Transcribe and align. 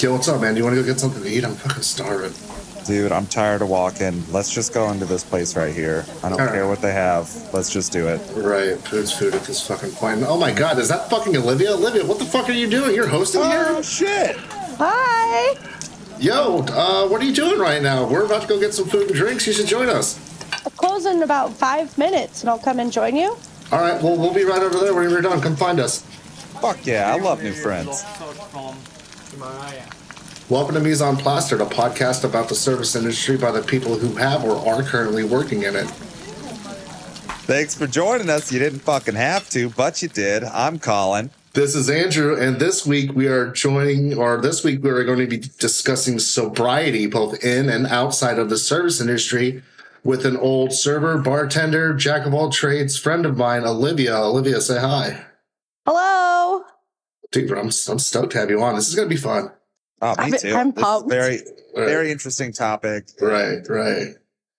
Yo, 0.00 0.12
what's 0.14 0.28
up, 0.28 0.40
man? 0.40 0.54
Do 0.54 0.58
you 0.58 0.64
want 0.64 0.74
to 0.76 0.80
go 0.80 0.86
get 0.86 0.98
something 0.98 1.22
to 1.22 1.28
eat? 1.28 1.44
I'm 1.44 1.54
fucking 1.54 1.82
starving. 1.82 2.32
Dude, 2.86 3.12
I'm 3.12 3.26
tired 3.26 3.60
of 3.60 3.68
walking. 3.68 4.24
Let's 4.32 4.50
just 4.50 4.72
go 4.72 4.90
into 4.90 5.04
this 5.04 5.22
place 5.22 5.54
right 5.54 5.74
here. 5.74 6.06
I 6.22 6.30
don't 6.30 6.40
All 6.40 6.46
right. 6.46 6.54
care 6.54 6.66
what 6.66 6.80
they 6.80 6.92
have. 6.92 7.28
Let's 7.52 7.70
just 7.70 7.92
do 7.92 8.08
it. 8.08 8.18
Right, 8.34 8.78
food's 8.78 9.12
food 9.12 9.34
at 9.34 9.42
this 9.42 9.66
fucking 9.66 9.90
point. 9.90 10.22
Oh 10.22 10.38
my 10.38 10.52
god, 10.52 10.78
is 10.78 10.88
that 10.88 11.10
fucking 11.10 11.36
Olivia? 11.36 11.72
Olivia, 11.72 12.06
what 12.06 12.18
the 12.18 12.24
fuck 12.24 12.48
are 12.48 12.52
you 12.52 12.66
doing? 12.66 12.94
You're 12.94 13.08
hosting 13.08 13.42
here? 13.42 13.66
Oh 13.68 13.82
shit! 13.82 14.36
Hi. 14.78 15.54
Yo, 16.18 16.64
uh, 16.70 17.06
what 17.06 17.20
are 17.20 17.24
you 17.26 17.34
doing 17.34 17.58
right 17.58 17.82
now? 17.82 18.08
We're 18.08 18.24
about 18.24 18.40
to 18.40 18.48
go 18.48 18.58
get 18.58 18.72
some 18.72 18.88
food 18.88 19.08
and 19.08 19.14
drinks. 19.14 19.46
You 19.46 19.52
should 19.52 19.66
join 19.66 19.90
us. 19.90 20.18
I'll 20.64 20.72
close 20.72 21.04
in 21.04 21.22
about 21.22 21.52
five 21.52 21.96
minutes 21.98 22.40
and 22.40 22.48
I'll 22.48 22.58
come 22.58 22.80
and 22.80 22.90
join 22.90 23.16
you. 23.16 23.36
All 23.70 23.80
right, 23.80 24.02
well, 24.02 24.16
we'll 24.16 24.32
be 24.32 24.44
right 24.44 24.62
over 24.62 24.78
there 24.78 24.94
when 24.94 25.10
you're 25.10 25.20
done. 25.20 25.42
Come 25.42 25.56
find 25.56 25.78
us. 25.78 26.00
Fuck 26.62 26.86
yeah, 26.86 27.14
I 27.14 27.18
love 27.18 27.42
new 27.42 27.52
friends. 27.52 28.02
From 29.30 29.40
Himalaya. 29.40 29.86
Welcome 30.48 30.74
to 30.74 30.80
Mise 30.80 31.02
en 31.02 31.16
Plaster, 31.16 31.56
the 31.56 31.64
podcast 31.64 32.24
about 32.24 32.48
the 32.48 32.54
service 32.54 32.96
industry 32.96 33.36
by 33.36 33.52
the 33.52 33.62
people 33.62 33.96
who 33.96 34.16
have 34.16 34.44
or 34.44 34.56
are 34.68 34.82
currently 34.82 35.22
working 35.22 35.62
in 35.62 35.76
it. 35.76 35.86
Thanks 37.46 37.74
for 37.74 37.86
joining 37.86 38.28
us. 38.28 38.52
You 38.52 38.58
didn't 38.58 38.80
fucking 38.80 39.14
have 39.14 39.48
to, 39.50 39.70
but 39.70 40.02
you 40.02 40.08
did. 40.08 40.44
I'm 40.44 40.78
Colin. 40.78 41.30
This 41.52 41.74
is 41.74 41.90
Andrew, 41.90 42.40
and 42.40 42.60
this 42.60 42.86
week 42.86 43.12
we 43.12 43.26
are 43.26 43.50
joining, 43.50 44.16
or 44.16 44.40
this 44.40 44.62
week 44.62 44.84
we 44.84 44.90
are 44.90 45.02
going 45.02 45.18
to 45.18 45.26
be 45.26 45.38
discussing 45.58 46.18
sobriety, 46.20 47.06
both 47.06 47.42
in 47.44 47.68
and 47.68 47.86
outside 47.88 48.38
of 48.38 48.50
the 48.50 48.58
service 48.58 49.00
industry, 49.00 49.62
with 50.04 50.24
an 50.24 50.36
old 50.36 50.72
server, 50.72 51.18
bartender, 51.18 51.92
jack 51.92 52.24
of 52.24 52.34
all 52.34 52.50
trades 52.50 52.96
friend 52.98 53.26
of 53.26 53.36
mine, 53.36 53.64
Olivia. 53.64 54.16
Olivia, 54.16 54.60
say 54.60 54.78
hi. 54.78 55.24
Hello. 55.86 56.29
Dude, 57.32 57.50
I'm, 57.52 57.66
I'm 57.66 57.70
stoked 57.98 58.32
to 58.32 58.38
have 58.38 58.50
you 58.50 58.60
on. 58.62 58.74
This 58.74 58.88
is 58.88 58.94
going 58.94 59.08
to 59.08 59.14
be 59.14 59.20
fun. 59.20 59.50
Oh, 60.02 60.10
me 60.10 60.14
I'm- 60.18 60.32
too. 60.32 60.54
I'm 60.54 60.70
This 60.70 60.78
is 60.78 60.82
pumped. 60.84 61.08
very, 61.10 61.36
Right. 61.76 61.86
very 61.86 62.10
interesting 62.10 62.52
topic. 62.52 63.08
Right, 63.20 63.60
right. 63.68 64.08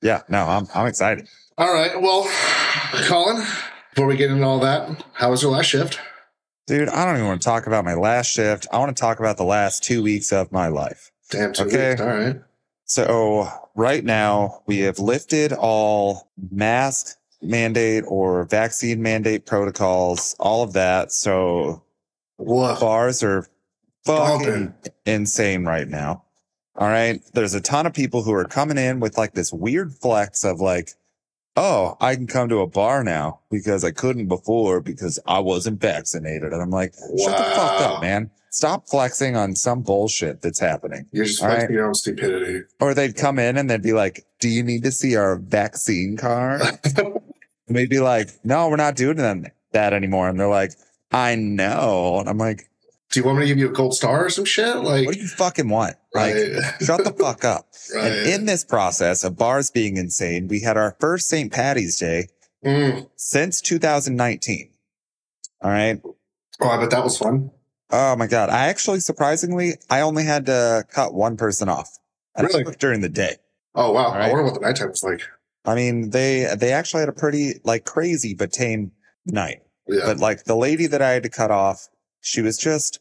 Yeah, 0.02 0.22
no, 0.30 0.46
I'm, 0.46 0.68
I'm 0.74 0.88
excited. 0.88 1.28
All 1.58 1.74
right. 1.74 2.00
Well, 2.02 2.28
Colin, 3.08 3.46
before 3.94 4.08
we 4.08 4.16
get 4.16 4.32
into 4.32 4.46
all 4.46 4.60
that, 4.60 5.04
how 5.14 5.30
was 5.32 5.42
your 5.44 5.52
last 5.52 5.66
shift? 5.68 6.00
Dude, 6.68 6.88
I 6.90 7.06
don't 7.06 7.16
even 7.16 7.28
want 7.28 7.42
to 7.42 7.46
talk 7.46 7.68
about 7.68 7.84
my 7.86 7.94
last 7.96 8.28
shift. 8.32 8.68
I 8.72 8.78
want 8.78 8.96
to 8.96 9.00
talk 9.00 9.20
about 9.20 9.38
the 9.38 9.44
last 9.44 9.84
two 9.84 10.02
weeks 10.02 10.32
of 10.32 10.52
my 10.52 10.68
life. 10.70 11.12
Damn, 11.30 11.54
two 11.54 11.64
Okay. 11.66 11.90
weeks. 11.92 12.02
All 12.02 12.08
right. 12.08 12.36
So 12.86 13.48
right 13.76 14.04
now 14.04 14.62
we 14.68 14.80
have 14.80 15.00
lifted 15.00 15.54
all 15.54 16.32
mask 16.52 17.18
mandate 17.42 18.04
or 18.08 18.46
vaccine 18.46 19.02
mandate 19.02 19.46
protocols, 19.46 20.36
all 20.40 20.64
of 20.64 20.74
that. 20.74 21.12
So 21.12 21.84
Woof. 22.46 22.80
bars 22.80 23.24
are 23.24 23.48
fucking 24.06 24.48
Bumping. 24.48 24.74
insane 25.06 25.66
right 25.66 25.88
now. 25.88 26.24
All 26.76 26.88
right. 26.88 27.22
There's 27.34 27.54
a 27.54 27.62
ton 27.62 27.86
of 27.86 27.94
people 27.94 28.24
who 28.24 28.34
are 28.34 28.46
coming 28.46 28.78
in 28.78 29.00
with 29.00 29.18
like 29.18 29.34
this 29.34 29.52
weird 29.52 29.94
flex 29.94 30.44
of 30.44 30.60
like, 30.60 30.92
oh, 31.56 31.98
I 32.00 32.16
can 32.16 32.28
come 32.28 32.50
to 32.50 32.60
a 32.60 32.68
bar 32.68 33.04
now 33.04 33.42
because 33.50 33.84
I 33.84 33.92
couldn't 33.92 34.28
before 34.28 34.80
because 34.82 35.20
I 35.28 35.40
wasn't 35.40 35.82
vaccinated. 35.82 36.54
And 36.54 36.62
I'm 36.62 36.72
like, 36.72 36.94
shut 36.94 37.38
the 37.38 37.44
fuck 37.44 37.82
up, 37.82 38.02
man. 38.02 38.32
Stop 38.52 38.88
flexing 38.90 39.36
on 39.36 39.56
some 39.56 39.82
bullshit 39.82 40.42
that's 40.42 40.60
happening. 40.60 41.06
You're 41.12 41.26
just 41.26 41.40
flexing 41.40 41.70
right. 41.70 41.74
your 41.74 41.88
own 41.88 41.94
stupidity. 41.94 42.64
Or 42.82 42.94
they'd 42.94 43.16
come 43.16 43.40
in 43.40 43.58
and 43.58 43.70
they'd 43.70 43.82
be 43.82 43.94
like, 43.94 44.26
Do 44.40 44.50
you 44.50 44.62
need 44.64 44.84
to 44.84 44.92
see 44.92 45.16
our 45.16 45.38
vaccine 45.38 46.18
card? 46.18 46.62
and 46.98 47.22
we'd 47.70 47.90
be 47.90 48.02
like, 48.02 48.30
No, 48.44 48.68
we're 48.68 48.76
not 48.76 48.96
doing 48.98 49.18
that 49.72 49.94
anymore. 49.94 50.28
And 50.28 50.38
they're 50.38 50.48
like, 50.48 50.74
I 51.12 51.36
know. 51.36 52.20
And 52.20 52.30
I'm 52.30 52.38
like, 52.38 52.70
Do 53.12 53.20
you 53.20 53.26
want 53.26 53.40
me 53.40 53.44
to 53.46 53.48
give 53.48 53.58
you 53.58 53.70
a 53.70 53.74
gold 53.74 53.94
star 53.94 54.26
or 54.26 54.30
some 54.30 54.46
shit? 54.46 54.78
Like, 54.78 55.06
What 55.06 55.16
do 55.16 55.22
you 55.22 55.28
fucking 55.28 55.70
want? 55.70 55.96
Like, 56.14 56.36
right, 56.36 56.74
shut 56.82 57.04
the 57.04 57.14
fuck 57.14 57.44
up. 57.46 57.68
right. 57.96 58.06
And 58.12 58.30
in 58.30 58.46
this 58.46 58.64
process 58.64 59.24
of 59.24 59.38
bars 59.38 59.70
being 59.72 59.98
insane, 59.98 60.48
we 60.48 60.62
had 60.62 60.78
our 60.78 60.96
first 61.00 61.28
St. 61.28 61.52
Patty's 61.52 61.98
Day 62.00 62.28
Mm. 62.64 63.10
since 63.16 63.60
2019. 63.60 64.70
All 65.64 65.72
right. 65.72 66.00
Oh, 66.60 66.70
I 66.70 66.78
bet 66.78 66.92
that 66.92 67.04
was 67.04 67.18
fun. 67.18 67.50
Oh 67.90 68.16
my 68.16 68.28
God. 68.28 68.50
I 68.50 68.68
actually, 68.68 69.00
surprisingly, 69.00 69.74
I 69.90 70.02
only 70.02 70.24
had 70.26 70.46
to 70.46 70.86
cut 70.92 71.14
one 71.14 71.38
person 71.38 71.70
off. 71.70 71.98
I 72.38 72.44
Really? 72.44 72.64
during 72.80 73.02
the 73.02 73.10
day. 73.10 73.38
Oh 73.74 73.92
wow! 73.92 74.10
I 74.12 74.28
wonder 74.28 74.44
what 74.44 74.54
the 74.54 74.60
nighttime 74.60 74.90
was 74.90 75.04
like. 75.04 75.22
I 75.66 75.76
mean, 75.76 76.12
they 76.12 76.48
they 76.58 76.72
actually 76.72 77.00
had 77.02 77.10
a 77.10 77.14
pretty 77.14 77.60
like 77.64 77.84
crazy 77.86 78.34
but 78.34 78.52
tame 78.52 78.92
night. 79.26 79.64
Yeah, 79.92 80.06
But 80.06 80.20
like 80.20 80.46
the 80.46 80.56
lady 80.56 80.88
that 80.88 81.02
I 81.02 81.12
had 81.12 81.24
to 81.24 81.30
cut 81.30 81.52
off, 81.52 81.90
she 82.22 82.42
was 82.42 82.58
just 82.58 83.00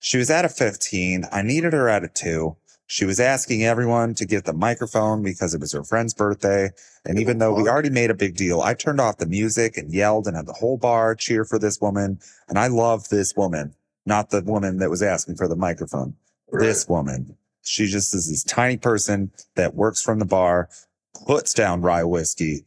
she 0.00 0.18
was 0.18 0.30
at 0.30 0.44
a 0.44 0.48
15. 0.48 1.26
I 1.30 1.42
needed 1.42 1.72
her 1.72 1.88
at 1.88 2.04
a 2.04 2.08
two. 2.08 2.56
She 2.86 3.04
was 3.04 3.20
asking 3.20 3.64
everyone 3.64 4.14
to 4.14 4.26
get 4.26 4.44
the 4.44 4.52
microphone 4.52 5.22
because 5.22 5.54
it 5.54 5.60
was 5.60 5.72
her 5.72 5.84
friend's 5.84 6.12
birthday. 6.12 6.70
And 7.06 7.16
oh, 7.16 7.20
even 7.20 7.38
though 7.38 7.54
we 7.54 7.68
already 7.68 7.88
made 7.88 8.10
a 8.10 8.14
big 8.14 8.36
deal, 8.36 8.60
I 8.60 8.74
turned 8.74 9.00
off 9.00 9.18
the 9.18 9.26
music 9.26 9.78
and 9.78 9.94
yelled 9.94 10.26
and 10.26 10.36
had 10.36 10.46
the 10.46 10.52
whole 10.52 10.76
bar 10.76 11.14
cheer 11.14 11.44
for 11.44 11.58
this 11.58 11.80
woman. 11.80 12.18
And 12.48 12.58
I 12.58 12.66
love 12.66 13.08
this 13.08 13.34
woman, 13.36 13.74
not 14.04 14.30
the 14.30 14.42
woman 14.42 14.78
that 14.78 14.90
was 14.90 15.02
asking 15.02 15.36
for 15.36 15.48
the 15.48 15.56
microphone 15.56 16.16
right. 16.50 16.66
this 16.66 16.88
woman. 16.88 17.36
She 17.62 17.86
just 17.86 18.14
is 18.14 18.28
this 18.28 18.44
tiny 18.44 18.76
person 18.76 19.30
that 19.54 19.74
works 19.74 20.02
from 20.02 20.18
the 20.18 20.26
bar, 20.26 20.68
puts 21.26 21.54
down 21.54 21.80
rye 21.80 22.04
whiskey, 22.04 22.64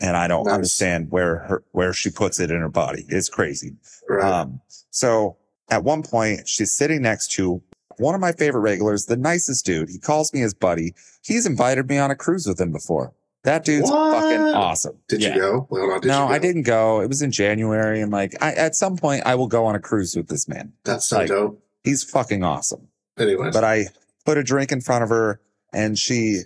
and 0.00 0.16
I 0.16 0.28
don't 0.28 0.44
Nice. 0.44 0.54
understand 0.54 1.10
where 1.10 1.38
her 1.40 1.62
where 1.72 1.92
she 1.92 2.10
puts 2.10 2.38
it 2.40 2.50
in 2.50 2.60
her 2.60 2.68
body. 2.68 3.04
It's 3.08 3.28
crazy. 3.28 3.76
Right. 4.08 4.24
Um, 4.24 4.60
so 4.90 5.36
at 5.70 5.84
one 5.84 6.02
point, 6.02 6.48
she's 6.48 6.72
sitting 6.74 7.02
next 7.02 7.32
to 7.32 7.62
one 7.98 8.14
of 8.14 8.20
my 8.20 8.32
favorite 8.32 8.60
regulars, 8.60 9.06
the 9.06 9.16
nicest 9.16 9.66
dude. 9.66 9.88
He 9.88 9.98
calls 9.98 10.32
me 10.32 10.40
his 10.40 10.54
buddy. 10.54 10.94
He's 11.22 11.46
invited 11.46 11.88
me 11.88 11.98
on 11.98 12.10
a 12.10 12.16
cruise 12.16 12.46
with 12.46 12.60
him 12.60 12.70
before. 12.72 13.12
That 13.44 13.64
dude's 13.64 13.90
What? 13.90 14.20
fucking 14.22 14.40
awesome. 14.54 14.98
did 15.08 15.22
Yeah. 15.22 15.34
you 15.34 15.40
go? 15.40 15.66
Well, 15.70 15.88
no, 15.88 16.00
did 16.00 16.08
no, 16.08 16.22
you 16.22 16.28
go? 16.28 16.34
I 16.34 16.38
didn't 16.38 16.62
go. 16.62 17.00
It 17.00 17.08
was 17.08 17.22
in 17.22 17.30
January, 17.32 18.00
and 18.00 18.10
like, 18.12 18.34
I, 18.40 18.52
at 18.52 18.74
some 18.76 18.96
point, 18.96 19.22
I 19.26 19.34
will 19.36 19.46
go 19.46 19.64
on 19.66 19.74
a 19.74 19.80
cruise 19.80 20.14
with 20.16 20.28
this 20.28 20.48
man. 20.48 20.72
That's 20.84 21.06
so 21.06 21.18
like- 21.18 21.28
dope. 21.28 21.62
He's 21.84 22.02
fucking 22.04 22.42
awesome 22.44 22.88
Anyways, 23.18 23.54
but 23.54 23.64
I 23.64 23.86
put 24.26 24.36
a 24.38 24.42
drink 24.42 24.72
in 24.72 24.80
front 24.80 25.04
of 25.04 25.08
her 25.10 25.40
and 25.72 25.96
she 25.98 26.42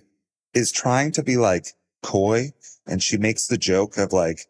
is 0.54 0.70
trying 0.70 1.10
to 1.12 1.22
be 1.22 1.36
like 1.36 1.68
coy 2.02 2.52
and 2.86 3.02
she 3.02 3.16
makes 3.16 3.46
the 3.46 3.58
joke 3.58 3.96
of 3.98 4.12
like, 4.12 4.46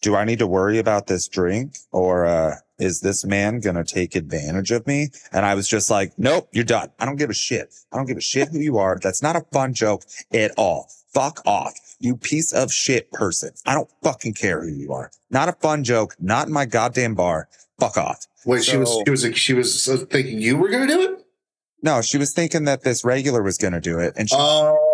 do 0.00 0.16
I 0.16 0.24
need 0.24 0.40
to 0.40 0.46
worry 0.46 0.78
about 0.78 1.06
this 1.06 1.28
drink 1.28 1.76
or, 1.92 2.26
uh, 2.26 2.56
is 2.78 3.00
this 3.00 3.24
man 3.24 3.60
going 3.60 3.76
to 3.76 3.84
take 3.84 4.16
advantage 4.16 4.72
of 4.72 4.84
me? 4.88 5.10
And 5.32 5.46
I 5.46 5.54
was 5.54 5.68
just 5.68 5.88
like, 5.88 6.12
nope, 6.18 6.48
you're 6.52 6.64
done. 6.64 6.88
I 6.98 7.06
don't 7.06 7.14
give 7.16 7.30
a 7.30 7.34
shit. 7.34 7.72
I 7.92 7.96
don't 7.96 8.06
give 8.06 8.16
a 8.16 8.20
shit 8.22 8.48
who 8.48 8.58
you 8.58 8.78
are. 8.78 8.98
That's 9.00 9.22
not 9.22 9.36
a 9.36 9.42
fun 9.52 9.72
joke 9.72 10.02
at 10.32 10.50
all. 10.56 10.88
Fuck 11.14 11.40
off. 11.46 11.74
You 12.00 12.16
piece 12.16 12.52
of 12.52 12.72
shit 12.72 13.12
person. 13.12 13.50
I 13.66 13.74
don't 13.74 13.88
fucking 14.02 14.34
care 14.34 14.62
who 14.62 14.72
you 14.72 14.92
are. 14.92 15.12
Not 15.30 15.48
a 15.48 15.52
fun 15.52 15.84
joke. 15.84 16.16
Not 16.18 16.48
in 16.48 16.52
my 16.52 16.64
goddamn 16.64 17.14
bar. 17.14 17.48
Fuck 17.78 17.96
off. 17.96 18.26
wait, 18.44 18.64
she 18.64 18.76
was 18.76 18.90
she 19.04 19.10
was 19.10 19.36
she 19.38 19.54
was 19.54 19.88
uh, 19.88 19.98
thinking 20.10 20.40
you 20.40 20.56
were 20.56 20.68
gonna 20.68 20.88
do 20.88 21.02
it. 21.02 21.24
No, 21.82 22.00
she 22.00 22.16
was 22.18 22.32
thinking 22.32 22.64
that 22.64 22.82
this 22.82 23.04
regular 23.04 23.42
was 23.42 23.58
going 23.58 23.72
to 23.72 23.80
do 23.80 23.98
it. 23.98 24.14
And 24.16 24.30
she 24.30 24.36
Oh, 24.38 24.91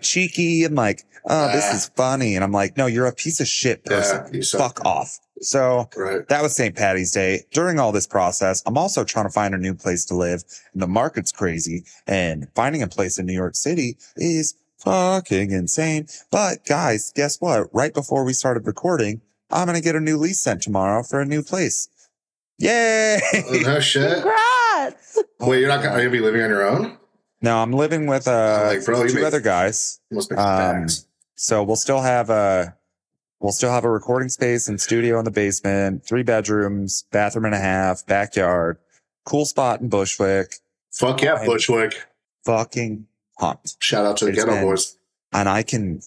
cheeky 0.00 0.64
and 0.64 0.74
like, 0.76 1.02
oh, 1.26 1.50
this 1.52 1.72
is 1.72 1.88
funny. 1.96 2.34
And 2.34 2.44
I'm 2.44 2.52
like, 2.52 2.76
no, 2.76 2.86
you're 2.86 3.06
a 3.06 3.12
piece 3.14 3.40
of 3.40 3.46
shit 3.48 3.84
person. 3.84 4.24
yeah, 4.26 4.32
you 4.32 4.42
suck. 4.42 4.60
Fuck 4.76 4.84
off. 4.86 5.18
So 5.40 5.88
Right. 5.96 6.26
that 6.28 6.42
was 6.42 6.54
St. 6.54 6.74
Patty's 6.76 7.10
Day. 7.10 7.44
During 7.52 7.78
all 7.80 7.90
this 7.92 8.06
process, 8.06 8.62
I'm 8.66 8.78
also 8.78 9.02
trying 9.04 9.26
to 9.26 9.32
find 9.32 9.54
a 9.54 9.58
new 9.58 9.74
place 9.74 10.04
to 10.06 10.14
live. 10.14 10.44
And 10.72 10.80
the 10.82 10.86
market's 10.86 11.32
crazy 11.32 11.84
and 12.06 12.46
finding 12.54 12.82
a 12.82 12.86
place 12.88 13.18
in 13.18 13.26
New 13.26 13.32
York 13.32 13.56
City 13.56 13.96
is 14.16 14.54
fucking 14.78 15.50
insane. 15.50 16.06
But 16.30 16.64
guys, 16.64 17.12
guess 17.14 17.40
what? 17.40 17.68
Right 17.74 17.92
before 17.94 18.24
we 18.24 18.32
started 18.32 18.66
recording, 18.66 19.20
I'm 19.50 19.66
going 19.66 19.76
to 19.76 19.82
get 19.82 19.96
a 19.96 20.00
new 20.00 20.16
lease 20.16 20.40
sent 20.40 20.62
tomorrow 20.62 21.02
for 21.02 21.20
a 21.20 21.26
new 21.26 21.42
place. 21.42 21.88
Yay! 22.58 23.20
Oh, 23.34 23.60
no 23.64 23.80
shit. 23.80 24.22
Congrats. 24.22 25.18
Wait, 25.40 25.60
you're 25.60 25.68
not 25.68 25.82
gonna, 25.82 25.94
are 25.96 25.98
you 25.98 26.04
gonna 26.08 26.10
be 26.10 26.20
living 26.20 26.42
on 26.42 26.50
your 26.50 26.66
own? 26.66 26.98
No, 27.42 27.58
I'm 27.58 27.72
living 27.72 28.06
with, 28.06 28.26
uh, 28.28 28.64
Like, 28.68 28.84
bro, 28.84 29.06
two 29.06 29.24
other 29.24 29.40
guys. 29.40 30.00
You 30.10 30.16
must 30.16 30.30
make 30.30 30.38
some 30.38 30.76
Um. 30.76 30.86
So 31.34 31.62
we'll 31.62 31.76
still 31.76 32.00
have 32.00 32.30
a 32.30 32.76
we'll 33.40 33.52
still 33.52 33.70
have 33.72 33.84
a 33.84 33.90
recording 33.90 34.28
space 34.28 34.68
and 34.68 34.80
studio 34.80 35.18
in 35.18 35.24
the 35.24 35.30
basement, 35.30 36.06
three 36.06 36.22
bedrooms, 36.22 37.04
bathroom 37.10 37.44
and 37.44 37.54
a 37.54 37.58
half, 37.58 38.06
backyard, 38.06 38.78
cool 39.24 39.44
spot 39.44 39.80
in 39.80 39.88
Bushwick. 39.88 40.56
Fuck 40.92 41.22
yeah, 41.22 41.44
Bushwick. 41.44 42.00
Fucking 42.44 43.06
pumped. 43.38 43.76
Shout 43.82 44.06
out 44.06 44.16
to 44.18 44.26
the 44.26 44.32
Ghetto 44.32 44.60
Boys. 44.60 44.96
And 45.32 45.48
I 45.48 45.62
can 45.62 46.00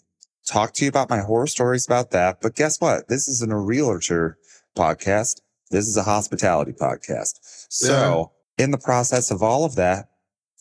talk 0.48 0.74
to 0.76 0.86
you 0.86 0.90
about 0.90 1.10
my 1.10 1.20
horror 1.20 1.48
stories 1.48 1.86
about 1.86 2.12
that. 2.12 2.40
But 2.42 2.56
guess 2.56 2.80
what? 2.80 3.08
This 3.08 3.28
isn't 3.28 3.52
a 3.52 3.58
realtor 3.58 4.38
podcast. 4.78 5.42
This 5.72 5.88
is 5.88 5.98
a 5.98 6.04
hospitality 6.04 6.72
podcast. 6.72 7.40
So 7.70 8.31
in 8.58 8.72
the 8.72 8.78
process 8.78 9.31
of 9.31 9.42
all 9.42 9.66
of 9.66 9.76
that, 9.76 10.10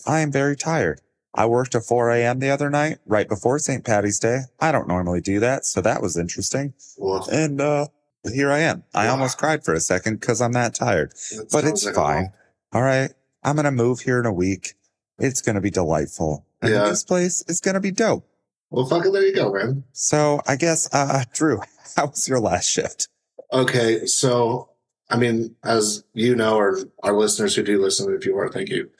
I 0.06 0.20
am 0.20 0.30
very 0.32 0.56
tired. 0.56 1.00
I 1.34 1.46
worked 1.46 1.74
at 1.74 1.84
4 1.84 2.10
a.m. 2.12 2.38
the 2.38 2.50
other 2.50 2.70
night, 2.70 2.98
right 3.06 3.28
before 3.28 3.58
St. 3.58 3.84
Patty's 3.84 4.18
Day. 4.20 4.40
I 4.60 4.70
don't 4.70 4.86
normally 4.86 5.20
do 5.20 5.40
that, 5.40 5.64
so 5.64 5.80
that 5.80 6.00
was 6.00 6.16
interesting. 6.16 6.74
Well, 6.96 7.28
And 7.30 7.60
uh 7.60 7.86
here 8.32 8.50
I 8.50 8.60
am. 8.60 8.84
I 8.94 9.06
Wow. 9.06 9.12
almost 9.12 9.36
cried 9.36 9.64
for 9.64 9.74
a 9.74 9.80
second 9.80 10.20
because 10.20 10.40
I'm 10.40 10.52
that 10.52 10.74
tired. 10.74 11.10
that 11.32 11.48
But 11.52 11.64
it's 11.64 11.84
like 11.84 11.94
fine. 11.94 12.32
All 12.72 12.82
right. 12.82 13.10
I'm 13.42 13.56
gonna 13.56 13.70
move 13.70 14.00
here 14.00 14.18
in 14.20 14.26
a 14.26 14.32
week. 14.32 14.74
It's 15.18 15.42
going 15.42 15.54
to 15.54 15.60
be 15.60 15.70
delightful. 15.70 16.44
And 16.62 16.72
Yeah. 16.72 16.88
this 16.88 17.04
place 17.04 17.44
is 17.46 17.60
going 17.60 17.74
to 17.74 17.80
be 17.80 17.90
dope. 17.92 18.26
Well, 18.70 18.84
fucking 18.86 19.12
there 19.12 19.22
you 19.24 19.32
go, 19.34 19.52
man. 19.52 19.84
So 19.92 20.40
I 20.46 20.56
guess, 20.56 20.88
uh, 20.92 21.22
Drew, 21.34 21.60
how 21.96 22.06
was 22.06 22.26
your 22.28 22.40
last 22.40 22.68
shift? 22.68 23.08
Okay, 23.52 24.06
so 24.06 24.70
I 25.10 25.16
mean, 25.18 25.54
as 25.62 26.02
you 26.14 26.34
know, 26.34 26.56
or 26.56 26.78
our 27.02 27.12
listeners 27.14 27.54
who 27.54 27.62
do 27.62 27.80
listen, 27.80 28.12
if 28.14 28.24
you 28.26 28.36
are, 28.38 28.48
thank 28.50 28.70
you. 28.70 28.90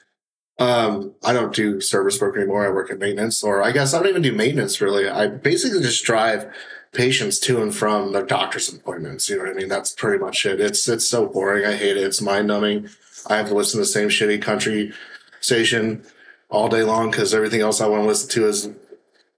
Um, 0.57 1.13
I 1.23 1.33
don't 1.33 1.53
do 1.53 1.81
service 1.81 2.19
work 2.21 2.37
anymore. 2.37 2.65
I 2.65 2.69
work 2.69 2.89
in 2.89 2.99
maintenance, 2.99 3.43
or 3.43 3.61
I 3.61 3.71
guess 3.71 3.93
I 3.93 3.99
don't 3.99 4.09
even 4.09 4.21
do 4.21 4.31
maintenance 4.31 4.79
really. 4.79 5.09
I 5.09 5.27
basically 5.27 5.81
just 5.81 6.05
drive 6.05 6.49
patients 6.93 7.39
to 7.39 7.61
and 7.61 7.75
from 7.75 8.13
their 8.13 8.25
doctor's 8.25 8.73
appointments. 8.73 9.29
You 9.29 9.35
know 9.35 9.43
what 9.43 9.51
I 9.51 9.53
mean? 9.53 9.67
That's 9.67 9.93
pretty 9.93 10.23
much 10.23 10.45
it. 10.45 10.61
It's 10.61 10.87
it's 10.87 11.07
so 11.07 11.27
boring. 11.27 11.65
I 11.65 11.75
hate 11.75 11.97
it. 11.97 12.03
It's 12.03 12.21
mind 12.21 12.47
numbing. 12.47 12.89
I 13.27 13.37
have 13.37 13.47
to 13.49 13.53
listen 13.53 13.79
to 13.79 13.81
the 13.81 13.85
same 13.85 14.09
shitty 14.09 14.41
country 14.41 14.93
station 15.41 16.03
all 16.49 16.69
day 16.69 16.83
long 16.83 17.11
because 17.11 17.33
everything 17.33 17.61
else 17.61 17.81
I 17.81 17.87
want 17.87 18.03
to 18.03 18.07
listen 18.07 18.29
to 18.29 18.47
is 18.47 18.69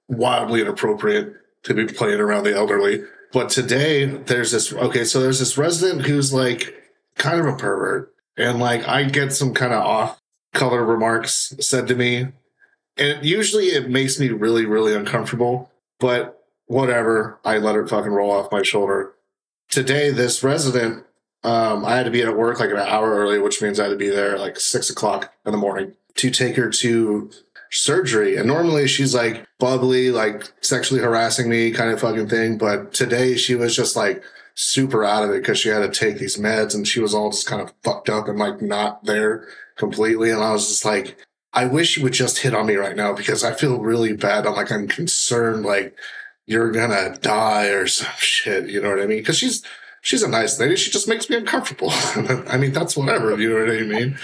wildly 0.08 0.62
inappropriate 0.62 1.34
to 1.64 1.74
be 1.74 1.86
playing 1.86 2.19
around 2.19 2.44
the 2.44 2.56
elderly. 2.56 3.04
But 3.34 3.50
today 3.50 4.06
there's 4.06 4.52
this 4.52 4.72
okay, 4.72 5.04
so 5.04 5.19
there's 5.19 5.40
this 5.40 5.58
resident 5.58 6.06
who's 6.06 6.34
like 6.34 6.75
kind 7.16 7.40
of 7.40 7.48
a 7.48 7.58
pervert. 7.58 8.14
And 8.38 8.60
like 8.60 8.88
I 8.88 9.04
get 9.04 9.34
some 9.34 9.54
kind 9.54 9.74
of 9.74 9.84
off 9.84 10.22
color 10.57 10.83
remarks 10.83 11.56
said 11.59 11.88
to 11.88 11.95
me. 11.95 12.27
And 12.98 13.24
usually 13.24 13.68
it 13.68 13.89
makes 13.89 14.19
me 14.19 14.30
really, 14.30 14.65
really 14.65 14.94
uncomfortable. 14.94 15.71
But 16.00 16.38
whatever. 16.68 17.39
I 17.44 17.57
let 17.57 17.75
it 17.75 17.89
fucking 17.89 18.12
roll 18.12 18.31
off 18.31 18.51
my 18.51 18.62
shoulder. 18.62 19.13
Today, 19.69 20.12
this 20.12 20.44
resident, 20.44 21.06
um, 21.44 21.83
I 21.83 21.95
had 21.95 22.06
to 22.06 22.12
be 22.12 22.21
at 22.21 22.38
work 22.38 22.59
like 22.59 22.69
an 22.69 22.77
hour 22.77 23.15
early, 23.15 23.39
which 23.39 23.62
means 23.62 23.80
I 23.80 23.83
had 23.83 23.89
to 23.89 23.98
be 23.98 24.09
there 24.09 24.38
like 24.38 24.59
six 24.59 24.89
o'clock 24.89 25.33
in 25.45 25.51
the 25.51 25.57
morning 25.57 25.94
to 26.15 26.30
take 26.30 26.56
her 26.56 26.69
to 26.69 27.31
surgery. 27.71 28.38
And 28.38 28.48
normally 28.48 28.88
she's 28.88 29.15
like 29.15 29.45
bubbly, 29.59 30.12
like 30.12 30.44
sexually 30.62 31.01
harassing 31.01 31.50
me 31.50 31.71
kind 31.71 31.92
of 31.92 32.00
fucking 32.00 32.30
thing. 32.30 32.57
But 32.57 32.94
today 32.94 33.36
she 33.36 33.56
was 33.56 33.75
just 33.75 33.95
like 33.95 34.24
super 34.56 35.04
out 35.04 35.24
of 35.24 35.30
it 35.31 35.42
because 35.42 35.59
she 35.59 35.69
had 35.69 35.80
to 35.80 36.00
take 36.00 36.18
these 36.18 36.38
meds 36.38 36.74
and 36.74 36.88
she 36.88 37.00
was 37.00 37.13
all 37.13 37.31
just 37.31 37.45
kind 37.45 37.62
of 37.62 37.74
fucked 37.83 38.09
up 38.09 38.27
and 38.27 38.39
like 38.39 38.62
not 38.62 39.04
there 39.04 39.48
completely. 39.77 40.31
And 40.31 40.41
I 40.41 40.51
was 40.51 40.68
just 40.68 40.85
like, 40.85 41.18
I 41.53 41.65
wish 41.65 41.97
you 41.97 42.03
would 42.03 42.13
just 42.13 42.39
hit 42.39 42.53
on 42.53 42.65
me 42.68 42.75
right 42.75 42.95
now 42.95 43.13
because 43.13 43.44
I 43.44 43.53
feel 43.53 43.79
really 43.79 44.13
bad. 44.13 44.45
I'm 44.45 44.53
like, 44.56 44.71
I'm 44.71 44.88
concerned, 44.88 45.65
like 45.65 45.95
you're 46.45 46.71
gonna 46.71 47.18
die 47.21 47.68
or 47.68 47.88
some 47.88 48.12
shit. 48.18 48.69
You 48.69 48.81
know 48.81 48.89
what 48.89 49.00
I 49.01 49.06
mean? 49.07 49.19
Because 49.19 49.38
she's 49.38 49.63
she's 50.01 50.24
a 50.24 50.27
nice 50.27 50.59
lady. 50.59 50.75
She 50.75 50.91
just 50.91 51.07
makes 51.07 51.29
me 51.29 51.38
uncomfortable. 51.38 51.89
I 52.50 52.57
mean, 52.57 52.74
that's 52.74 52.95
whatever. 52.97 53.39
You 53.39 53.50
know 53.53 53.65
what 53.65 53.75
I 53.75 53.81
mean? 53.83 54.18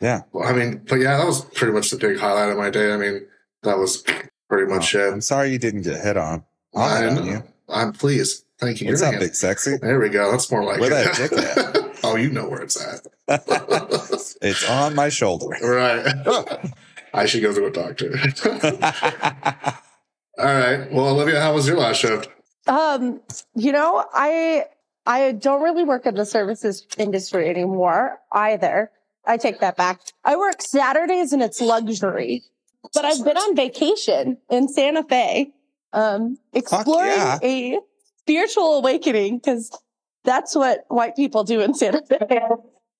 Yeah. 0.00 0.22
Well, 0.32 0.48
I 0.48 0.52
mean, 0.52 0.82
but 0.88 0.96
yeah, 0.96 1.16
that 1.18 1.26
was 1.26 1.44
pretty 1.46 1.72
much 1.72 1.90
the 1.90 1.96
big 1.96 2.18
highlight 2.18 2.50
of 2.50 2.56
my 2.56 2.70
day. 2.70 2.92
I 2.92 2.96
mean, 2.96 3.26
that 3.64 3.78
was 3.78 4.04
pretty 4.48 4.72
much 4.72 4.94
Oh, 4.94 5.08
it. 5.08 5.12
I'm 5.12 5.20
sorry 5.20 5.50
you 5.50 5.58
didn't 5.58 5.82
get 5.82 6.00
hit 6.02 6.16
on. 6.16 6.44
Hit 6.72 6.80
on 6.82 7.18
I'm, 7.18 7.26
you. 7.26 7.42
I'm 7.68 7.92
pleased. 7.92 8.44
Thank 8.58 8.80
you. 8.80 8.88
What's 8.88 9.02
Your 9.02 9.14
up, 9.14 9.20
big 9.20 9.34
sexy? 9.34 9.76
There 9.76 9.98
we 10.00 10.08
go. 10.08 10.30
That's 10.30 10.50
more 10.50 10.64
like 10.64 10.80
Where 10.80 10.90
it. 10.92 11.16
that 11.16 11.16
dick 11.16 11.32
at? 11.32 11.98
oh, 12.04 12.16
you 12.16 12.30
know 12.30 12.48
where 12.48 12.60
it's 12.60 12.80
at. 12.80 13.06
It's 14.40 14.68
on 14.68 14.94
my 14.94 15.08
shoulder. 15.08 15.48
right. 15.62 16.14
I 17.12 17.26
should 17.26 17.42
go 17.42 17.52
to 17.52 17.66
a 17.66 17.70
doctor. 17.70 18.16
All 20.38 20.44
right. 20.44 20.92
Well, 20.92 21.08
Olivia, 21.08 21.40
how 21.40 21.54
was 21.54 21.66
your 21.66 21.76
last 21.76 21.98
shift? 21.98 22.28
Um, 22.68 23.20
you 23.54 23.72
know, 23.72 24.04
I 24.12 24.66
I 25.06 25.32
don't 25.32 25.62
really 25.62 25.84
work 25.84 26.06
in 26.06 26.14
the 26.14 26.24
services 26.24 26.86
industry 26.96 27.48
anymore 27.48 28.18
either. 28.32 28.90
I 29.26 29.36
take 29.36 29.60
that 29.60 29.76
back. 29.76 30.00
I 30.24 30.36
work 30.36 30.62
Saturdays 30.62 31.32
and 31.32 31.42
it's 31.42 31.60
luxury. 31.60 32.44
But 32.94 33.04
I've 33.04 33.24
been 33.24 33.36
on 33.36 33.56
vacation 33.56 34.38
in 34.48 34.68
Santa 34.68 35.02
Fe, 35.02 35.52
um, 35.92 36.38
exploring 36.52 37.10
yeah. 37.10 37.38
a 37.42 37.78
spiritual 38.20 38.78
awakening 38.78 39.38
because 39.38 39.76
that's 40.24 40.54
what 40.54 40.84
white 40.88 41.16
people 41.16 41.42
do 41.44 41.60
in 41.60 41.74
Santa 41.74 42.02
Fe. 42.06 42.40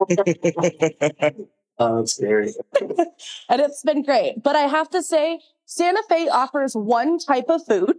Oh, 1.80 1.98
that's 1.98 2.14
scary. 2.16 2.52
and 2.80 3.60
it's 3.60 3.82
been 3.84 4.02
great. 4.02 4.42
But 4.42 4.56
I 4.56 4.62
have 4.62 4.90
to 4.90 5.00
say, 5.00 5.38
Santa 5.64 6.02
Fe 6.08 6.28
offers 6.28 6.74
one 6.74 7.20
type 7.20 7.44
of 7.48 7.64
food, 7.64 7.94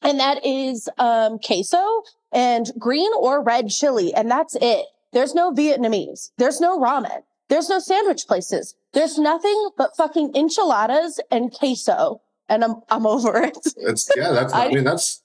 and 0.00 0.18
that 0.18 0.44
is 0.46 0.88
um, 0.96 1.38
queso 1.38 2.02
and 2.32 2.70
green 2.78 3.10
or 3.18 3.42
red 3.42 3.68
chili, 3.68 4.14
and 4.14 4.30
that's 4.30 4.56
it. 4.62 4.86
There's 5.12 5.34
no 5.34 5.52
Vietnamese. 5.52 6.30
There's 6.38 6.62
no 6.62 6.80
ramen. 6.80 7.22
There's 7.48 7.68
no 7.68 7.78
sandwich 7.78 8.26
places. 8.26 8.74
There's 8.94 9.18
nothing 9.18 9.68
but 9.76 9.94
fucking 9.98 10.34
enchiladas 10.34 11.20
and 11.30 11.52
queso, 11.52 12.22
and 12.48 12.64
I'm 12.64 12.76
I'm 12.88 13.06
over 13.06 13.36
it. 13.42 13.58
It's 13.76 14.08
yeah. 14.16 14.30
That's. 14.32 14.54
I, 14.54 14.64
I- 14.68 14.72
mean, 14.72 14.84
that's 14.84 15.22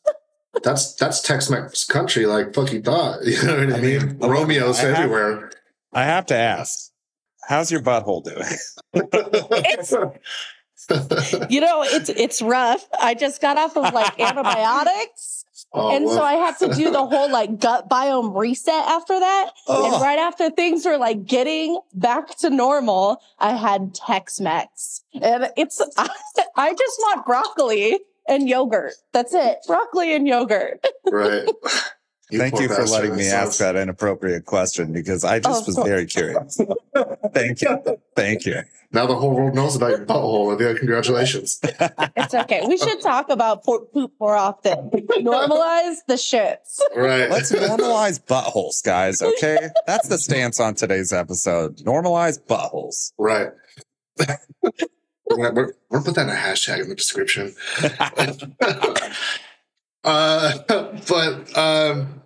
that's 0.64 0.96
that's 0.96 1.22
Tex-Mex 1.22 1.86
country, 1.86 2.26
like 2.26 2.54
fucking 2.54 2.84
thought. 2.84 3.20
You 3.24 3.42
know 3.42 3.58
what 3.58 3.72
I, 3.74 3.78
I 3.78 3.80
mean? 3.82 4.08
mean, 4.08 4.18
Romeo's 4.20 4.80
I 4.80 4.88
have- 4.90 4.96
everywhere. 4.98 5.52
I 5.95 6.03
have 6.03 6.25
to 6.27 6.36
ask, 6.36 6.92
how's 7.47 7.71
your 7.71 7.81
butthole 7.81 8.24
doing? 8.24 8.45
It's 10.88 11.50
you 11.50 11.62
know 11.62 11.83
it's 11.83 12.09
it's 12.09 12.42
rough. 12.42 12.88
I 13.00 13.15
just 13.15 13.42
got 13.42 13.57
off 13.57 13.75
of 13.75 13.94
like 13.94 14.19
antibiotics. 14.19 15.45
oh, 15.74 15.95
and 15.95 16.06
well, 16.06 16.15
so 16.15 16.21
I 16.21 16.33
had 16.33 16.57
to 16.59 16.74
do 16.74 16.92
the 16.92 17.06
whole 17.06 17.31
like 17.31 17.59
gut 17.59 17.89
biome 17.89 18.38
reset 18.38 18.74
after 18.74 19.19
that. 19.19 19.51
Oh. 19.68 19.94
And 19.94 20.01
right 20.01 20.19
after 20.19 20.50
things 20.50 20.86
were 20.86 20.97
like 20.97 21.25
getting 21.25 21.80
back 21.94 22.38
to 22.39 22.50
normal, 22.50 23.21
I 23.39 23.56
had 23.56 23.95
Tex 23.95 24.39
Mex. 24.39 25.01
And 25.19 25.50
it's, 25.57 25.81
I, 25.97 26.09
I 26.56 26.74
just 26.74 27.00
want 27.00 27.25
broccoli 27.25 28.00
and 28.27 28.47
yogurt. 28.47 28.94
That's 29.13 29.33
it. 29.33 29.59
Broccoli 29.65 30.13
and 30.13 30.27
yogurt. 30.27 30.86
right. 31.12 31.47
Thank 32.31 32.60
you 32.60 32.68
for 32.68 32.77
bastard. 32.77 32.89
letting 32.89 33.16
me 33.16 33.24
That 33.25 33.48
ask 33.48 33.60
that 33.60 33.75
inappropriate 33.75 34.45
question 34.45 34.92
because 34.94 35.24
I 35.24 35.39
just 35.39 35.63
Oh, 35.63 35.66
was 35.68 35.75
so- 35.75 35.83
very 35.83 36.06
curious. 36.06 36.60
Thank 37.33 37.62
you. 37.62 37.80
Thank 38.16 38.45
you. 38.45 38.62
Now 38.92 39.06
the 39.07 39.16
whole 39.16 39.31
world 39.36 39.54
knows 39.56 39.75
about 39.75 39.89
your 39.92 40.06
butthole. 40.06 40.45
Olivia. 40.48 40.74
Congratulations. 40.75 41.60
It's 42.18 42.33
okay. 42.33 42.63
We 42.66 42.77
should 42.77 43.01
talk 43.01 43.30
about 43.30 43.63
por- 43.63 43.86
poop 43.86 44.13
more 44.19 44.36
often. 44.36 44.89
Normalize 44.89 45.98
the 46.07 46.13
shits. 46.16 46.80
Right. 46.95 47.30
Let's 47.30 47.52
normalize 47.52 48.19
buttholes, 48.26 48.83
guys. 48.83 49.21
Okay. 49.21 49.69
That's 49.85 50.07
the 50.07 50.18
stance 50.18 50.59
on 50.59 50.73
today's 50.76 51.11
episode. 51.14 51.78
Normalize 51.80 52.40
buttholes. 52.42 53.11
Right. 53.19 53.50
we're, 54.18 55.38
gonna, 55.38 55.52
we're, 55.54 55.73
we're 55.90 56.00
gonna 56.00 56.04
put 56.06 56.16
that 56.16 56.23
in 56.23 56.30
a 56.30 56.33
hashtag 56.33 56.81
in 56.81 56.90
the 56.90 56.95
description. 56.95 57.54
uh, 60.06 60.57
but 61.07 61.57
um, 61.57 62.21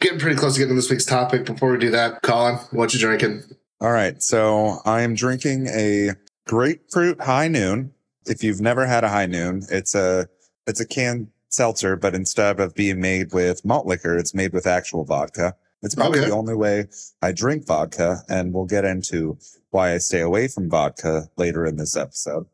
getting 0.00 0.18
pretty 0.18 0.36
close 0.36 0.54
to 0.54 0.58
getting 0.60 0.74
to 0.74 0.80
this 0.80 0.90
week's 0.90 1.04
topic. 1.04 1.44
Before 1.44 1.70
we 1.70 1.78
do 1.78 1.90
that, 1.90 2.22
Colin, 2.22 2.56
what 2.72 2.92
you 2.92 3.00
drinking? 3.00 3.42
All 3.80 3.92
right. 3.92 4.20
So 4.22 4.78
I 4.84 5.02
am 5.02 5.14
drinking 5.14 5.68
a 5.68 6.10
grapefruit 6.46 7.20
high 7.20 7.48
noon. 7.48 7.92
If 8.26 8.42
you've 8.42 8.60
never 8.60 8.86
had 8.86 9.04
a 9.04 9.08
high 9.08 9.26
noon, 9.26 9.62
it's 9.70 9.94
a, 9.94 10.28
it's 10.66 10.80
a 10.80 10.86
canned 10.86 11.28
seltzer, 11.48 11.96
but 11.96 12.14
instead 12.14 12.60
of 12.60 12.74
being 12.74 13.00
made 13.00 13.32
with 13.32 13.64
malt 13.64 13.86
liquor, 13.86 14.16
it's 14.18 14.34
made 14.34 14.52
with 14.52 14.66
actual 14.66 15.04
vodka. 15.04 15.54
It's 15.82 15.94
probably 15.94 16.18
Okay. 16.18 16.28
the 16.28 16.34
only 16.34 16.54
way 16.54 16.86
I 17.22 17.32
drink 17.32 17.66
vodka. 17.66 18.22
And 18.28 18.52
we'll 18.52 18.66
get 18.66 18.84
into 18.84 19.38
why 19.70 19.94
I 19.94 19.98
stay 19.98 20.20
away 20.20 20.48
from 20.48 20.68
vodka 20.68 21.28
later 21.36 21.64
in 21.64 21.76
this 21.76 21.96
episode. 21.96 22.46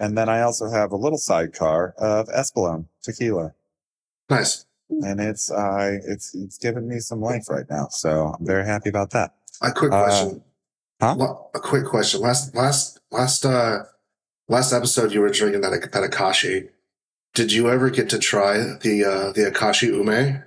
And 0.00 0.16
then 0.16 0.30
I 0.30 0.40
also 0.40 0.70
have 0.70 0.92
a 0.92 0.96
little 0.96 1.18
sidecar 1.18 1.94
of 1.98 2.26
Espolón 2.28 2.86
tequila. 3.02 3.52
Nice. 4.30 4.64
And 4.88 5.20
it's, 5.20 5.50
uh, 5.50 5.98
it's, 6.06 6.34
it's 6.34 6.58
giving 6.58 6.88
me 6.88 6.98
some 7.00 7.20
life 7.20 7.48
right 7.48 7.66
now. 7.68 7.88
So 7.90 8.34
I'm 8.38 8.46
very 8.46 8.64
happy 8.64 8.88
about 8.88 9.10
that. 9.10 9.34
A 9.62 9.72
quick 9.72 9.92
Uh, 9.92 10.04
question. 10.04 10.42
huh? 11.00 11.16
A 11.54 11.60
quick 11.60 11.84
question. 11.86 12.20
Last 12.20 12.54
last 12.54 12.98
last 13.10 13.44
uh 13.44 13.80
last 14.48 14.72
episode 14.72 15.12
you 15.12 15.20
were 15.20 15.28
drinking 15.30 15.60
that 15.62 15.70
that 15.92 16.10
Akashi. 16.10 16.70
Did 17.34 17.52
you 17.52 17.68
ever 17.70 17.90
get 17.90 18.08
to 18.10 18.18
try 18.18 18.58
the 18.80 19.04
uh 19.04 19.32
the 19.32 19.50
Akashi 19.50 19.88
Ume? 19.88 20.44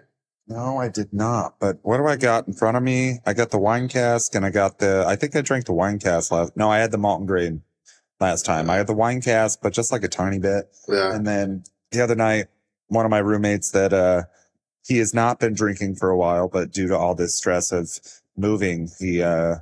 No, 0.47 0.77
I 0.77 0.89
did 0.89 1.13
not. 1.13 1.55
But 1.59 1.79
what 1.83 1.97
do 1.97 2.05
I 2.07 2.17
got 2.17 2.47
in 2.47 2.53
front 2.53 2.75
of 2.75 2.83
me? 2.83 3.19
I 3.25 3.33
got 3.33 3.51
the 3.51 3.57
wine 3.59 3.87
cask 3.87 4.35
and 4.35 4.45
I 4.45 4.49
got 4.49 4.79
the, 4.79 5.05
I 5.07 5.15
think 5.15 5.35
I 5.37 5.41
drank 5.41 5.65
the 5.65 5.73
wine 5.73 5.99
cask 5.99 6.31
last. 6.33 6.57
No, 6.57 6.69
I 6.69 6.79
had 6.79 6.91
the 6.91 6.97
Malton 6.97 7.25
Grain 7.25 7.61
last 8.19 8.45
time. 8.45 8.69
I 8.69 8.75
had 8.75 8.87
the 8.87 8.93
wine 8.93 9.21
cask, 9.21 9.59
but 9.63 9.71
just 9.71 9.91
like 9.93 10.03
a 10.03 10.09
tiny 10.09 10.39
bit. 10.39 10.69
Yeah. 10.89 11.13
And 11.15 11.25
then 11.25 11.63
the 11.91 12.01
other 12.01 12.15
night, 12.15 12.47
one 12.93 13.05
of 13.05 13.11
my 13.11 13.19
roommates 13.19 13.71
that, 13.71 13.93
uh, 13.93 14.23
he 14.85 14.97
has 14.97 15.13
not 15.13 15.39
been 15.39 15.53
drinking 15.53 15.95
for 15.95 16.09
a 16.09 16.17
while, 16.17 16.47
but 16.47 16.71
due 16.71 16.87
to 16.87 16.97
all 16.97 17.15
this 17.15 17.35
stress 17.35 17.71
of 17.71 17.99
moving, 18.35 18.89
he, 18.99 19.21
uh, 19.21 19.55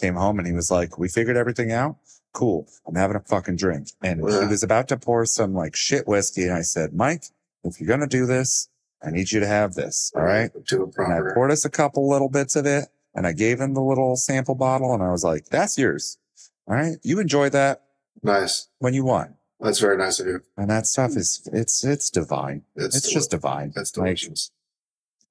came 0.00 0.14
home 0.14 0.38
and 0.38 0.46
he 0.46 0.52
was 0.52 0.70
like, 0.70 0.98
we 0.98 1.08
figured 1.08 1.36
everything 1.36 1.72
out. 1.72 1.96
Cool. 2.32 2.68
I'm 2.86 2.94
having 2.94 3.16
a 3.16 3.20
fucking 3.20 3.56
drink. 3.56 3.88
And 4.02 4.20
he 4.20 4.46
was 4.46 4.62
about 4.62 4.88
to 4.88 4.96
pour 4.96 5.24
some 5.26 5.54
like 5.54 5.74
shit 5.74 6.06
whiskey. 6.06 6.44
And 6.44 6.52
I 6.52 6.62
said, 6.62 6.92
Mike, 6.92 7.24
if 7.64 7.80
you're 7.80 7.88
going 7.88 8.00
to 8.00 8.06
do 8.06 8.26
this, 8.26 8.68
I 9.02 9.10
need 9.10 9.32
you 9.32 9.40
to 9.40 9.46
have 9.46 9.74
this. 9.74 10.12
All 10.14 10.22
right. 10.22 10.50
Do 10.66 10.84
it 10.84 10.94
And 10.98 11.12
I 11.12 11.34
poured 11.34 11.50
us 11.50 11.64
a 11.64 11.70
couple 11.70 12.08
little 12.08 12.28
bits 12.28 12.54
of 12.54 12.66
it 12.66 12.88
and 13.14 13.26
I 13.26 13.32
gave 13.32 13.60
him 13.60 13.74
the 13.74 13.80
little 13.82 14.16
sample 14.16 14.54
bottle 14.54 14.94
and 14.94 15.02
I 15.02 15.10
was 15.10 15.24
like, 15.24 15.46
that's 15.46 15.76
yours. 15.78 16.18
All 16.66 16.74
right. 16.74 16.96
You 17.02 17.18
enjoy 17.18 17.48
that. 17.50 17.82
Nice. 18.22 18.68
when 18.78 18.94
you 18.94 19.04
want. 19.04 19.32
That's 19.60 19.80
very 19.80 19.96
nice 19.96 20.20
of 20.20 20.26
you. 20.28 20.40
And 20.56 20.70
that 20.70 20.86
stuff 20.86 21.16
is 21.16 21.48
it's 21.52 21.84
it's 21.84 22.10
divine. 22.10 22.62
It's, 22.76 22.96
It's 22.96 23.12
just 23.12 23.30
divine. 23.30 23.72
Like, 23.74 23.86
delicious. 23.92 24.50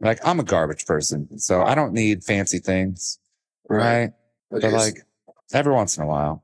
like 0.01 0.19
I'm 0.25 0.39
a 0.39 0.43
garbage 0.43 0.85
person, 0.85 1.39
so 1.39 1.61
I 1.61 1.75
don't 1.75 1.93
need 1.93 2.23
fancy 2.23 2.59
things, 2.59 3.19
right? 3.69 4.11
Okay, 4.51 4.61
But 4.61 4.61
so 4.61 4.69
like 4.69 4.97
every 5.53 5.73
once 5.73 5.97
in 5.97 6.03
a 6.03 6.07
while, 6.07 6.43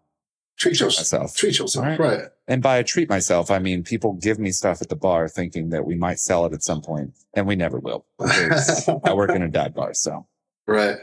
treat 0.57 0.79
yourself. 0.79 0.99
myself. 0.99 1.35
Treat 1.35 1.59
yourself. 1.59 1.85
Right. 1.85 1.99
Right. 1.99 2.21
And 2.47 2.61
by 2.61 2.77
a 2.77 2.83
treat 2.83 3.09
myself, 3.09 3.51
I 3.51 3.59
mean 3.59 3.83
people 3.83 4.13
give 4.13 4.39
me 4.39 4.51
stuff 4.51 4.81
at 4.81 4.87
the 4.89 4.95
bar 4.95 5.27
thinking 5.27 5.69
that 5.69 5.85
we 5.85 5.95
might 5.95 6.19
sell 6.19 6.45
it 6.45 6.53
at 6.53 6.63
some 6.63 6.81
point, 6.81 7.13
and 7.33 7.45
we 7.47 7.55
never 7.57 7.79
will. 7.79 8.05
I 8.19 9.13
work 9.13 9.31
in 9.31 9.41
a 9.41 9.49
dive 9.49 9.73
bar, 9.75 9.93
so 9.93 10.25
Right. 10.67 10.97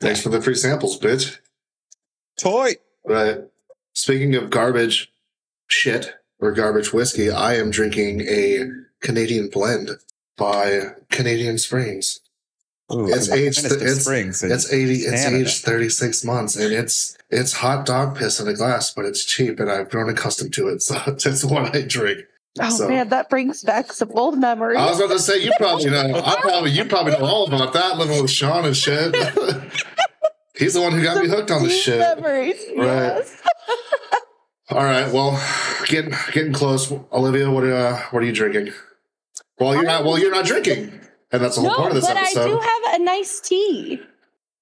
Thanks 0.00 0.22
for 0.22 0.30
the 0.30 0.40
free 0.40 0.54
samples, 0.54 0.98
bitch. 0.98 1.38
toy. 2.38 2.72
Right. 3.04 3.38
Speaking 3.92 4.34
of 4.34 4.48
garbage 4.50 5.12
shit 5.66 6.14
or 6.40 6.52
garbage 6.52 6.92
whiskey, 6.92 7.30
I 7.30 7.54
am 7.56 7.70
drinking 7.70 8.22
a 8.22 8.68
Canadian 9.00 9.48
blend 9.48 9.90
by 10.36 10.92
Canadian 11.10 11.58
Springs. 11.58 12.20
Ooh, 12.92 13.08
It's 13.12 13.28
aged- 13.30 13.64
it's- 13.64 14.02
Springs 14.04 14.42
It's 14.44 14.72
eighty. 14.72 14.98
It's 15.00 15.24
Canada. 15.24 15.42
aged 15.44 15.64
thirty 15.64 15.88
six 15.88 16.22
months, 16.22 16.54
and 16.54 16.72
it's 16.72 17.16
it's 17.30 17.52
hot 17.54 17.84
dog 17.84 18.16
piss 18.16 18.38
in 18.38 18.46
a 18.46 18.54
glass, 18.54 18.92
but 18.94 19.04
it's 19.04 19.24
cheap, 19.24 19.58
and 19.58 19.68
I've 19.70 19.90
grown 19.90 20.08
accustomed 20.08 20.52
to 20.54 20.68
it. 20.68 20.82
So 20.82 20.94
that's 21.06 21.44
what 21.44 21.74
I 21.74 21.82
drink. 21.82 22.20
Oh 22.60 22.70
So- 22.70 22.88
man, 22.88 23.08
that 23.08 23.28
brings 23.28 23.62
back 23.64 23.92
some 23.92 24.10
old 24.12 24.38
memories. 24.38 24.78
I 24.78 24.86
was 24.88 25.00
about 25.00 25.14
to 25.14 25.18
say 25.18 25.38
you 25.42 25.50
probably 25.58 25.90
know. 25.90 26.22
I 26.24 26.36
probably 26.40 26.70
you 26.70 26.84
probably 26.84 27.12
know 27.14 27.24
all 27.24 27.46
about 27.52 27.72
that 27.72 27.98
living 27.98 28.22
with 28.22 28.30
Sean 28.30 28.64
and 28.64 28.76
shit. 28.76 29.14
He's 30.56 30.74
the 30.74 30.80
one 30.80 30.92
who 30.92 31.02
got 31.02 31.22
me 31.22 31.28
hooked 31.28 31.50
on 31.50 31.64
the 31.64 31.70
shit. 31.70 31.98
Memories. 31.98 32.56
Right. 32.76 32.86
Yes. 33.18 33.42
All 34.70 34.84
right. 34.84 35.12
Well, 35.12 35.40
getting 35.86 36.12
getting 36.32 36.52
close. 36.52 36.90
Olivia, 37.12 37.50
what 37.50 37.64
uh, 37.64 37.98
what 38.10 38.22
are 38.22 38.26
you 38.26 38.32
drinking? 38.32 38.72
Well, 39.58 39.74
you're 39.74 39.84
not. 39.84 40.04
Well, 40.04 40.18
you're 40.18 40.32
not 40.32 40.44
drinking, 40.44 41.00
and 41.30 41.42
that's 41.42 41.54
the 41.54 41.62
whole 41.62 41.70
No, 41.70 41.76
part 41.76 41.90
of 41.90 41.94
this 41.96 42.06
but 42.06 42.16
I 42.16 42.22
episode. 42.22 42.48
do 42.48 42.58
have 42.58 43.00
a 43.00 43.04
nice 43.04 43.40
tea, 43.40 44.00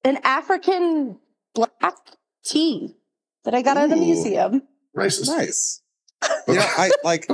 an 0.04 0.18
African 0.22 1.18
black 1.54 1.96
tea 2.44 2.94
that 3.44 3.54
I 3.54 3.62
got 3.62 3.76
at 3.76 3.88
the 3.90 3.96
museum. 3.96 4.62
Nice, 4.94 5.26
Nice. 5.26 5.80
You 6.48 6.54
know, 6.54 6.66
I 6.66 6.90
like 7.02 7.28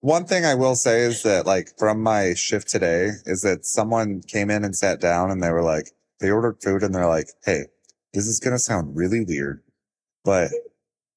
one 0.00 0.24
thing 0.26 0.44
I 0.44 0.54
will 0.54 0.74
say 0.74 1.00
is 1.02 1.22
that 1.22 1.46
like 1.46 1.68
from 1.78 2.02
my 2.02 2.34
shift 2.34 2.68
today 2.68 3.10
is 3.24 3.42
that 3.42 3.64
someone 3.64 4.20
came 4.26 4.50
in 4.50 4.64
and 4.64 4.74
sat 4.76 5.00
down 5.00 5.30
and 5.30 5.42
they 5.42 5.50
were 5.50 5.62
like, 5.62 5.90
they 6.20 6.30
ordered 6.30 6.62
food 6.62 6.82
and 6.82 6.94
they're 6.94 7.06
like, 7.08 7.28
Hey, 7.44 7.64
this 8.12 8.26
is 8.26 8.40
going 8.40 8.54
to 8.54 8.58
sound 8.58 8.96
really 8.96 9.24
weird, 9.24 9.62
but 10.24 10.50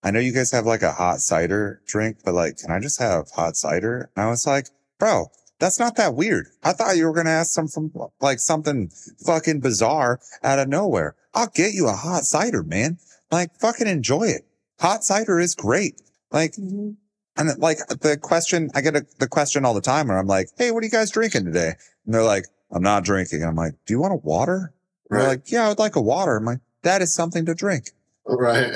I 0.03 0.11
know 0.11 0.19
you 0.19 0.33
guys 0.33 0.51
have 0.51 0.65
like 0.65 0.81
a 0.81 0.93
hot 0.93 1.19
cider 1.19 1.81
drink, 1.85 2.19
but 2.23 2.33
like, 2.33 2.57
can 2.57 2.71
I 2.71 2.79
just 2.79 2.99
have 2.99 3.29
hot 3.31 3.55
cider? 3.57 4.09
And 4.15 4.25
I 4.25 4.29
was 4.29 4.47
like, 4.47 4.67
bro, 4.97 5.27
that's 5.59 5.79
not 5.79 5.97
that 5.97 6.15
weird. 6.15 6.47
I 6.63 6.71
thought 6.71 6.95
you 6.95 7.05
were 7.05 7.13
going 7.13 7.25
to 7.25 7.31
ask 7.31 7.51
some 7.51 7.67
from 7.67 7.91
like 8.21 8.39
something 8.39 8.91
fucking 9.25 9.59
bizarre 9.59 10.19
out 10.41 10.59
of 10.59 10.69
nowhere. 10.69 11.15
I'll 11.33 11.51
get 11.53 11.73
you 11.73 11.87
a 11.87 11.93
hot 11.93 12.23
cider, 12.23 12.63
man. 12.63 12.97
Like 13.29 13.55
fucking 13.59 13.87
enjoy 13.87 14.23
it. 14.23 14.45
Hot 14.79 15.03
cider 15.03 15.39
is 15.39 15.55
great. 15.55 16.01
Like, 16.31 16.53
mm-hmm. 16.53 16.91
and 17.35 17.59
like 17.59 17.79
the 17.87 18.17
question, 18.17 18.69
I 18.73 18.81
get 18.81 18.95
a, 18.95 19.05
the 19.19 19.27
question 19.27 19.65
all 19.65 19.73
the 19.73 19.81
time 19.81 20.07
where 20.07 20.17
I'm 20.17 20.27
like, 20.27 20.47
Hey, 20.57 20.71
what 20.71 20.81
are 20.81 20.85
you 20.85 20.91
guys 20.91 21.11
drinking 21.11 21.45
today? 21.45 21.73
And 22.05 22.13
they're 22.13 22.23
like, 22.23 22.45
I'm 22.71 22.83
not 22.83 23.03
drinking. 23.03 23.43
I'm 23.43 23.55
like, 23.55 23.73
do 23.85 23.93
you 23.93 23.99
want 23.99 24.13
a 24.13 24.17
water? 24.17 24.73
And 25.09 25.19
They're 25.19 25.27
like, 25.27 25.51
yeah, 25.51 25.65
I 25.65 25.69
would 25.69 25.79
like 25.79 25.95
a 25.95 26.01
water. 26.01 26.37
I'm 26.37 26.45
like, 26.45 26.59
that 26.83 27.01
is 27.01 27.13
something 27.13 27.45
to 27.45 27.55
drink. 27.55 27.91
Right. 28.29 28.71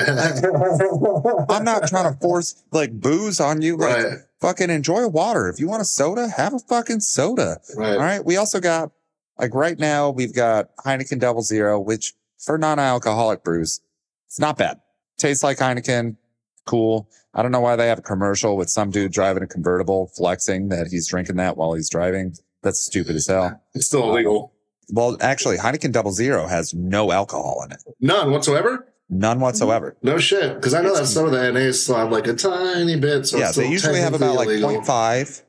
I'm 1.50 1.64
not 1.64 1.88
trying 1.88 2.12
to 2.12 2.20
force 2.20 2.64
like 2.72 2.92
booze 3.00 3.40
on 3.40 3.62
you. 3.62 3.78
Like, 3.78 4.04
Right. 4.04 4.18
fucking 4.42 4.70
enjoy 4.70 5.08
water. 5.08 5.48
If 5.48 5.60
you 5.60 5.68
want 5.68 5.82
a 5.82 5.86
soda, 5.86 6.28
have 6.28 6.54
a 6.54 6.60
fucking 6.60 7.02
soda. 7.02 7.60
Right. 7.76 7.94
All 7.94 8.00
right. 8.00 8.26
We 8.26 8.38
also 8.38 8.60
got 8.60 8.92
like 9.38 9.54
right 9.54 9.78
now 9.78 10.10
we've 10.10 10.34
got 10.34 10.76
Heineken 10.86 11.20
Double 11.20 11.42
Zero, 11.42 11.80
which 11.80 12.14
for 12.40 12.58
non-alcoholic 12.58 13.44
brews, 13.44 13.80
it's 14.28 14.40
not 14.40 14.58
bad. 14.58 14.80
Tastes 15.18 15.44
like 15.44 15.58
Heineken. 15.60 16.18
Cool. 16.66 17.10
I 17.34 17.42
don't 17.42 17.52
know 17.52 17.60
why 17.60 17.76
they 17.76 17.88
have 17.88 18.00
a 18.00 18.04
commercial 18.04 18.56
with 18.58 18.70
some 18.70 18.90
dude 18.90 19.12
driving 19.12 19.44
a 19.44 19.48
convertible 19.48 20.12
flexing 20.16 20.70
that 20.70 20.88
he's 20.88 21.08
drinking 21.08 21.36
that 21.38 21.58
while 21.58 21.74
he's 21.74 21.90
driving. 21.90 22.36
That's 22.62 22.80
stupid 22.80 23.16
as 23.16 23.28
hell. 23.28 23.62
It's 23.74 23.86
still 23.86 24.10
illegal. 24.10 24.54
Well, 24.90 25.18
actually, 25.22 25.58
Heineken 25.58 25.92
Double 25.92 26.12
Zero 26.12 26.46
has 26.48 26.74
no 26.74 27.12
alcohol 27.12 27.64
in 27.66 27.72
it. 27.72 27.80
None 28.00 28.32
whatsoever. 28.32 28.88
None 29.20 29.40
whatsoever. 29.40 29.96
No 30.02 30.18
shit. 30.18 30.56
Because 30.56 30.74
I 30.74 30.82
know 30.82 30.96
that 30.96 31.06
some 31.08 31.26
of 31.26 31.32
the 31.32 31.52
NAs 31.52 31.84
still 31.84 31.96
have 31.96 32.12
like 32.12 32.28
a 32.28 32.34
tiny 32.34 33.00
bit. 33.00 33.26
So 33.28 33.38
yeah, 33.38 33.52
they 33.52 33.70
usually 33.70 34.00
have 34.00 34.14
about 34.14 34.36
like 34.36 34.48
technically 34.48 34.76
illegal. 34.76 34.82
0.5. 34.84 35.44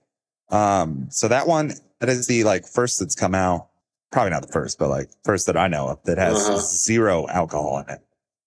Um, 0.51 1.07
so 1.11 1.29
that 1.29 1.47
one, 1.47 1.73
that 2.01 2.09
is 2.09 2.27
the 2.27 2.45
like 2.45 2.67
first 2.67 3.01
that's 3.01 3.15
come 3.15 3.35
out. 3.35 3.69
Probably 4.13 4.31
not 4.31 4.43
the 4.47 4.53
first, 4.53 4.79
but 4.79 4.89
like 4.89 5.09
first 5.25 5.47
that 5.47 5.57
I 5.57 5.67
know 5.69 5.89
of 5.89 6.03
that 6.05 6.19
has 6.19 6.37
Uh-huh. 6.49 6.59
zero 6.59 7.27
alcohol 7.29 7.79
in 7.87 7.95
it. 7.95 8.01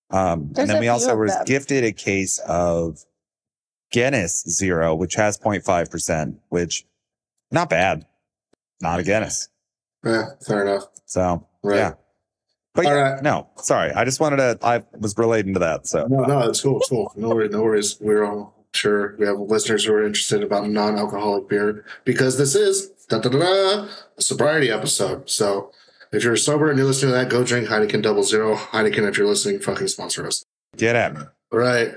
Um, 0.10 0.50
There's 0.54 0.70
and 0.70 0.76
then 0.76 0.80
we 0.82 0.88
also 0.88 1.12
of 1.14 1.18
were 1.18 1.28
them. 1.28 1.44
gifted 1.46 1.84
a 1.84 1.92
case 1.92 2.40
of 2.48 3.04
Guinness 3.92 4.44
Zero, 4.48 4.96
which 4.96 5.16
has 5.16 5.38
0.5%, 5.38 6.36
which 6.50 6.86
not 7.52 7.70
bad. 7.70 8.06
Not 8.82 9.00
a 9.00 9.04
Guinness. 9.04 9.50
Yeah, 10.06 10.26
fair 10.46 10.62
enough. 10.66 10.84
So 11.06 11.46
Right. 11.64 11.78
yeah. 11.78 11.94
But 12.77 12.86
All 12.86 12.93
yeah, 12.96 13.13
right. 13.13 13.24
no, 13.24 13.48
sorry. 13.57 13.91
I 13.91 14.05
just 14.05 14.19
wanted 14.19 14.38
to, 14.38 14.60
I 14.62 14.84
was 15.00 15.17
relating 15.17 15.55
to 15.55 15.60
that. 15.62 15.88
So 15.88 16.05
No, 16.05 16.25
no, 16.25 16.48
it's 16.48 16.62
cool. 16.62 16.77
It's 16.77 16.89
cool. 16.89 17.12
No 17.15 17.29
worries. 17.29 17.51
No 17.51 17.63
worries. 17.63 17.98
We're 18.00 18.24
all 18.24 18.53
sure 18.75 19.15
we 19.17 19.25
have 19.25 19.39
listeners 19.39 19.84
who 19.86 19.93
are 19.93 20.05
interested 20.05 20.43
about 20.43 20.69
non-alcoholic 20.69 21.50
beer 21.50 21.84
because 22.05 22.38
this 22.38 22.53
is 22.53 22.89
da, 23.10 23.17
da, 23.17 23.29
da, 23.29 23.39
da, 23.39 23.88
a 24.15 24.22
sobriety 24.22 24.69
episode. 24.69 25.27
So 25.27 25.72
if 26.12 26.24
you're 26.24 26.36
sober 26.38 26.69
and 26.69 26.77
you're 26.77 26.86
listening 26.86 27.13
to 27.13 27.17
that, 27.17 27.29
go 27.29 27.43
drink 27.43 27.67
Heineken 27.67 28.03
Double 28.03 28.22
Zero. 28.22 28.55
Heineken, 28.55 29.10
if 29.10 29.17
you're 29.17 29.25
listening, 29.25 29.60
fucking 29.60 29.88
sponsor 29.88 30.27
us. 30.27 30.46
get 30.75 30.96
at 30.96 31.15
me. 31.15 31.22
Right. 31.51 31.93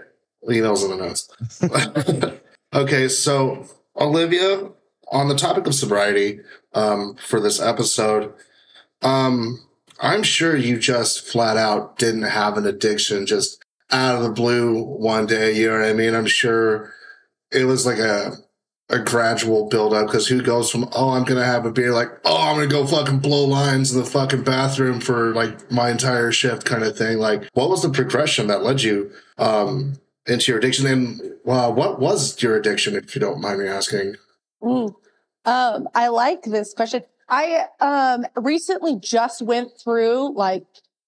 Emails 0.48 0.82
in 0.82 0.96
the 0.96 0.96
notes. 0.96 2.40
okay, 2.74 3.08
so 3.08 3.66
Olivia, 3.96 4.70
on 5.12 5.28
the 5.28 5.36
topic 5.36 5.66
of 5.66 5.74
sobriety, 5.74 6.40
um, 6.72 7.16
for 7.28 7.38
this 7.38 7.60
episode, 7.60 8.32
um, 9.02 9.60
I'm 10.00 10.22
sure 10.22 10.56
you 10.56 10.78
just 10.78 11.26
flat 11.26 11.56
out 11.56 11.98
didn't 11.98 12.22
have 12.22 12.56
an 12.56 12.66
addiction 12.66 13.26
just 13.26 13.62
out 13.90 14.16
of 14.16 14.22
the 14.22 14.30
blue 14.30 14.82
one 14.82 15.26
day. 15.26 15.52
You 15.52 15.68
know 15.68 15.78
what 15.78 15.88
I 15.88 15.92
mean? 15.92 16.14
I'm 16.14 16.26
sure 16.26 16.92
it 17.52 17.64
was 17.64 17.86
like 17.86 17.98
a 17.98 18.32
a 18.88 18.98
gradual 18.98 19.68
build 19.68 19.94
up 19.94 20.06
because 20.06 20.26
who 20.26 20.42
goes 20.42 20.68
from 20.68 20.88
oh 20.96 21.10
I'm 21.10 21.22
gonna 21.22 21.44
have 21.44 21.64
a 21.64 21.70
beer 21.70 21.92
like 21.92 22.08
oh 22.24 22.36
I'm 22.36 22.56
gonna 22.56 22.66
go 22.66 22.84
fucking 22.84 23.20
blow 23.20 23.44
lines 23.44 23.92
in 23.92 24.00
the 24.00 24.04
fucking 24.04 24.42
bathroom 24.42 25.00
for 25.00 25.32
like 25.32 25.70
my 25.70 25.90
entire 25.90 26.32
shift 26.32 26.64
kind 26.64 26.82
of 26.82 26.98
thing. 26.98 27.18
Like 27.18 27.48
what 27.52 27.70
was 27.70 27.82
the 27.82 27.90
progression 27.90 28.48
that 28.48 28.64
led 28.64 28.82
you 28.82 29.12
um 29.38 29.94
into 30.26 30.50
your 30.50 30.58
addiction 30.58 30.86
and 30.86 31.20
uh, 31.46 31.70
what 31.70 32.00
was 32.00 32.40
your 32.42 32.56
addiction 32.56 32.94
if 32.96 33.14
you 33.14 33.20
don't 33.20 33.40
mind 33.40 33.60
me 33.60 33.68
asking? 33.68 34.16
Mm. 34.62 34.94
Um, 35.44 35.88
I 35.94 36.08
like 36.08 36.42
this 36.42 36.74
question. 36.74 37.02
I 37.30 37.66
um 37.80 38.26
recently 38.36 38.96
just 38.98 39.40
went 39.42 39.70
through 39.82 40.34
like 40.36 40.64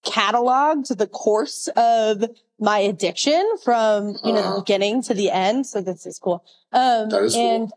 cataloged 0.06 0.96
the 0.96 1.06
course 1.06 1.68
of 1.76 2.24
my 2.58 2.78
addiction 2.78 3.44
from 3.64 4.16
you 4.24 4.32
know 4.32 4.38
Uh-huh. 4.40 4.54
the 4.54 4.60
beginning 4.60 5.02
to 5.02 5.14
the 5.14 5.30
end. 5.30 5.66
So 5.66 5.80
this 5.80 6.06
is 6.06 6.18
cool. 6.18 6.44
Um 6.72 7.08
That 7.10 7.22
is 7.24 7.34
cool. 7.34 7.54
and 7.56 7.72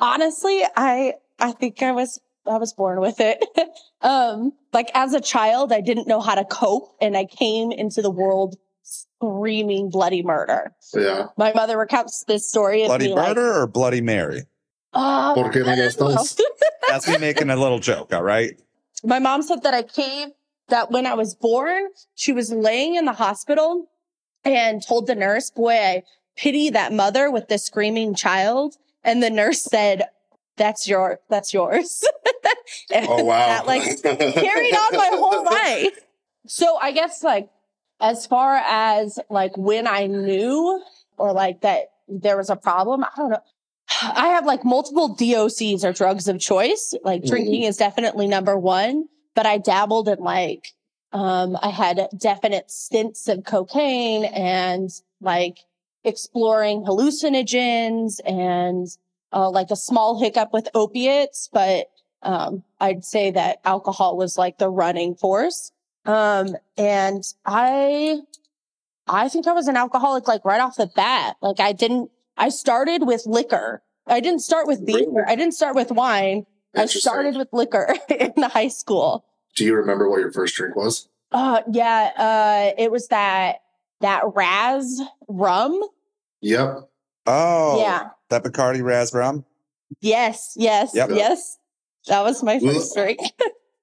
honestly, 0.00 0.62
I 0.76 1.14
I 1.38 1.52
think 1.52 1.82
I 1.82 1.92
was 1.92 2.20
I 2.46 2.56
was 2.58 2.72
born 2.72 3.00
with 3.00 3.20
it. 3.20 3.42
um 4.00 4.52
like 4.72 4.90
as 4.94 5.12
a 5.14 5.20
child, 5.20 5.72
I 5.72 5.80
didn't 5.80 6.08
know 6.08 6.20
how 6.20 6.34
to 6.36 6.44
cope 6.44 6.94
and 7.00 7.16
I 7.16 7.24
came 7.24 7.72
into 7.72 8.00
the 8.02 8.10
world 8.10 8.56
screaming 8.84 9.90
bloody 9.90 10.22
murder. 10.22 10.72
Yeah. 10.94 11.26
My 11.36 11.52
mother 11.54 11.78
recounts 11.78 12.24
this 12.24 12.48
story 12.48 12.84
Bloody 12.86 13.08
me 13.08 13.14
like 13.14 13.28
murder 13.28 13.60
or 13.60 13.66
Bloody 13.66 14.00
Mary? 14.00 14.42
uh, 14.92 15.34
Porque 15.34 15.56
no 15.60 15.72
las 15.74 15.96
dos. 15.96 16.36
That's 16.92 17.08
me 17.08 17.18
making 17.18 17.48
a 17.50 17.56
little 17.56 17.78
joke. 17.78 18.12
All 18.12 18.22
right. 18.22 18.60
my 19.04 19.18
mom 19.18 19.42
said 19.42 19.62
that 19.62 19.72
I 19.74 19.82
came 19.82 20.30
that 20.68 20.90
when 20.90 21.06
I 21.06 21.14
was 21.14 21.34
born, 21.34 21.88
she 22.14 22.32
was 22.32 22.52
laying 22.52 22.94
in 22.94 23.04
the 23.04 23.12
hospital 23.14 23.88
and 24.44 24.86
told 24.86 25.06
the 25.06 25.14
nurse, 25.14 25.50
boy, 25.50 25.72
I 25.72 26.02
pity 26.36 26.70
that 26.70 26.92
mother 26.92 27.30
with 27.30 27.48
the 27.48 27.58
screaming 27.58 28.14
child. 28.14 28.76
And 29.04 29.22
the 29.22 29.30
nurse 29.30 29.62
said, 29.62 30.04
that's 30.56 30.86
your, 30.88 31.20
that's 31.28 31.52
yours. 31.54 32.04
And 32.92 33.06
Oh 33.08 33.24
wow. 33.24 33.46
that 33.46 33.66
like 33.66 33.82
carried 34.02 34.74
on 34.74 34.96
my 34.96 35.10
whole 35.12 35.44
life. 35.44 35.98
So 36.46 36.76
I 36.76 36.92
guess 36.92 37.22
like 37.22 37.50
as 38.00 38.26
far 38.26 38.56
as 38.56 39.18
like 39.30 39.56
when 39.56 39.86
I 39.86 40.06
knew 40.06 40.82
or 41.18 41.32
like 41.32 41.60
that 41.62 41.90
there 42.08 42.36
was 42.36 42.50
a 42.50 42.56
problem, 42.56 43.04
I 43.04 43.08
don't 43.16 43.30
know. 43.30 43.42
I 44.02 44.28
have 44.28 44.46
like 44.46 44.64
multiple 44.64 45.16
DOCs 45.16 45.84
or 45.84 45.92
drugs 45.92 46.28
of 46.28 46.40
choice. 46.40 46.94
Like 47.04 47.24
drinking 47.24 47.62
is 47.64 47.76
definitely 47.76 48.26
number 48.26 48.58
one, 48.58 49.06
but 49.34 49.46
I 49.46 49.58
dabbled 49.58 50.08
in 50.08 50.18
like, 50.18 50.68
um, 51.12 51.56
I 51.60 51.68
had 51.68 52.08
definite 52.16 52.70
stints 52.70 53.28
of 53.28 53.44
cocaine 53.44 54.24
and 54.24 54.90
like 55.20 55.58
exploring 56.04 56.84
hallucinogens 56.84 58.20
and 58.24 58.88
uh, 59.32 59.50
like 59.50 59.70
a 59.70 59.76
small 59.76 60.20
hiccup 60.20 60.52
with 60.52 60.68
opiates, 60.74 61.48
but 61.52 61.86
um, 62.22 62.62
I'd 62.80 63.04
say 63.04 63.30
that 63.32 63.60
alcohol 63.64 64.16
was 64.16 64.38
like 64.38 64.58
the 64.58 64.70
running 64.70 65.14
force. 65.14 65.72
Um, 66.04 66.56
and 66.76 67.22
I, 67.44 68.20
I 69.08 69.28
think 69.28 69.46
I 69.46 69.52
was 69.52 69.68
an 69.68 69.76
alcoholic 69.76 70.28
like 70.28 70.44
right 70.44 70.60
off 70.60 70.76
the 70.76 70.90
bat. 70.94 71.36
Like 71.40 71.60
I 71.60 71.72
didn't, 71.72 72.10
I 72.36 72.48
started 72.48 73.06
with 73.06 73.22
liquor. 73.26 73.82
I 74.06 74.20
didn't 74.20 74.40
start 74.40 74.66
with 74.66 74.84
beer. 74.84 74.96
Really? 74.98 75.22
I 75.26 75.36
didn't 75.36 75.54
start 75.54 75.74
with 75.74 75.90
wine. 75.90 76.46
I 76.74 76.86
started 76.86 77.36
with 77.36 77.48
liquor 77.52 77.94
in 78.08 78.32
the 78.36 78.48
high 78.48 78.68
school. 78.68 79.24
Do 79.54 79.64
you 79.64 79.74
remember 79.74 80.08
what 80.08 80.20
your 80.20 80.32
first 80.32 80.54
drink 80.56 80.74
was? 80.74 81.08
Uh, 81.30 81.60
yeah, 81.70 82.10
uh, 82.16 82.80
it 82.82 82.90
was 82.90 83.08
that, 83.08 83.56
that 84.00 84.22
Raz 84.34 85.00
rum. 85.28 85.80
Yep. 86.40 86.88
Oh, 87.26 87.80
Yeah. 87.80 88.08
That 88.30 88.42
Bacardi 88.44 88.82
Raz 88.82 89.12
rum. 89.12 89.44
Yes, 90.00 90.54
yes, 90.56 90.92
Yep. 90.94 91.10
yes. 91.10 91.58
That 92.08 92.22
was 92.22 92.42
my 92.42 92.58
Well- 92.62 92.74
first 92.74 92.94
drink. 92.94 93.20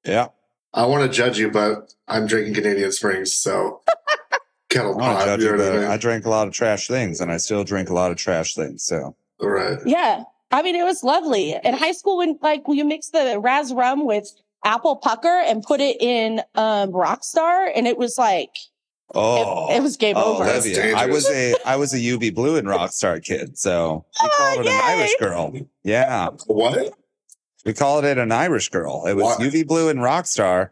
Yeah. 0.05 0.29
I 0.73 0.85
want 0.85 1.03
to 1.03 1.09
judge 1.15 1.37
you, 1.37 1.51
but 1.51 1.93
I'm 2.07 2.25
drinking 2.25 2.53
Canadian 2.53 2.91
Springs, 2.91 3.33
so 3.33 3.81
kettle 4.69 4.99
I 5.01 5.25
pot. 5.25 5.39
You 5.39 5.45
you, 5.51 5.57
know 5.57 5.71
I 5.73 5.77
mean? 5.79 5.87
I 5.87 5.97
drank 5.97 6.25
a 6.25 6.29
lot 6.29 6.47
of 6.47 6.53
trash 6.53 6.87
things 6.87 7.19
and 7.21 7.31
I 7.31 7.37
still 7.37 7.63
drink 7.63 7.89
a 7.89 7.93
lot 7.93 8.11
of 8.11 8.17
trash 8.17 8.55
things. 8.55 8.83
So 8.83 9.15
right, 9.41 9.77
yeah. 9.85 10.23
I 10.51 10.61
mean, 10.63 10.75
it 10.75 10.83
was 10.83 11.03
lovely. 11.03 11.55
In 11.63 11.73
high 11.75 11.91
school, 11.91 12.17
when 12.17 12.37
like 12.41 12.63
you 12.67 12.83
mix 12.85 13.09
the 13.09 13.39
Raz 13.39 13.73
rum 13.73 14.05
with 14.05 14.29
apple 14.65 14.97
pucker 14.97 15.27
and 15.45 15.63
put 15.63 15.79
it 15.79 15.97
in 16.01 16.39
um 16.55 16.91
Rockstar, 16.91 17.71
and 17.75 17.87
it 17.87 17.97
was 17.97 18.17
like 18.17 18.55
Oh, 19.15 19.71
it, 19.71 19.77
it 19.77 19.81
was 19.81 19.97
game 19.97 20.15
oh, 20.17 20.35
over. 20.35 20.43
that's 20.45 20.67
I 20.77 21.07
was 21.07 21.27
a 21.29 21.55
I 21.65 21.77
was 21.77 21.93
a 21.93 21.97
UV 21.97 22.33
Blue 22.35 22.57
and 22.57 22.67
Rockstar 22.67 23.23
kid, 23.23 23.57
so 23.57 24.05
we 24.21 24.27
Oh, 24.27 24.35
called 24.37 24.59
it 24.59 24.69
yay. 24.69 24.75
an 24.75 24.81
Irish 24.83 25.15
girl. 25.19 25.53
Yeah, 25.83 26.29
What? 26.45 26.93
we 27.65 27.73
called 27.73 28.05
it 28.05 28.17
an 28.19 28.31
Irish 28.31 28.69
girl. 28.69 29.05
It 29.07 29.15
was 29.15 29.23
Why? 29.39 29.45
UV 29.47 29.65
Blue 29.67 29.89
and 29.89 29.99
Rockstar, 29.99 30.69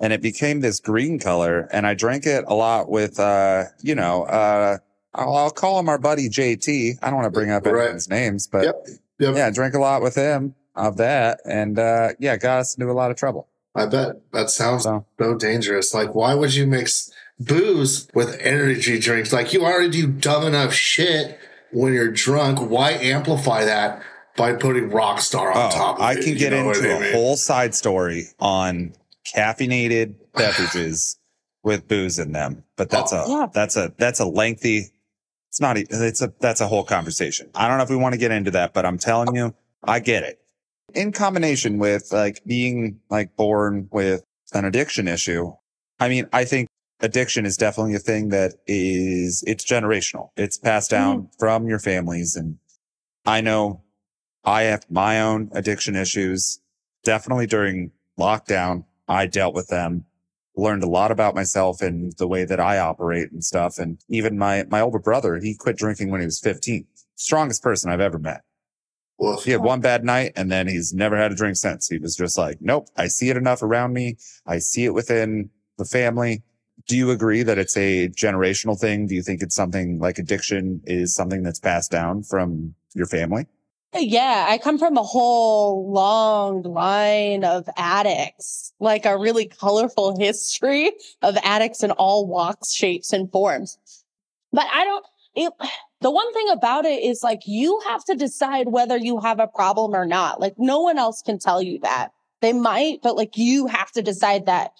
and 0.00 0.12
it 0.12 0.22
became 0.22 0.60
this 0.60 0.80
green 0.80 1.18
color. 1.18 1.68
And 1.72 1.86
I 1.86 1.94
drank 1.94 2.26
it 2.26 2.44
a 2.46 2.54
lot 2.54 2.88
with, 2.88 3.18
uh, 3.18 3.64
you 3.82 3.94
know, 3.94 4.24
uh, 4.24 4.78
I'll, 5.14 5.34
I'll 5.36 5.50
call 5.50 5.78
him 5.80 5.88
our 5.88 5.98
buddy 5.98 6.28
JT. 6.28 6.98
I 7.02 7.06
don't 7.06 7.16
want 7.16 7.26
to 7.26 7.30
bring 7.30 7.50
up 7.50 7.64
Right. 7.66 7.82
anyone's 7.84 8.08
names, 8.08 8.46
but 8.46 8.64
Yep. 8.64 8.86
Yep. 9.18 9.36
yeah, 9.36 9.46
I 9.46 9.50
drank 9.50 9.74
a 9.74 9.78
lot 9.80 10.02
with 10.02 10.14
him 10.14 10.54
of 10.76 10.96
that, 10.98 11.40
and 11.44 11.78
uh, 11.78 12.10
yeah, 12.20 12.36
got 12.36 12.60
us 12.60 12.76
into 12.76 12.88
a 12.90 12.94
lot 12.94 13.10
of 13.10 13.16
trouble. 13.16 13.48
I 13.74 13.86
bet 13.86 14.16
that 14.32 14.50
sounds 14.50 14.84
So 14.84 15.04
so 15.18 15.34
dangerous. 15.34 15.92
Like, 15.92 16.14
why 16.14 16.34
would 16.34 16.54
you 16.54 16.66
mix 16.66 17.10
booze 17.40 18.08
with 18.14 18.38
energy 18.40 18.98
drinks? 18.98 19.32
Like, 19.32 19.52
you 19.52 19.64
already 19.64 19.90
do 19.90 20.06
dumb 20.06 20.44
enough 20.46 20.72
shit 20.72 21.38
when 21.72 21.92
you're 21.94 22.10
drunk. 22.12 22.60
Why 22.60 22.92
amplify 22.92 23.64
that 23.64 24.02
by 24.36 24.52
putting 24.52 24.90
Rockstar 24.90 25.54
on 25.54 25.72
Oh, 25.72 25.74
top 25.76 25.96
of 25.96 26.02
I 26.02 26.14
can 26.14 26.28
You 26.28 26.34
get 26.36 26.52
into 26.52 26.70
I 26.92 26.96
a 26.96 27.00
mean? 27.00 27.12
whole 27.12 27.36
side 27.36 27.74
story 27.74 28.26
on 28.38 28.92
caffeinated 29.34 30.14
beverages 30.34 31.18
with 31.62 31.88
booze 31.88 32.18
in 32.18 32.32
them, 32.32 32.64
but 32.76 32.90
that's 32.90 33.12
oh, 33.12 33.24
a 33.24 33.28
Yeah. 33.28 33.46
that's 33.52 33.76
a 33.76 33.92
that's 33.98 34.20
a 34.20 34.24
lengthy. 34.24 34.90
It's 35.50 35.60
not. 35.60 35.76
It's 35.78 36.22
a 36.22 36.32
that's 36.40 36.60
a 36.60 36.68
whole 36.68 36.84
conversation. 36.84 37.50
I 37.54 37.68
don't 37.68 37.78
know 37.78 37.84
if 37.84 37.90
we 37.90 37.96
want 37.96 38.12
to 38.14 38.18
get 38.18 38.30
into 38.30 38.50
that, 38.52 38.74
but 38.74 38.84
I'm 38.86 38.98
telling 38.98 39.34
you, 39.34 39.54
I 39.84 40.00
get 40.00 40.22
it. 40.22 40.40
In 40.94 41.12
combination 41.12 41.78
with 41.78 42.12
like 42.12 42.42
being 42.46 43.00
like 43.10 43.36
born 43.36 43.88
with 43.90 44.24
an 44.52 44.64
addiction 44.64 45.08
issue, 45.08 45.52
I 46.00 46.08
mean, 46.08 46.28
I 46.32 46.44
think 46.44 46.68
addiction 47.00 47.46
is 47.46 47.56
definitely 47.56 47.94
a 47.94 47.98
thing 48.00 48.28
that 48.30 48.54
is 48.66 49.42
it's 49.46 49.64
generational. 49.64 50.30
It's 50.36 50.58
passed 50.58 50.90
down 50.90 51.22
mm. 51.22 51.28
from 51.38 51.66
your 51.66 51.78
families, 51.78 52.36
and 52.36 52.58
I 53.26 53.40
know 53.40 53.82
I 54.44 54.62
have 54.62 54.84
my 54.90 55.20
own 55.20 55.50
addiction 55.52 55.96
issues. 55.96 56.60
Definitely 57.04 57.46
during 57.46 57.92
lockdown, 58.18 58.84
I 59.08 59.26
dealt 59.26 59.54
with 59.54 59.68
them, 59.68 60.04
learned 60.56 60.82
a 60.82 60.88
lot 60.88 61.10
about 61.10 61.34
myself 61.34 61.80
and 61.80 62.12
the 62.18 62.28
way 62.28 62.44
that 62.44 62.60
I 62.60 62.78
operate 62.78 63.30
and 63.32 63.42
stuff. 63.42 63.78
And 63.78 63.98
even 64.08 64.38
my, 64.38 64.64
my 64.70 64.80
older 64.80 64.98
brother, 64.98 65.36
he 65.36 65.54
quit 65.54 65.76
drinking 65.76 66.10
when 66.10 66.20
he 66.20 66.26
was 66.26 66.40
15. 66.40 66.86
Strongest 67.14 67.62
person 67.62 67.90
I've 67.90 68.00
ever 68.00 68.18
met. 68.18 68.42
Woof. 69.18 69.44
He 69.44 69.50
had 69.50 69.62
one 69.62 69.80
bad 69.80 70.04
night 70.04 70.32
and 70.36 70.50
then 70.50 70.68
he's 70.68 70.94
never 70.94 71.16
had 71.16 71.32
a 71.32 71.34
drink 71.34 71.56
since. 71.56 71.88
He 71.88 71.98
was 71.98 72.14
just 72.14 72.38
like, 72.38 72.58
nope, 72.60 72.88
I 72.96 73.08
see 73.08 73.30
it 73.30 73.36
enough 73.36 73.62
around 73.62 73.92
me. 73.92 74.16
I 74.46 74.58
see 74.58 74.84
it 74.84 74.94
within 74.94 75.50
the 75.76 75.84
family. 75.84 76.42
Do 76.86 76.96
you 76.96 77.10
agree 77.10 77.42
that 77.42 77.58
it's 77.58 77.76
a 77.76 78.08
generational 78.08 78.78
thing? 78.78 79.08
Do 79.08 79.16
you 79.16 79.22
think 79.22 79.42
it's 79.42 79.56
something 79.56 79.98
like 79.98 80.18
addiction 80.18 80.80
is 80.84 81.14
something 81.14 81.42
that's 81.42 81.58
passed 81.58 81.90
down 81.90 82.22
from 82.22 82.74
your 82.94 83.06
family? 83.06 83.46
Yeah, 83.94 84.46
I 84.48 84.58
come 84.58 84.78
from 84.78 84.98
a 84.98 85.02
whole 85.02 85.90
long 85.90 86.62
line 86.62 87.42
of 87.42 87.68
addicts, 87.76 88.72
like 88.78 89.06
a 89.06 89.16
really 89.16 89.46
colorful 89.46 90.18
history 90.18 90.92
of 91.22 91.38
addicts 91.42 91.82
in 91.82 91.92
all 91.92 92.26
walks, 92.26 92.72
shapes, 92.72 93.12
and 93.12 93.32
forms. 93.32 93.78
But 94.52 94.66
I 94.72 94.84
don't, 94.84 95.06
it, 95.34 95.52
the 96.02 96.10
one 96.10 96.32
thing 96.34 96.50
about 96.50 96.84
it 96.84 97.02
is 97.02 97.22
like 97.22 97.40
you 97.46 97.80
have 97.86 98.04
to 98.04 98.14
decide 98.14 98.68
whether 98.68 98.96
you 98.96 99.20
have 99.20 99.40
a 99.40 99.46
problem 99.46 99.94
or 99.94 100.04
not. 100.04 100.38
Like 100.38 100.54
no 100.58 100.80
one 100.80 100.98
else 100.98 101.22
can 101.22 101.38
tell 101.38 101.62
you 101.62 101.78
that. 101.80 102.12
They 102.42 102.52
might, 102.52 103.00
but 103.02 103.16
like 103.16 103.36
you 103.36 103.66
have 103.66 103.90
to 103.92 104.02
decide 104.02 104.46
that. 104.46 104.72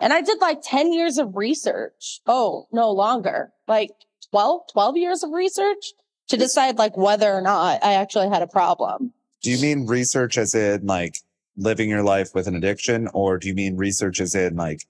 And 0.00 0.12
I 0.12 0.20
did 0.20 0.40
like 0.40 0.58
10 0.62 0.92
years 0.92 1.18
of 1.18 1.36
research. 1.36 2.20
Oh, 2.26 2.66
no 2.72 2.90
longer, 2.90 3.52
like 3.68 3.92
12, 4.30 4.62
12 4.72 4.96
years 4.96 5.22
of 5.22 5.30
research 5.30 5.92
to 6.28 6.36
decide 6.36 6.78
like 6.78 6.96
whether 6.96 7.32
or 7.32 7.40
not 7.40 7.82
I 7.84 7.94
actually 7.94 8.28
had 8.28 8.42
a 8.42 8.46
problem. 8.46 9.12
Do 9.42 9.50
you 9.50 9.60
mean 9.60 9.86
research 9.86 10.38
as 10.38 10.54
in 10.54 10.86
like 10.86 11.18
living 11.56 11.88
your 11.88 12.02
life 12.02 12.30
with 12.34 12.46
an 12.46 12.54
addiction, 12.54 13.08
or 13.14 13.38
do 13.38 13.48
you 13.48 13.54
mean 13.54 13.76
research 13.76 14.20
as 14.20 14.34
in 14.34 14.56
like 14.56 14.82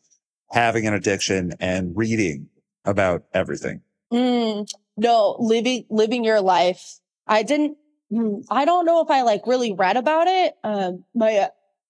having 0.50 0.86
an 0.86 0.94
addiction 0.94 1.52
and 1.60 1.96
reading 1.96 2.48
about 2.84 3.24
everything? 3.34 3.82
Mm, 4.12 4.68
no, 4.96 5.36
living 5.38 5.84
living 5.90 6.24
your 6.24 6.40
life. 6.40 7.00
I 7.26 7.42
didn't. 7.42 7.76
mm, 8.10 8.44
I 8.50 8.64
don't 8.64 8.86
know 8.86 9.02
if 9.02 9.10
I 9.10 9.22
like 9.22 9.46
really 9.46 9.72
read 9.72 9.96
about 9.96 10.28
it. 10.28 10.54
Um, 10.64 11.04
my 11.14 11.48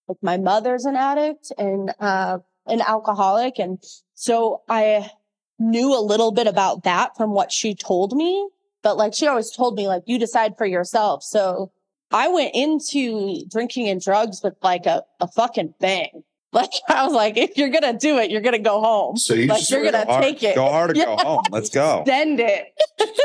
like 0.09 0.19
my 0.23 0.39
mother's 0.39 0.85
an 0.85 0.97
addict 0.97 1.53
and 1.59 1.93
uh 2.01 2.39
an 2.67 2.81
alcoholic, 2.81 3.59
and 3.59 3.79
so 4.15 4.63
I 4.69 5.11
knew 5.59 5.97
a 5.97 6.01
little 6.01 6.33
bit 6.33 6.47
about 6.47 6.85
that 6.85 7.17
from 7.17 7.31
what 7.33 7.53
she 7.53 7.75
told 7.75 8.17
me. 8.17 8.49
But 8.87 8.97
like 8.99 9.15
she 9.15 9.27
always 9.27 9.51
told 9.51 9.75
me, 9.75 9.89
like 9.89 10.05
you 10.07 10.17
decide 10.17 10.57
for 10.57 10.65
yourself. 10.65 11.25
So 11.25 11.73
I 12.13 12.29
went 12.29 12.55
into 12.55 13.45
drinking 13.51 13.89
and 13.89 14.01
drugs 14.01 14.41
with 14.45 14.55
like 14.63 14.87
a, 14.87 15.03
a 15.19 15.27
fucking 15.27 15.75
bang. 15.81 16.23
Like 16.53 16.71
I 16.89 17.05
was 17.05 17.13
like, 17.13 17.37
if 17.37 17.57
you're 17.59 17.71
gonna 17.71 17.99
do 17.99 18.19
it, 18.19 18.31
you're 18.31 18.41
gonna 18.41 18.61
go 18.61 18.81
home. 18.81 19.17
So 19.17 19.35
you 19.35 19.49
like, 19.49 19.69
you're 19.69 19.83
gonna 19.83 20.07
hard, 20.07 20.23
take 20.23 20.43
it. 20.45 20.55
Go 20.55 20.69
hard 20.69 20.93
or 20.93 20.95
go 20.95 21.17
home. 21.21 21.43
Let's 21.51 21.69
go. 21.69 22.05
Send 22.07 22.39
it. 22.39 22.73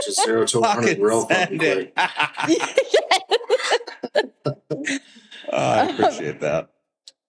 just 0.03 0.25
zero 0.25 0.45
to 0.47 0.59
100 0.59 0.87
Fucking 0.87 1.01
real 1.03 1.25
fucking 1.27 1.59
send 1.61 1.93
quick. 1.93 1.93
it. 4.15 4.33
Oh, 5.53 5.57
I 5.57 5.89
appreciate 5.89 6.39
that. 6.41 6.69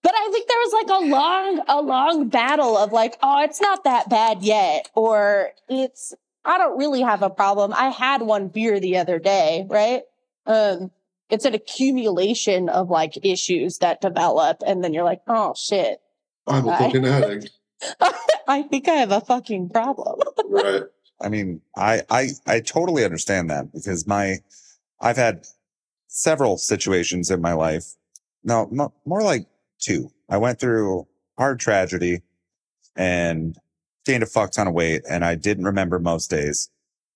But 0.03 0.12
I 0.16 0.29
think 0.33 0.49
there 0.49 0.59
was 0.59 0.73
like 0.73 1.03
a 1.03 1.05
long, 1.07 1.64
a 1.68 1.81
long 1.83 2.29
battle 2.29 2.77
of 2.77 2.92
like, 2.92 3.16
oh, 3.23 3.42
it's 3.42 3.61
not 3.61 3.85
that 3.85 4.09
bad 4.09 4.42
yet, 4.42 4.88
or 4.95 5.51
it's, 5.68 6.14
I 6.44 6.59
don't 6.59 6.78
really 6.78 7.02
have 7.02 7.22
a 7.22 7.31
problem. 7.31 7.72
I 7.72 7.90
had 7.90 8.22
one 8.22 8.48
beer 8.48 8.81
the 8.81 8.98
other 8.98 9.18
day, 9.18 9.66
right? 9.68 10.02
Um, 10.46 10.90
it's 11.31 11.44
an 11.44 11.55
accumulation 11.55 12.68
of 12.68 12.90
like 12.90 13.24
issues 13.24 13.78
that 13.78 14.00
develop, 14.00 14.59
and 14.66 14.83
then 14.83 14.92
you're 14.92 15.05
like, 15.05 15.22
oh 15.28 15.55
shit, 15.57 16.00
I'm 16.46 16.68
a 16.68 16.76
fucking 16.76 17.05
addict. 17.07 17.50
I 18.48 18.62
think 18.62 18.88
I 18.88 18.94
have 18.94 19.12
a 19.12 19.20
fucking 19.20 19.70
problem. 19.70 20.20
Right. 20.48 20.83
I 21.20 21.28
mean, 21.28 21.61
I, 21.76 22.02
I, 22.11 22.28
I 22.46 22.61
totally 22.61 23.05
understand 23.05 23.50
that 23.50 23.72
because 23.72 24.07
my, 24.07 24.38
I've 25.00 25.16
had 25.16 25.46
several 26.09 26.59
situations 26.59 27.31
in 27.31 27.40
my 27.40 27.52
life. 27.52 27.94
No, 28.44 28.68
mo- 28.70 28.92
more 29.05 29.22
like 29.22 29.46
two. 29.81 30.11
I 30.28 30.37
went 30.38 30.59
through 30.59 31.07
hard 31.38 31.61
tragedy 31.61 32.22
and 32.96 33.57
gained 34.04 34.22
a 34.22 34.26
fuck 34.26 34.52
ton 34.52 34.68
of 34.68 34.74
weight 34.74 35.02
and 35.08 35.24
I 35.24 35.34
didn't 35.34 35.64
remember 35.64 35.98
most 35.98 36.30
days. 36.30 36.70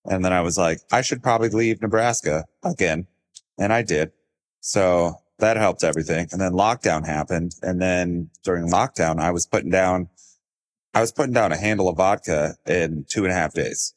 And 0.05 0.25
then 0.25 0.33
I 0.33 0.41
was 0.41 0.57
like, 0.57 0.81
I 0.93 1.01
should 1.01 1.23
probably 1.23 1.49
leave 1.49 1.83
Nebraska 1.83 2.45
again. 2.63 3.07
And 3.59 3.73
I 3.73 3.83
did. 3.83 4.13
So 4.61 5.17
that 5.39 5.57
helped 5.57 5.85
everything. 5.85 6.29
And 6.33 6.41
then 6.41 6.53
lockdown 6.53 7.07
happened. 7.07 7.55
And 7.63 7.81
then 7.81 8.31
during 8.45 8.71
lockdown, 8.71 9.19
I 9.19 9.31
was 9.31 9.47
putting 9.47 9.71
down, 9.71 10.09
I 10.95 11.01
was 11.01 11.13
putting 11.13 11.33
down 11.33 11.53
a 11.53 11.57
handle 11.57 11.89
of 11.89 11.97
vodka 11.97 12.57
in 12.67 13.05
two 13.09 13.25
and 13.25 13.33
a 13.33 13.35
half 13.35 13.53
days 13.53 13.95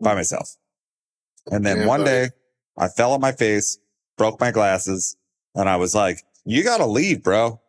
by 0.00 0.10
hmm. 0.10 0.16
myself. 0.16 0.56
And 1.50 1.64
then 1.64 1.86
one 1.86 2.00
buddy. 2.00 2.10
day 2.10 2.30
I 2.76 2.88
fell 2.88 3.12
on 3.12 3.20
my 3.20 3.32
face, 3.32 3.78
broke 4.18 4.40
my 4.40 4.50
glasses, 4.50 5.16
and 5.54 5.68
I 5.68 5.76
was 5.76 5.94
like, 5.94 6.24
you 6.44 6.64
got 6.64 6.78
to 6.78 6.86
leave, 6.86 7.22
bro. 7.22 7.60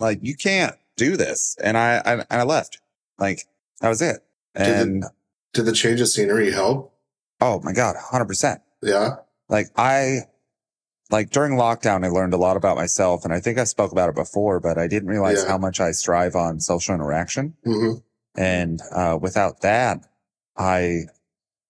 Like 0.00 0.20
you 0.22 0.34
can't 0.34 0.74
do 0.96 1.16
this. 1.16 1.56
And 1.62 1.76
I, 1.76 1.96
I, 2.04 2.12
and 2.12 2.26
I 2.30 2.42
left. 2.42 2.80
Like 3.18 3.46
that 3.80 3.88
was 3.88 4.02
it. 4.02 4.24
Did 4.56 4.66
it- 4.68 4.76
And 4.82 5.04
Did 5.52 5.64
the 5.64 5.72
change 5.72 6.00
of 6.00 6.08
scenery 6.08 6.50
help? 6.52 6.92
Oh 7.40 7.60
my 7.62 7.72
God, 7.72 7.96
100%. 7.96 8.60
Yeah. 8.82 9.16
Like 9.48 9.66
I, 9.76 10.20
like 11.10 11.30
during 11.30 11.52
lockdown, 11.52 12.04
I 12.04 12.08
learned 12.08 12.34
a 12.34 12.38
lot 12.38 12.56
about 12.56 12.76
myself 12.76 13.24
and 13.24 13.32
I 13.32 13.40
think 13.40 13.58
I 13.58 13.64
spoke 13.64 13.92
about 13.92 14.08
it 14.08 14.14
before, 14.14 14.60
but 14.60 14.76
I 14.78 14.86
didn't 14.86 15.08
realize 15.08 15.42
Yeah. 15.42 15.48
how 15.50 15.58
much 15.58 15.80
I 15.80 15.92
strive 15.92 16.34
on 16.34 16.60
social 16.60 16.94
interaction. 16.94 17.54
hmm 17.64 17.92
And, 18.34 18.80
uh, 18.92 19.18
without 19.20 19.60
that, 19.62 20.00
I, 20.56 21.04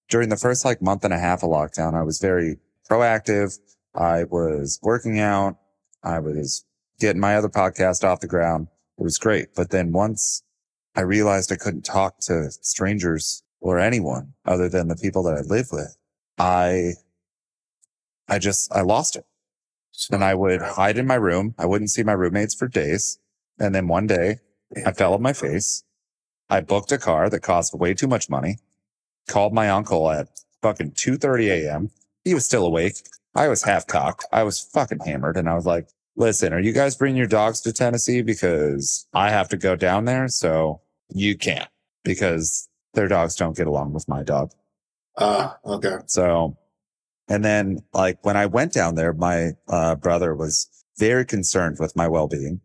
during 0.09 0.29
the 0.31 0.37
first 0.37 0.65
like 0.65 0.81
month 0.83 1.05
and 1.05 1.13
a 1.15 1.19
half 1.19 1.43
of 1.43 1.51
lockdown, 1.51 1.95
I 1.95 2.03
was 2.03 2.19
very 2.19 2.59
proactive. 2.89 3.59
I 3.95 4.25
was 4.25 4.79
working 4.83 5.19
out. 5.21 5.59
I 6.03 6.19
was 6.21 6.65
getting 7.01 7.21
my 7.21 7.37
other 7.37 7.49
podcast 7.49 8.05
off 8.05 8.21
the 8.21 8.27
ground. 8.27 8.69
It 8.99 9.03
was 9.03 9.19
great. 9.19 9.55
But 9.55 9.71
then 9.71 9.93
once 9.93 10.43
I 10.97 11.03
realized 11.03 11.53
I 11.53 11.57
couldn't 11.57 11.85
talk 11.85 12.21
to 12.21 12.51
strangers 12.51 13.43
or 13.61 13.79
anyone 13.79 14.33
other 14.47 14.69
than 14.69 14.89
the 14.89 14.97
people 14.97 15.23
that 15.25 15.37
I 15.37 15.41
live 15.43 15.69
with, 15.71 15.97
I, 16.39 16.93
I 18.29 18.39
just, 18.39 18.73
I 18.73 18.81
lost 18.81 19.17
it. 19.17 19.27
And 20.11 20.25
I 20.25 20.35
would 20.35 20.61
hide 20.63 20.99
in 20.99 21.07
my 21.07 21.15
room. 21.15 21.55
I 21.59 21.67
wouldn't 21.67 21.91
see 21.91 22.03
my 22.03 22.13
roommates 22.13 22.55
for 22.55 22.69
days. 22.69 23.19
And 23.59 23.75
then 23.75 23.89
one 23.89 24.07
day 24.07 24.39
I 24.85 24.93
fell 24.93 25.15
on 25.15 25.23
my 25.23 25.33
face. 25.33 25.85
I 26.49 26.61
booked 26.61 26.93
a 26.93 26.99
car 26.99 27.29
that 27.29 27.41
cost 27.41 27.75
way 27.75 27.95
too 27.95 28.07
much 28.07 28.31
money, 28.31 28.59
called 29.29 29.53
my 29.53 29.69
uncle 29.69 30.11
at 30.11 30.29
fucking 30.63 30.93
2.30 30.93 31.49
a.m. 31.49 31.91
He 32.25 32.35
was 32.35 32.45
still 32.45 32.67
awake. 32.67 32.97
I 33.35 33.49
was 33.49 33.65
half 33.65 33.87
cocked. 33.87 34.25
I 34.33 34.43
was 34.45 34.61
fucking 34.61 35.01
hammered. 35.01 35.37
And 35.37 35.49
I 35.49 35.55
was 35.55 35.67
like, 35.67 35.89
listen, 36.15 36.53
are 36.53 36.61
you 36.61 36.73
guys 36.73 36.97
bringing 36.97 37.19
your 37.19 37.27
dogs 37.27 37.61
to 37.63 37.73
Tennessee? 37.73 38.23
Because 38.23 39.07
I 39.13 39.31
have 39.31 39.49
to 39.51 39.57
go 39.57 39.77
down 39.77 40.05
there. 40.05 40.29
So 40.29 40.81
you 41.09 41.37
can't 41.37 41.69
because 42.05 42.69
their 42.95 43.09
dogs 43.09 43.37
don't 43.37 43.57
get 43.57 43.67
along 43.67 43.93
with 43.93 44.09
my 44.09 44.23
dog. 44.23 44.53
Uh, 45.17 45.53
okay. 45.65 45.97
So, 46.07 46.57
and 47.29 47.45
then 47.45 47.83
like 47.93 48.25
when 48.25 48.37
I 48.37 48.47
went 48.47 48.73
down 48.73 48.95
there, 48.95 49.13
my 49.13 49.53
uh, 49.69 49.97
brother 49.97 50.35
was 50.35 50.69
very 50.99 51.25
concerned 51.25 51.79
with 51.79 51.97
my 51.97 52.09
well-being 52.09 52.61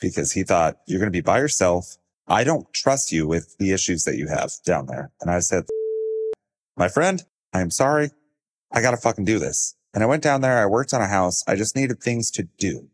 because 0.00 0.32
he 0.32 0.42
thought 0.42 0.78
you're 0.86 0.98
going 0.98 1.12
to 1.12 1.16
be 1.16 1.20
by 1.20 1.38
yourself. 1.38 1.96
I 2.28 2.44
don't 2.44 2.72
trust 2.72 3.12
you 3.12 3.26
with 3.26 3.56
the 3.58 3.72
issues 3.72 4.04
that 4.04 4.16
you 4.16 4.28
have 4.28 4.52
down 4.64 4.86
there. 4.86 5.12
And 5.20 5.30
I 5.30 5.38
said, 5.38 5.64
my 6.76 6.88
friend, 6.88 7.22
I'm 7.52 7.70
sorry. 7.70 8.10
I 8.72 8.82
got 8.82 8.90
to 8.90 8.96
fucking 8.96 9.24
do 9.24 9.38
this. 9.38 9.76
And 9.94 10.02
I 10.02 10.06
went 10.06 10.22
down 10.22 10.40
there. 10.40 10.58
I 10.58 10.66
worked 10.66 10.92
on 10.92 11.00
a 11.00 11.06
house. 11.06 11.44
I 11.46 11.54
just 11.54 11.76
needed 11.76 12.02
things 12.02 12.30
to 12.32 12.48
do. 12.58 12.88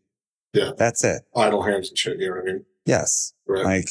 Yeah. 0.53 0.71
That's 0.77 1.03
it. 1.03 1.23
Idle 1.35 1.63
hands 1.63 1.89
and 1.89 1.97
shit. 1.97 2.19
You 2.19 2.29
know 2.29 2.35
what 2.35 2.41
I 2.43 2.45
mean? 2.53 2.65
Yes. 2.85 3.33
Right. 3.47 3.65
Like, 3.65 3.87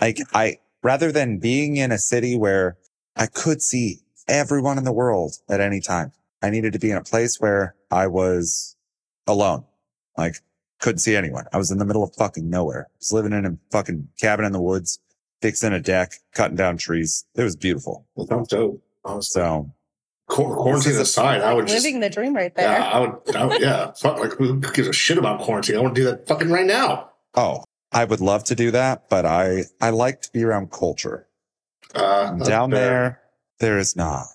like 0.00 0.18
I, 0.34 0.58
rather 0.82 1.12
than 1.12 1.38
being 1.38 1.76
in 1.76 1.92
a 1.92 1.98
city 1.98 2.36
where 2.36 2.76
I 3.16 3.26
could 3.26 3.62
see 3.62 4.00
everyone 4.28 4.78
in 4.78 4.84
the 4.84 4.92
world 4.92 5.36
at 5.48 5.60
any 5.60 5.80
time, 5.80 6.12
I 6.42 6.50
needed 6.50 6.72
to 6.72 6.78
be 6.78 6.90
in 6.90 6.96
a 6.96 7.02
place 7.02 7.36
where 7.38 7.74
I 7.90 8.06
was 8.06 8.76
alone. 9.26 9.64
Like, 10.16 10.36
couldn't 10.80 10.98
see 11.00 11.16
anyone. 11.16 11.44
I 11.52 11.58
was 11.58 11.70
in 11.70 11.78
the 11.78 11.84
middle 11.84 12.02
of 12.02 12.14
fucking 12.14 12.48
nowhere. 12.48 12.86
I 12.88 12.96
was 12.98 13.12
living 13.12 13.32
in 13.32 13.44
a 13.46 13.56
fucking 13.70 14.08
cabin 14.18 14.46
in 14.46 14.52
the 14.52 14.60
woods, 14.60 14.98
fixing 15.42 15.72
a 15.72 15.80
deck, 15.80 16.14
cutting 16.32 16.56
down 16.56 16.78
trees. 16.78 17.26
It 17.34 17.42
was 17.42 17.56
beautiful. 17.56 18.06
well, 18.14 18.26
sounds 18.26 18.48
dope. 18.48 18.82
Honestly. 19.04 19.40
So, 19.40 19.72
quarantine 20.28 20.96
aside, 20.96 21.42
I 21.42 21.52
would 21.54 21.66
just. 21.66 21.84
Living 21.84 22.00
the 22.00 22.10
dream 22.10 22.34
right 22.34 22.54
there. 22.54 22.70
Yeah, 22.70 22.84
I 22.84 23.00
would. 23.00 23.36
I 23.36 23.44
would 23.44 23.60
yeah. 23.60 23.92
Fuck, 24.00 24.18
like, 24.20 24.32
who 24.32 24.60
gives 24.60 24.88
a 24.88 24.92
shit 24.92 25.18
about 25.18 25.40
quarantine? 25.40 25.76
I 25.76 25.80
want 25.80 25.94
to 25.94 26.00
do 26.00 26.04
that 26.06 26.26
fucking 26.26 26.50
right 26.50 26.66
now. 26.66 27.10
oh, 27.34 27.64
I 27.92 28.04
would 28.04 28.20
love 28.20 28.44
to 28.44 28.54
do 28.54 28.70
that, 28.70 29.08
but 29.08 29.26
I, 29.26 29.64
I 29.80 29.90
like 29.90 30.22
to 30.22 30.32
be 30.32 30.44
around 30.44 30.70
culture. 30.70 31.26
Uh, 31.94 32.36
Down 32.36 32.70
fair. 32.70 32.78
there, 32.80 33.20
there 33.58 33.78
is 33.78 33.96
not. 33.96 34.26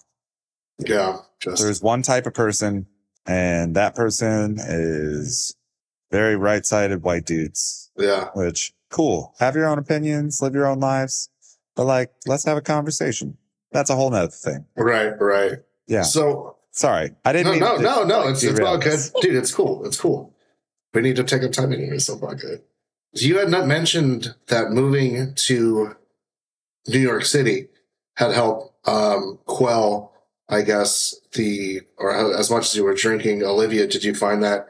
Yeah. 0.80 1.20
Just. 1.40 1.62
There's 1.62 1.82
one 1.82 2.02
type 2.02 2.26
of 2.26 2.34
person, 2.34 2.88
and 3.26 3.76
that 3.76 3.96
person 3.96 4.58
is 4.60 5.56
very 6.12 6.36
right 6.36 6.66
sided 6.66 7.04
white 7.04 7.26
dudes, 7.26 7.92
yeah. 7.98 8.30
which 8.34 8.74
cool. 8.90 9.34
Have 9.40 9.56
your 9.56 9.68
own 9.68 9.80
opinions, 9.80 10.42
live 10.42 10.54
your 10.54 10.68
own 10.68 10.80
lives, 10.80 11.30
but 11.76 11.86
like, 11.86 12.12
let's 12.26 12.46
have 12.46 12.58
a 12.58 12.62
conversation. 12.62 13.38
That's 13.72 13.90
a 13.90 13.96
whole 13.96 14.10
nother 14.10 14.32
thing. 14.32 14.66
Right. 14.76 15.14
Right. 15.20 15.60
Yeah. 15.88 16.04
So 16.04 16.56
Sorry. 16.76 17.12
I 17.24 17.32
didn't 17.32 17.46
no, 17.46 17.52
mean 17.52 17.60
no, 17.62 17.78
to, 17.78 17.84
no, 17.84 18.04
no. 18.04 18.20
like, 18.20 18.32
It's 18.32 18.44
it's 18.44 18.60
all 18.60 18.78
good, 18.78 19.00
dude. 19.22 19.36
It's 19.36 19.54
cool. 19.54 19.86
It's 19.86 20.00
cool. 20.00 20.36
We 20.94 21.02
need 21.02 21.16
to 21.16 21.24
take 21.24 21.42
up 21.44 21.54
time 21.54 21.72
anyway. 21.72 22.00
So 22.00 22.20
all 22.22 22.36
good. 22.36 22.64
You 23.16 23.38
had 23.40 23.50
not 23.50 23.66
mentioned 23.68 24.36
that 24.48 24.72
moving 24.72 25.34
to 25.36 25.96
New 26.88 27.00
York 27.00 27.26
City 27.26 27.70
had 28.18 28.34
helped 28.34 28.74
um, 28.88 29.40
quell, 29.46 30.14
I 30.50 30.62
guess, 30.62 31.16
the 31.34 31.82
or 31.98 32.12
as 32.38 32.52
much 32.52 32.66
as 32.66 32.76
you 32.76 32.84
were 32.84 32.94
drinking. 32.94 33.44
Olivia, 33.44 33.88
did 33.88 34.04
you 34.04 34.14
find 34.14 34.44
that 34.44 34.68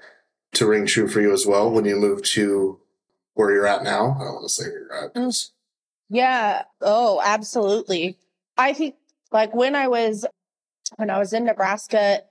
to 0.53 0.67
ring 0.67 0.86
true 0.86 1.08
for 1.08 1.21
you 1.21 1.34
as 1.34 1.45
well 1.45 1.69
when 1.69 1.86
you 1.86 1.95
moved 1.97 2.25
to 2.34 2.79
where 3.34 3.51
you're 3.51 3.67
at 3.67 3.84
now? 3.84 4.15
I 4.19 4.23
don't 4.23 4.34
want 4.36 4.47
to 4.47 4.53
say 4.53 4.69
where 4.69 4.79
you're 4.79 5.05
at. 5.05 5.13
'cause- 5.13 5.51
Yeah. 6.10 6.63
Oh, 6.81 7.19
absolutely. 7.23 8.17
I 8.58 8.73
think 8.73 8.95
like 9.31 9.53
when 9.55 9.75
I 9.75 9.88
was 9.88 10.25
when 10.97 11.10
I 11.10 11.17
was 11.17 11.34
in 11.34 11.45
Nebraska, 11.45 12.21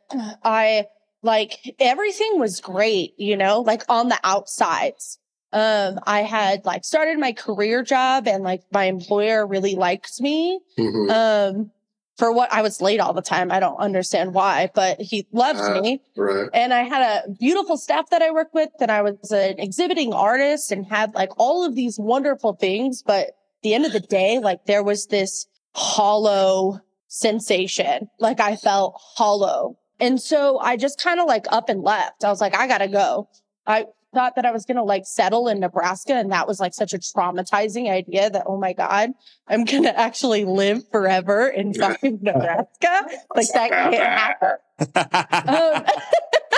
I 0.45 0.87
like 1.23 1.75
everything 1.81 2.39
was 2.39 2.61
great, 2.61 3.15
you 3.19 3.37
know, 3.37 3.61
like 3.61 3.83
on 3.89 4.09
the 4.09 4.19
outsides. 4.23 5.19
Um, 5.55 6.01
I 6.07 6.23
had 6.23 6.67
like 6.67 6.85
started 6.85 7.19
my 7.19 7.33
career 7.33 7.83
job 7.83 8.27
and 8.29 8.43
like 8.45 8.63
my 8.73 8.85
employer 8.85 9.47
really 9.47 9.77
liked 9.77 10.21
me. 10.21 10.61
Mhm. 10.79 11.11
Um, 11.11 11.71
for 12.17 12.31
what 12.33 12.53
I 12.53 12.63
was 12.63 12.81
late 12.81 13.01
all 13.01 13.13
the 13.13 13.23
time. 13.23 13.51
I 13.51 13.59
don't 13.59 13.77
understand 13.79 14.35
why, 14.35 14.71
but 14.73 15.01
he 15.01 15.27
loved 15.33 15.59
Uh, 15.59 15.81
me. 15.81 16.01
right. 16.17 16.49
And 16.55 16.73
I 16.73 16.83
had 16.85 17.03
a 17.25 17.31
beautiful 17.31 17.77
staff 17.77 18.11
that 18.11 18.23
I 18.23 18.31
worked 18.31 18.55
with, 18.55 18.69
and 18.79 18.89
I 18.91 19.03
was 19.03 19.33
an 19.33 19.59
exhibiting 19.59 20.13
artist 20.13 20.71
and 20.71 20.87
had 20.87 21.13
like 21.17 21.31
all 21.39 21.65
of 21.65 21.75
these 21.75 21.99
wonderful 21.99 22.53
things. 22.53 23.03
But 23.05 23.31
the 23.63 23.75
end 23.75 23.85
of 23.85 23.93
the 23.93 23.99
day, 24.01 24.39
like 24.39 24.67
there 24.67 24.85
was 24.85 25.07
this 25.07 25.47
hollow 25.75 26.81
sensation. 27.09 28.09
Like 28.21 28.39
I 28.41 28.57
felt 28.57 28.95
hollow. 29.17 29.77
And 29.99 30.21
so 30.21 30.59
I 30.59 30.77
just 30.77 31.01
kind 31.03 31.19
of 31.19 31.27
like 31.27 31.47
up 31.51 31.69
and 31.69 31.83
left. 31.83 32.25
I 32.25 32.29
was 32.29 32.41
like, 32.41 32.57
I 32.57 32.67
gotta 32.69 32.89
go. 32.89 33.29
I 33.67 33.87
thought 34.15 34.37
that 34.37 34.47
I 34.47 34.53
was 34.53 34.65
gonna 34.65 34.85
like 34.85 35.05
settle 35.07 35.49
in 35.49 35.61
Nebraska. 35.61 36.15
And 36.15 36.33
that 36.33 36.49
was 36.49 36.61
like 36.61 36.73
such 36.73 36.95
a 36.95 36.99
traumatizing 36.99 37.91
idea 37.91 38.31
that, 38.31 38.45
oh 38.47 38.59
my 38.59 38.73
God, 38.73 39.11
I'm 39.47 39.65
gonna 39.67 39.91
actually 39.95 40.45
live 40.45 40.89
forever 40.91 41.49
in 41.49 41.75
fucking 41.75 42.21
Nebraska. 42.23 43.07
Like 43.35 43.49
that 43.53 43.71
can't 43.71 43.95
happen. 43.95 44.51
Um, 44.89 45.85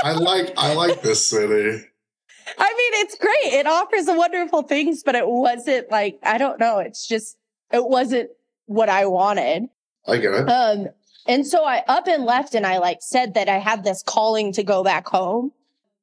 I 0.05 0.12
like 0.12 0.53
I 0.57 0.75
like 0.75 1.03
this 1.03 1.27
city. 1.27 1.85
I 2.59 2.69
mean, 2.69 3.05
it's 3.05 3.16
great. 3.19 3.55
It 3.59 3.66
offers 3.66 4.07
wonderful 4.07 4.62
things, 4.62 5.03
but 5.03 5.14
it 5.14 5.27
wasn't 5.27 5.90
like, 5.90 6.19
I 6.23 6.38
don't 6.38 6.61
know. 6.61 6.79
It's 6.79 7.07
just, 7.07 7.37
it 7.73 7.85
wasn't 7.85 8.31
what 8.66 8.88
I 8.88 9.07
wanted. 9.07 9.64
I 10.07 10.19
get 10.19 10.33
it. 10.33 10.49
Um, 10.49 10.88
and 11.27 11.47
so 11.47 11.64
I 11.64 11.83
up 11.88 12.07
and 12.07 12.25
left 12.25 12.55
and 12.55 12.64
I 12.64 12.79
like 12.79 12.99
said 13.01 13.35
that 13.35 13.49
I 13.49 13.59
had 13.59 13.83
this 13.83 14.03
calling 14.03 14.53
to 14.53 14.62
go 14.62 14.85
back 14.85 15.09
home, 15.09 15.53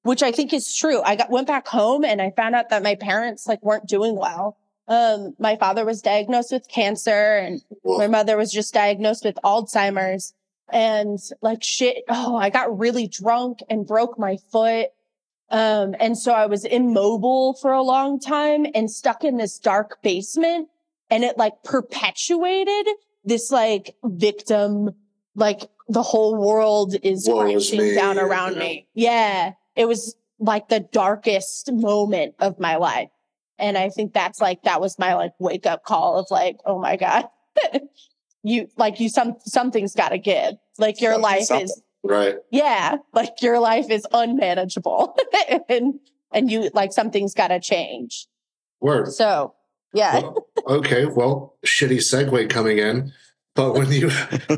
which 0.03 0.21
I 0.21 0.31
think 0.31 0.53
is 0.53 0.75
true. 0.75 1.01
I 1.01 1.15
got, 1.15 1.29
went 1.29 1.47
back 1.47 1.67
home 1.67 2.05
and 2.05 2.21
I 2.21 2.31
found 2.31 2.55
out 2.55 2.69
that 2.69 2.83
my 2.83 2.95
parents 2.95 3.47
like 3.47 3.63
weren't 3.63 3.87
doing 3.87 4.15
well. 4.15 4.57
Um, 4.87 5.33
my 5.39 5.55
father 5.55 5.85
was 5.85 6.01
diagnosed 6.01 6.51
with 6.51 6.67
cancer 6.67 7.37
and 7.37 7.61
my 7.85 8.07
mother 8.07 8.37
was 8.37 8.51
just 8.51 8.73
diagnosed 8.73 9.23
with 9.23 9.39
Alzheimer's 9.43 10.33
and 10.71 11.19
like 11.41 11.63
shit. 11.63 12.03
Oh, 12.09 12.35
I 12.35 12.49
got 12.49 12.77
really 12.77 13.07
drunk 13.07 13.59
and 13.69 13.87
broke 13.87 14.19
my 14.19 14.37
foot. 14.51 14.87
Um, 15.49 15.95
and 15.99 16.17
so 16.17 16.33
I 16.33 16.47
was 16.47 16.65
immobile 16.65 17.53
for 17.61 17.71
a 17.71 17.81
long 17.81 18.19
time 18.19 18.65
and 18.75 18.91
stuck 18.91 19.23
in 19.23 19.37
this 19.37 19.57
dark 19.57 20.01
basement 20.01 20.67
and 21.09 21.23
it 21.23 21.37
like 21.37 21.63
perpetuated 21.63 22.87
this 23.23 23.51
like 23.51 23.95
victim, 24.03 24.89
like 25.35 25.69
the 25.87 26.03
whole 26.03 26.35
world 26.35 26.95
is 27.03 27.29
crashing 27.31 27.95
down 27.95 28.19
around 28.19 28.53
yeah. 28.53 28.59
me. 28.59 28.87
Yeah. 28.93 29.53
It 29.75 29.87
was 29.87 30.15
like 30.39 30.67
the 30.69 30.79
darkest 30.79 31.71
moment 31.71 32.35
of 32.39 32.59
my 32.59 32.75
life. 32.77 33.09
And 33.59 33.77
I 33.77 33.89
think 33.89 34.13
that's 34.13 34.41
like, 34.41 34.63
that 34.63 34.81
was 34.81 34.97
my 34.99 35.13
like 35.13 35.33
wake 35.39 35.65
up 35.65 35.83
call 35.85 36.17
of 36.17 36.27
like, 36.31 36.57
oh 36.65 36.79
my 36.79 36.95
God, 36.95 37.25
you 38.43 38.67
like 38.77 38.99
you, 38.99 39.09
some, 39.09 39.35
something's 39.45 39.93
got 39.93 40.09
to 40.09 40.17
give. 40.17 40.55
Like 40.77 41.01
your 41.01 41.13
Something, 41.13 41.23
life 41.23 41.43
something. 41.43 41.65
is, 41.65 41.81
right. 42.03 42.35
yeah, 42.51 42.97
like 43.13 43.41
your 43.41 43.59
life 43.59 43.89
is 43.89 44.07
unmanageable 44.11 45.15
and, 45.69 45.99
and 46.31 46.51
you 46.51 46.69
like 46.73 46.91
something's 46.93 47.33
got 47.33 47.49
to 47.49 47.59
change. 47.59 48.27
Word. 48.81 49.13
So 49.13 49.53
yeah. 49.93 50.19
Well, 50.21 50.47
okay, 50.67 51.05
well, 51.05 51.55
shitty 51.65 51.97
segue 51.97 52.49
coming 52.49 52.79
in. 52.79 53.13
But 53.55 53.73
when 53.73 53.91
you 53.91 54.09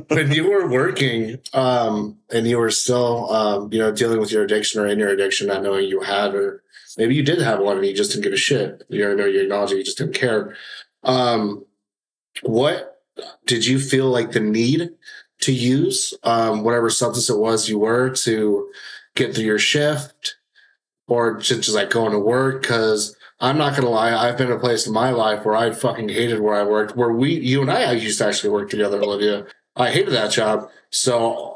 when 0.07 0.31
you 0.31 0.49
were 0.49 0.69
working 0.69 1.39
um, 1.53 2.17
and 2.31 2.47
you 2.47 2.57
were 2.57 2.71
still 2.71 3.29
um, 3.31 3.73
you 3.73 3.79
know 3.79 3.91
dealing 3.91 4.19
with 4.19 4.31
your 4.31 4.43
addiction 4.43 4.81
or 4.81 4.87
in 4.87 4.99
your 4.99 5.09
addiction, 5.09 5.47
not 5.47 5.63
knowing 5.63 5.87
you 5.87 6.01
had 6.01 6.33
or 6.33 6.63
maybe 6.97 7.15
you 7.15 7.23
did 7.23 7.41
have 7.41 7.59
one 7.59 7.77
and 7.77 7.85
you 7.85 7.93
just 7.93 8.11
didn't 8.11 8.23
give 8.23 8.33
a 8.33 8.37
shit. 8.37 8.83
You 8.89 9.15
know, 9.15 9.25
you 9.25 9.41
acknowledge 9.41 9.71
you 9.71 9.83
just 9.83 9.97
didn't 9.97 10.15
care. 10.15 10.55
Um, 11.03 11.65
what 12.43 13.01
did 13.45 13.65
you 13.65 13.79
feel 13.79 14.07
like 14.07 14.31
the 14.31 14.39
need 14.39 14.89
to 15.41 15.51
use 15.51 16.13
um, 16.23 16.63
whatever 16.63 16.89
substance 16.89 17.29
it 17.29 17.37
was 17.37 17.69
you 17.69 17.79
were 17.79 18.09
to 18.09 18.69
get 19.15 19.35
through 19.35 19.45
your 19.45 19.59
shift 19.59 20.37
or 21.07 21.37
just, 21.37 21.63
just 21.63 21.75
like 21.75 21.89
going 21.89 22.11
to 22.11 22.19
work? 22.19 22.61
Because 22.61 23.15
I'm 23.45 23.59
not 23.59 23.75
gonna 23.75 23.91
lie, 23.91 24.11
I've 24.11 24.39
been 24.39 24.51
a 24.51 24.57
place 24.57 24.87
in 24.87 24.93
my 24.93 25.11
life 25.11 25.45
where 25.45 25.55
I 25.55 25.69
fucking 25.69 26.09
hated 26.09 26.39
where 26.39 26.55
I 26.55 26.63
worked. 26.63 26.95
Where 26.95 27.11
we, 27.11 27.35
you 27.35 27.61
and 27.61 27.71
I, 27.71 27.91
used 27.91 28.17
to 28.17 28.25
actually 28.25 28.49
work 28.49 28.71
together, 28.71 28.99
Olivia. 28.99 29.45
I 29.75 29.91
hated 29.91 30.13
that 30.13 30.31
job, 30.31 30.71
so 30.89 31.55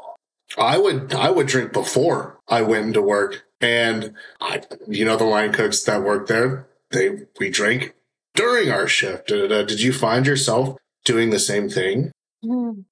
I 0.56 0.78
would 0.78 1.12
I 1.12 1.30
would 1.30 1.48
drink 1.48 1.72
before 1.72 2.38
I 2.46 2.62
went 2.62 2.86
into 2.86 3.02
work, 3.02 3.44
and 3.60 4.14
I, 4.40 4.62
you 4.86 5.04
know, 5.04 5.16
the 5.16 5.24
line 5.24 5.52
cooks 5.52 5.82
that 5.82 6.04
work 6.04 6.28
there, 6.28 6.68
they 6.90 7.26
we 7.40 7.50
drink 7.50 7.94
during 8.36 8.70
our 8.70 8.86
shift. 8.86 9.26
Did, 9.26 9.80
you 9.80 9.92
find 9.92 10.26
yourself 10.26 10.78
doing 11.04 11.30
the 11.30 11.40
same 11.40 11.68
thing? 11.68 12.12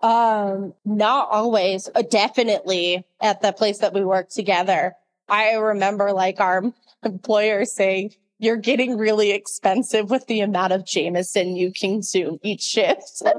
Um, 0.00 0.74
not 0.84 1.28
always. 1.30 1.88
Uh, 1.94 2.02
definitely 2.02 3.04
at 3.20 3.42
the 3.42 3.52
place 3.52 3.78
that 3.78 3.94
we 3.94 4.04
work 4.04 4.28
together. 4.28 4.94
I 5.28 5.52
remember 5.52 6.12
like 6.12 6.40
our 6.40 6.72
employer 7.04 7.64
saying, 7.64 8.14
you're 8.38 8.56
getting 8.56 8.96
really 8.96 9.32
expensive 9.32 10.10
with 10.10 10.26
the 10.26 10.40
amount 10.40 10.72
of 10.72 10.84
Jameson 10.86 11.56
you 11.56 11.72
consume 11.72 12.38
each 12.42 12.62
shift. 12.62 13.22
I 13.24 13.34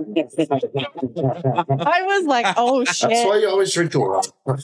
was 2.04 2.26
like, 2.26 2.46
oh 2.58 2.84
shit. 2.86 3.10
That's 3.10 3.26
why 3.28 3.38
you 3.38 3.50
always 3.50 3.74
drink 3.74 3.92
the 3.92 4.00
water. 4.00 4.30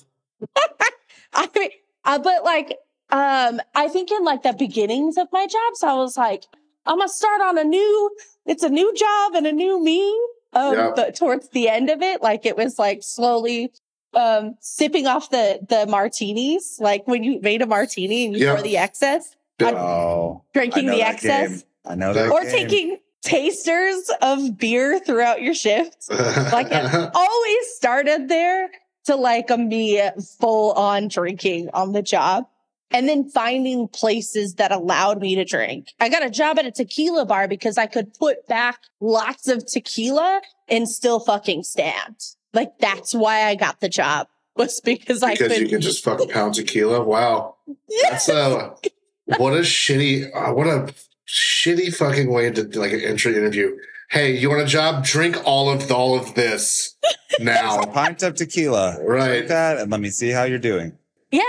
I 1.33 1.49
mean, 1.55 1.69
uh, 2.03 2.19
but 2.19 2.43
like, 2.43 2.77
um, 3.09 3.61
I 3.73 3.87
think 3.87 4.11
in 4.11 4.23
like 4.23 4.43
the 4.43 4.53
beginnings 4.53 5.17
of 5.17 5.27
my 5.31 5.45
jobs, 5.47 5.83
I 5.83 5.93
was 5.93 6.17
like, 6.17 6.43
I'm 6.85 6.97
gonna 6.97 7.09
start 7.09 7.41
on 7.41 7.57
a 7.57 7.63
new, 7.63 8.15
it's 8.45 8.63
a 8.63 8.69
new 8.69 8.93
job 8.93 9.35
and 9.35 9.47
a 9.47 9.51
new 9.51 9.81
me. 9.83 10.07
Um, 10.53 10.73
Yeah. 10.73 10.91
but 10.95 11.15
towards 11.15 11.49
the 11.49 11.67
end 11.69 11.89
of 11.89 12.01
it, 12.01 12.21
like 12.21 12.45
it 12.45 12.55
was 12.57 12.79
like 12.79 13.03
slowly, 13.03 13.71
um, 14.13 14.55
sipping 14.61 15.07
off 15.07 15.29
the, 15.29 15.59
the 15.67 15.85
martinis, 15.87 16.77
like 16.79 17.05
when 17.07 17.23
you 17.23 17.39
made 17.41 17.61
a 17.61 17.65
martini 17.67 18.25
and 18.25 18.35
you 18.35 18.45
Yeah. 18.45 18.53
pour 18.53 18.61
the 18.63 18.77
excess, 18.77 19.34
Oh, 19.61 20.43
drinking 20.53 20.87
the 20.87 21.01
excess 21.01 21.49
game. 21.49 21.61
I 21.85 21.95
know 21.95 22.13
that. 22.13 22.31
or 22.31 22.41
game. 22.41 22.51
taking 22.51 22.97
tasters 23.21 24.09
of 24.21 24.57
beer 24.57 24.99
throughout 24.99 25.41
your 25.41 25.53
shift. 25.53 26.09
Like 26.09 26.67
it 26.71 27.11
always 27.13 27.67
started 27.75 28.29
there 28.29 28.69
to 29.05 29.15
like 29.15 29.49
a 29.49 29.57
me 29.57 30.01
full 30.39 30.73
on 30.73 31.07
drinking 31.07 31.69
on 31.73 31.91
the 31.91 32.01
job 32.01 32.45
and 32.91 33.09
then 33.09 33.29
finding 33.29 33.87
places 33.87 34.55
that 34.55 34.71
allowed 34.71 35.19
me 35.19 35.35
to 35.35 35.43
drink. 35.43 35.93
I 35.99 36.09
got 36.09 36.25
a 36.25 36.29
job 36.29 36.59
at 36.59 36.65
a 36.65 36.71
tequila 36.71 37.25
bar 37.25 37.47
because 37.47 37.77
I 37.77 37.87
could 37.87 38.13
put 38.13 38.47
back 38.47 38.79
lots 39.01 39.47
of 39.47 39.65
tequila 39.65 40.41
and 40.67 40.87
still 40.87 41.19
fucking 41.19 41.63
stand. 41.63 42.15
Like 42.53 42.77
that's 42.79 43.13
why 43.13 43.43
I 43.43 43.55
got 43.55 43.79
the 43.79 43.89
job 43.89 44.27
was 44.55 44.79
because 44.79 45.23
I 45.23 45.33
because 45.33 45.59
you 45.59 45.67
can 45.67 45.81
just 45.81 46.03
fucking 46.03 46.29
pound 46.29 46.55
tequila. 46.55 47.03
Wow, 47.03 47.57
that's 48.03 48.29
uh, 48.29 48.75
what 49.37 49.53
a 49.53 49.59
shitty, 49.61 50.29
uh, 50.33 50.53
what 50.53 50.67
a 50.67 50.93
shitty 51.27 51.95
fucking 51.95 52.31
way 52.31 52.51
to 52.51 52.63
like 52.79 52.93
an 52.93 53.01
entry 53.01 53.35
interview. 53.37 53.75
Hey, 54.09 54.37
you 54.37 54.49
want 54.49 54.61
a 54.61 54.65
job? 54.65 55.03
Drink 55.03 55.35
all 55.45 55.69
of 55.69 55.91
all 55.91 56.15
of 56.17 56.35
this 56.35 56.95
now. 57.39 57.83
pint 57.85 58.21
of 58.23 58.35
tequila. 58.35 59.03
Right. 59.03 59.27
Drink 59.29 59.47
that, 59.47 59.77
and 59.79 59.91
let 59.91 59.99
me 59.99 60.09
see 60.09 60.29
how 60.29 60.43
you're 60.43 60.59
doing. 60.59 60.97
Yeah. 61.31 61.41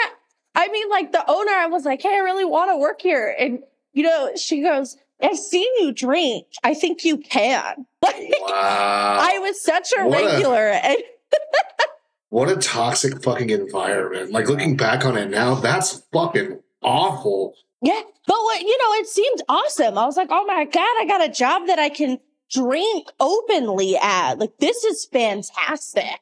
I 0.54 0.68
mean, 0.68 0.88
like 0.88 1.12
the 1.12 1.22
owner, 1.30 1.52
I 1.52 1.66
was 1.66 1.84
like, 1.84 2.00
Hey, 2.00 2.14
I 2.14 2.18
really 2.20 2.46
want 2.46 2.70
to 2.70 2.78
work 2.78 3.02
here. 3.02 3.34
And, 3.38 3.58
you 3.92 4.02
know, 4.04 4.30
she 4.36 4.62
goes, 4.62 4.96
I've 5.22 5.36
seen 5.38 5.68
you 5.80 5.92
drink. 5.92 6.46
I 6.64 6.72
think 6.74 7.04
you 7.04 7.18
can. 7.18 7.86
Like, 8.02 8.14
Wow. 8.40 9.18
I 9.20 9.38
was 9.40 9.60
such 9.62 9.88
a 9.98 10.06
What 10.06 10.22
a- 10.22 10.26
regular. 10.26 10.68
and 10.68 10.96
what 12.30 12.48
a 12.48 12.56
toxic 12.56 13.22
fucking 13.22 13.50
environment. 13.50 14.30
Like 14.32 14.48
looking 14.48 14.76
back 14.76 15.04
on 15.04 15.16
it 15.16 15.28
now, 15.30 15.56
that's 15.56 16.02
fucking 16.12 16.60
awful. 16.82 17.54
Yeah. 17.86 18.02
But 18.26 18.36
what, 18.36 18.60
you 18.60 18.78
know, 18.78 18.92
it 18.94 19.06
seemed 19.06 19.42
awesome. 19.48 19.96
I 19.96 20.04
was 20.06 20.16
like, 20.16 20.28
Oh 20.30 20.44
my 20.44 20.64
God, 20.64 20.94
I 21.00 21.06
got 21.06 21.24
a 21.24 21.32
job 21.32 21.66
that 21.68 21.78
I 21.78 21.88
can 21.88 22.18
drink 22.50 23.08
openly 23.20 23.96
at. 23.96 24.38
Like, 24.38 24.58
this 24.58 24.84
is 24.84 25.04
fantastic. 25.04 26.20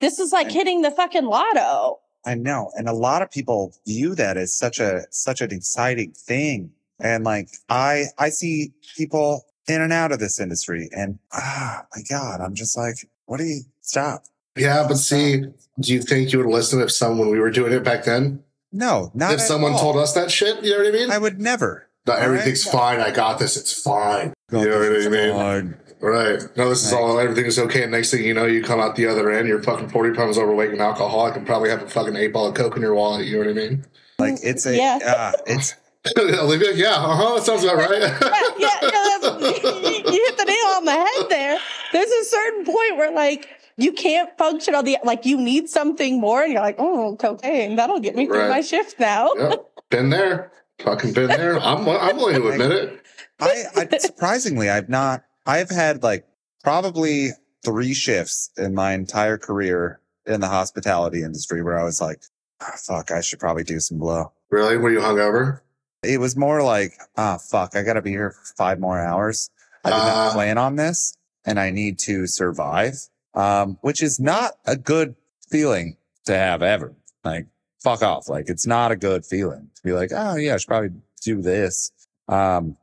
This 0.00 0.18
is 0.18 0.32
like 0.32 0.50
hitting 0.50 0.82
the 0.82 0.90
fucking 0.90 1.26
lotto. 1.26 1.98
I 2.24 2.34
know, 2.34 2.70
and 2.76 2.88
a 2.88 2.92
lot 2.92 3.22
of 3.22 3.30
people 3.30 3.74
view 3.86 4.14
that 4.14 4.36
as 4.36 4.52
such 4.52 4.78
a 4.78 5.04
such 5.10 5.40
an 5.40 5.52
exciting 5.52 6.12
thing. 6.12 6.70
And 6.98 7.24
like 7.24 7.48
I 7.68 8.04
I 8.18 8.28
see 8.28 8.72
people 8.96 9.46
in 9.68 9.80
and 9.80 9.92
out 9.92 10.12
of 10.12 10.18
this 10.18 10.38
industry, 10.38 10.88
and 10.92 11.18
ah, 11.32 11.84
my 11.94 12.02
God, 12.08 12.40
I'm 12.40 12.54
just 12.54 12.76
like, 12.76 12.96
what 13.26 13.38
do 13.38 13.44
you 13.44 13.62
stop? 13.80 14.24
Yeah, 14.56 14.84
but 14.86 14.96
see, 14.96 15.44
do 15.78 15.92
you 15.92 16.02
think 16.02 16.32
you 16.32 16.38
would 16.38 16.48
listen 16.48 16.80
if 16.80 16.92
someone 16.92 17.30
we 17.30 17.40
were 17.40 17.50
doing 17.50 17.72
it 17.72 17.84
back 17.84 18.04
then? 18.04 18.42
No, 18.72 19.10
not 19.14 19.34
if 19.34 19.40
at 19.40 19.46
someone 19.46 19.72
all. 19.72 19.80
told 19.80 19.96
us 19.96 20.12
that 20.14 20.30
shit, 20.30 20.62
you 20.64 20.70
know 20.70 20.78
what 20.78 20.86
I 20.88 20.90
mean? 20.92 21.10
I 21.10 21.18
would 21.18 21.40
never. 21.40 21.88
No, 22.06 22.12
all 22.14 22.18
right? 22.18 22.24
everything's 22.26 22.64
fine. 22.64 23.00
I 23.00 23.10
got 23.10 23.38
this. 23.38 23.56
It's 23.56 23.72
fine. 23.82 24.32
You 24.52 24.64
know 24.68 24.78
what 24.78 25.06
I 25.06 25.08
mean? 25.08 25.30
God. 25.32 25.76
Right. 26.00 26.42
No, 26.56 26.70
this 26.70 26.84
is 26.84 26.92
all, 26.94 27.18
everything 27.18 27.44
is 27.44 27.58
okay. 27.58 27.82
And 27.82 27.92
next 27.92 28.10
thing 28.10 28.24
you 28.24 28.32
know, 28.32 28.46
you 28.46 28.62
come 28.62 28.80
out 28.80 28.96
the 28.96 29.06
other 29.06 29.30
end, 29.30 29.48
you're 29.48 29.62
fucking 29.62 29.90
40 29.90 30.16
pounds 30.16 30.38
overweight 30.38 30.70
and 30.70 30.80
alcoholic 30.80 31.36
and 31.36 31.46
probably 31.46 31.68
have 31.68 31.82
a 31.82 31.88
fucking 31.88 32.16
eight 32.16 32.32
ball 32.32 32.48
of 32.48 32.54
Coke 32.54 32.76
in 32.76 32.82
your 32.82 32.94
wallet. 32.94 33.26
You 33.26 33.34
know 33.34 33.38
what 33.40 33.48
I 33.50 33.52
mean? 33.52 33.84
Like 34.18 34.38
it's 34.42 34.64
a 34.66 34.76
Yeah. 34.76 34.98
uh, 35.04 35.32
it's 35.46 35.74
Olivia, 36.18 36.72
yeah, 36.74 36.92
uh 36.94 37.14
huh. 37.14 37.34
That 37.34 37.42
sounds 37.44 37.62
about 37.62 37.76
right. 37.76 38.00
yeah, 38.58 38.70
yeah, 38.82 39.18
that's, 39.20 39.42
you 40.10 40.24
hit 40.24 40.38
the 40.38 40.44
nail 40.46 40.66
on 40.76 40.84
the 40.86 40.92
head 40.92 41.26
there. 41.28 41.58
There's 41.92 42.10
a 42.10 42.24
certain 42.24 42.64
point 42.64 42.96
where 42.96 43.12
like 43.12 43.48
you 43.82 43.92
can't 43.92 44.36
function 44.38 44.74
on 44.74 44.84
the 44.84 44.98
like 45.04 45.24
you 45.26 45.36
need 45.40 45.68
something 45.68 46.20
more, 46.20 46.42
and 46.42 46.52
you're 46.52 46.62
like, 46.62 46.76
oh, 46.78 47.16
cocaine, 47.16 47.76
that'll 47.76 48.00
get 48.00 48.14
me 48.16 48.26
through 48.26 48.40
Right. 48.40 48.48
my 48.50 48.60
shift 48.60 48.98
now. 49.00 49.32
Yep. 49.34 49.66
Been 49.90 50.10
there. 50.10 50.52
Fucking 50.82 51.12
been 51.12 51.28
there. 51.28 51.58
I'm, 51.60 51.88
I'm 51.88 52.16
willing 52.16 52.40
to 52.40 52.48
admit 52.48 52.70
it. 52.72 53.02
I, 53.40 53.64
I 53.76 53.98
surprisingly 53.98 54.68
I've 54.70 54.88
not 54.88 55.24
I've 55.46 55.70
had 55.70 56.02
like 56.02 56.26
probably 56.62 57.30
three 57.64 57.94
shifts 57.94 58.50
in 58.56 58.74
my 58.74 58.92
entire 58.92 59.38
career 59.38 60.00
in 60.26 60.40
the 60.40 60.48
hospitality 60.48 61.22
industry 61.22 61.62
where 61.62 61.78
I 61.78 61.84
was 61.84 62.00
like, 62.00 62.22
ah, 62.60 62.72
fuck, 62.76 63.10
I 63.10 63.20
should 63.20 63.38
probably 63.40 63.64
do 63.64 63.80
some 63.80 63.98
blow. 63.98 64.32
Really? 64.50 64.76
Were 64.76 64.90
you 64.90 65.00
hungover? 65.00 65.60
It 66.02 66.20
was 66.20 66.36
more 66.36 66.62
like, 66.62 66.92
ah, 67.16 67.38
fuck, 67.38 67.74
I 67.76 67.82
gotta 67.82 68.02
be 68.02 68.10
here 68.10 68.30
for 68.30 68.54
five 68.56 68.78
more 68.78 68.98
hours. 68.98 69.50
I 69.84 69.90
did 69.90 69.96
Uh. 69.98 70.04
not 70.06 70.32
plan 70.34 70.58
on 70.58 70.76
this 70.76 71.14
and 71.44 71.58
I 71.58 71.70
need 71.70 71.98
to 72.00 72.26
survive. 72.26 72.94
Um, 73.34 73.78
which 73.82 74.02
is 74.02 74.18
not 74.18 74.52
a 74.66 74.76
good 74.76 75.14
feeling 75.50 75.96
to 76.26 76.36
have 76.36 76.62
ever. 76.62 76.94
Like, 77.24 77.46
fuck 77.82 78.02
off. 78.02 78.28
Like, 78.28 78.48
it's 78.48 78.66
not 78.66 78.90
a 78.92 78.96
good 78.96 79.24
feeling 79.24 79.70
to 79.76 79.82
be 79.82 79.92
like, 79.92 80.10
oh 80.14 80.36
yeah, 80.36 80.54
I 80.54 80.56
should 80.56 80.68
probably 80.68 80.90
do 81.22 81.40
this. 81.42 81.92
Um, 82.28 82.76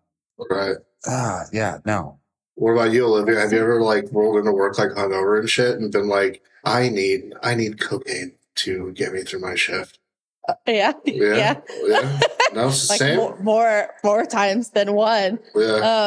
Right. 0.49 0.75
ah, 1.07 1.41
yeah, 1.51 1.79
no. 1.85 2.19
What 2.55 2.73
about 2.73 2.91
you, 2.91 3.05
Olivia? 3.05 3.39
Have 3.39 3.51
you 3.51 3.59
ever 3.59 3.81
like 3.81 4.05
rolled 4.11 4.37
into 4.37 4.51
work 4.51 4.77
like 4.77 4.89
hungover 4.91 5.39
and 5.39 5.49
shit 5.49 5.77
and 5.79 5.91
been 5.91 6.07
like, 6.07 6.43
I 6.63 6.89
need, 6.89 7.33
I 7.43 7.55
need 7.55 7.79
cocaine 7.79 8.33
to 8.55 8.91
get 8.93 9.13
me 9.13 9.23
through 9.23 9.41
my 9.41 9.55
shift? 9.55 9.99
Yeah, 10.67 10.93
Yeah. 11.05 11.35
yeah. 11.35 11.59
Yeah. 11.85 12.19
No, 12.53 12.67
it's 12.69 12.87
the 12.87 12.93
Like 12.93 12.99
same. 12.99 13.17
more, 13.17 13.37
more, 13.41 13.89
more 14.05 14.25
times 14.25 14.69
than 14.69 14.93
one. 14.93 15.39
Yeah. 15.53 15.65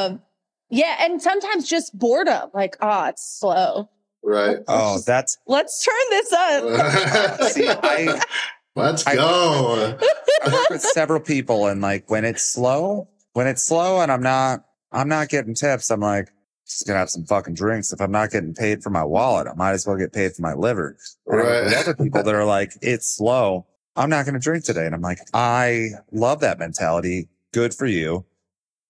Um, 0.09 0.22
yeah, 0.70 0.96
and 1.00 1.20
sometimes 1.20 1.68
just 1.68 1.96
boredom. 1.98 2.48
Like, 2.55 2.76
oh, 2.81 3.05
it's 3.07 3.38
slow. 3.38 3.90
Right. 4.22 4.59
Oh, 4.68 5.00
that's 5.06 5.38
Let's 5.46 5.85
turn 5.85 5.94
this 6.11 6.33
up. 6.33 7.40
see, 7.52 7.68
I, 7.68 8.20
Let's 8.76 9.06
I- 9.06 9.14
go. 9.16 9.98
I 10.44 10.52
work 10.54 10.70
with 10.70 10.83
several 10.83 11.20
people 11.20 11.66
and 11.66 11.80
like 11.80 12.09
when 12.11 12.24
it's 12.24 12.44
slow, 12.44 13.09
when 13.33 13.46
it's 13.46 13.62
slow 13.62 14.00
and 14.00 14.11
I'm 14.12 14.22
not, 14.22 14.64
I'm 14.92 15.09
not 15.09 15.28
getting 15.28 15.54
tips, 15.54 15.90
I'm 15.90 16.00
like, 16.00 16.28
just 16.66 16.87
gonna 16.87 16.98
have 17.00 17.11
some 17.11 17.24
fucking 17.24 17.54
drinks. 17.54 17.92
If 17.92 18.00
I'm 18.00 18.12
not 18.12 18.30
getting 18.30 18.54
paid 18.54 18.83
for 18.83 18.90
my 18.90 19.02
wallet, 19.04 19.48
I 19.48 19.54
might 19.54 19.72
as 19.72 19.87
well 19.87 19.96
get 19.96 20.12
paid 20.12 20.33
for 20.35 20.42
my 20.42 20.54
liver. 20.54 20.96
And 21.26 21.40
I 21.40 21.42
work 21.44 21.64
with 21.64 21.72
Right. 21.72 21.80
other 21.83 21.94
people 21.94 22.22
that 22.22 22.35
are 22.35 22.44
like, 22.44 22.72
it's 22.80 23.16
slow. 23.16 23.66
I'm 23.96 24.09
not 24.09 24.24
gonna 24.24 24.38
drink 24.38 24.64
today. 24.64 24.87
And 24.87 24.94
I'm 24.94 25.00
like, 25.00 25.18
I 25.35 25.90
love 26.12 26.40
that 26.40 26.59
mentality. 26.59 27.28
Good 27.52 27.74
for 27.74 27.87
you. 27.87 28.24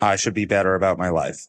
I 0.00 0.16
should 0.16 0.34
be 0.34 0.44
better 0.44 0.74
about 0.74 0.98
my 0.98 1.08
life. 1.08 1.46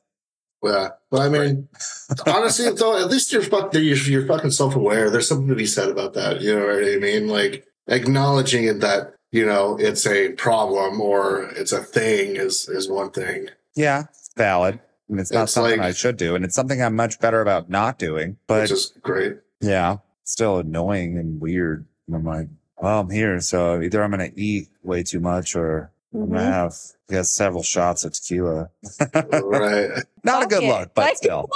Yeah. 0.63 0.89
But 1.09 1.21
I 1.21 1.29
mean, 1.29 1.67
honestly, 2.27 2.69
though, 2.71 2.97
at 3.01 3.09
least 3.09 3.31
you're, 3.33 3.41
fuck, 3.41 3.73
you're, 3.73 3.81
you're 3.83 4.27
fucking 4.27 4.51
self 4.51 4.75
aware. 4.75 5.09
There's 5.09 5.27
something 5.27 5.47
to 5.47 5.55
be 5.55 5.65
said 5.65 5.89
about 5.89 6.13
that. 6.13 6.41
You 6.41 6.55
know 6.59 6.65
what 6.67 6.83
I 6.83 6.97
mean? 6.97 7.27
Like 7.27 7.65
acknowledging 7.87 8.65
it 8.65 8.79
that, 8.81 9.13
you 9.31 9.45
know, 9.45 9.77
it's 9.79 10.05
a 10.05 10.29
problem 10.33 11.01
or 11.01 11.43
it's 11.55 11.71
a 11.71 11.83
thing 11.83 12.35
is, 12.35 12.67
is 12.69 12.89
one 12.89 13.11
thing. 13.11 13.47
Yeah, 13.75 14.03
valid. 14.37 14.79
And 15.09 15.19
it's 15.19 15.31
not 15.31 15.43
It's 15.43 15.53
something 15.53 15.79
like- 15.79 15.87
I 15.89 15.91
should 15.93 16.17
do. 16.17 16.35
And 16.35 16.45
it's 16.45 16.55
something 16.55 16.81
I'm 16.81 16.95
much 16.95 17.19
better 17.19 17.41
about 17.41 17.69
not 17.69 17.97
doing. 17.97 18.37
But 18.47 18.61
which 18.63 18.71
is 18.71 18.93
great. 19.01 19.37
Yeah, 19.59 19.97
still 20.23 20.57
annoying 20.59 21.17
and 21.17 21.39
weird. 21.41 21.85
And 22.07 22.15
I'm 22.15 22.25
like, 22.25 22.47
well, 22.77 23.01
I'm 23.01 23.09
here, 23.09 23.39
so 23.41 23.79
either 23.81 24.03
I'm 24.03 24.09
gonna 24.11 24.31
eat 24.35 24.69
way 24.83 25.03
too 25.03 25.19
much 25.19 25.55
or 25.55 25.91
I'm 26.13 26.29
gonna 26.29 26.41
Mhm. 26.41 26.43
have 26.45 26.73
I 27.09 27.13
guess 27.13 27.31
several 27.31 27.63
shots 27.63 28.03
of 28.03 28.13
tequila. 28.13 28.69
right. 29.43 30.03
Not 30.23 30.43
a 30.43 30.47
good 30.47 30.63
look, 30.63 30.93
but 30.93 31.05
Like- 31.05 31.17
still. 31.17 31.49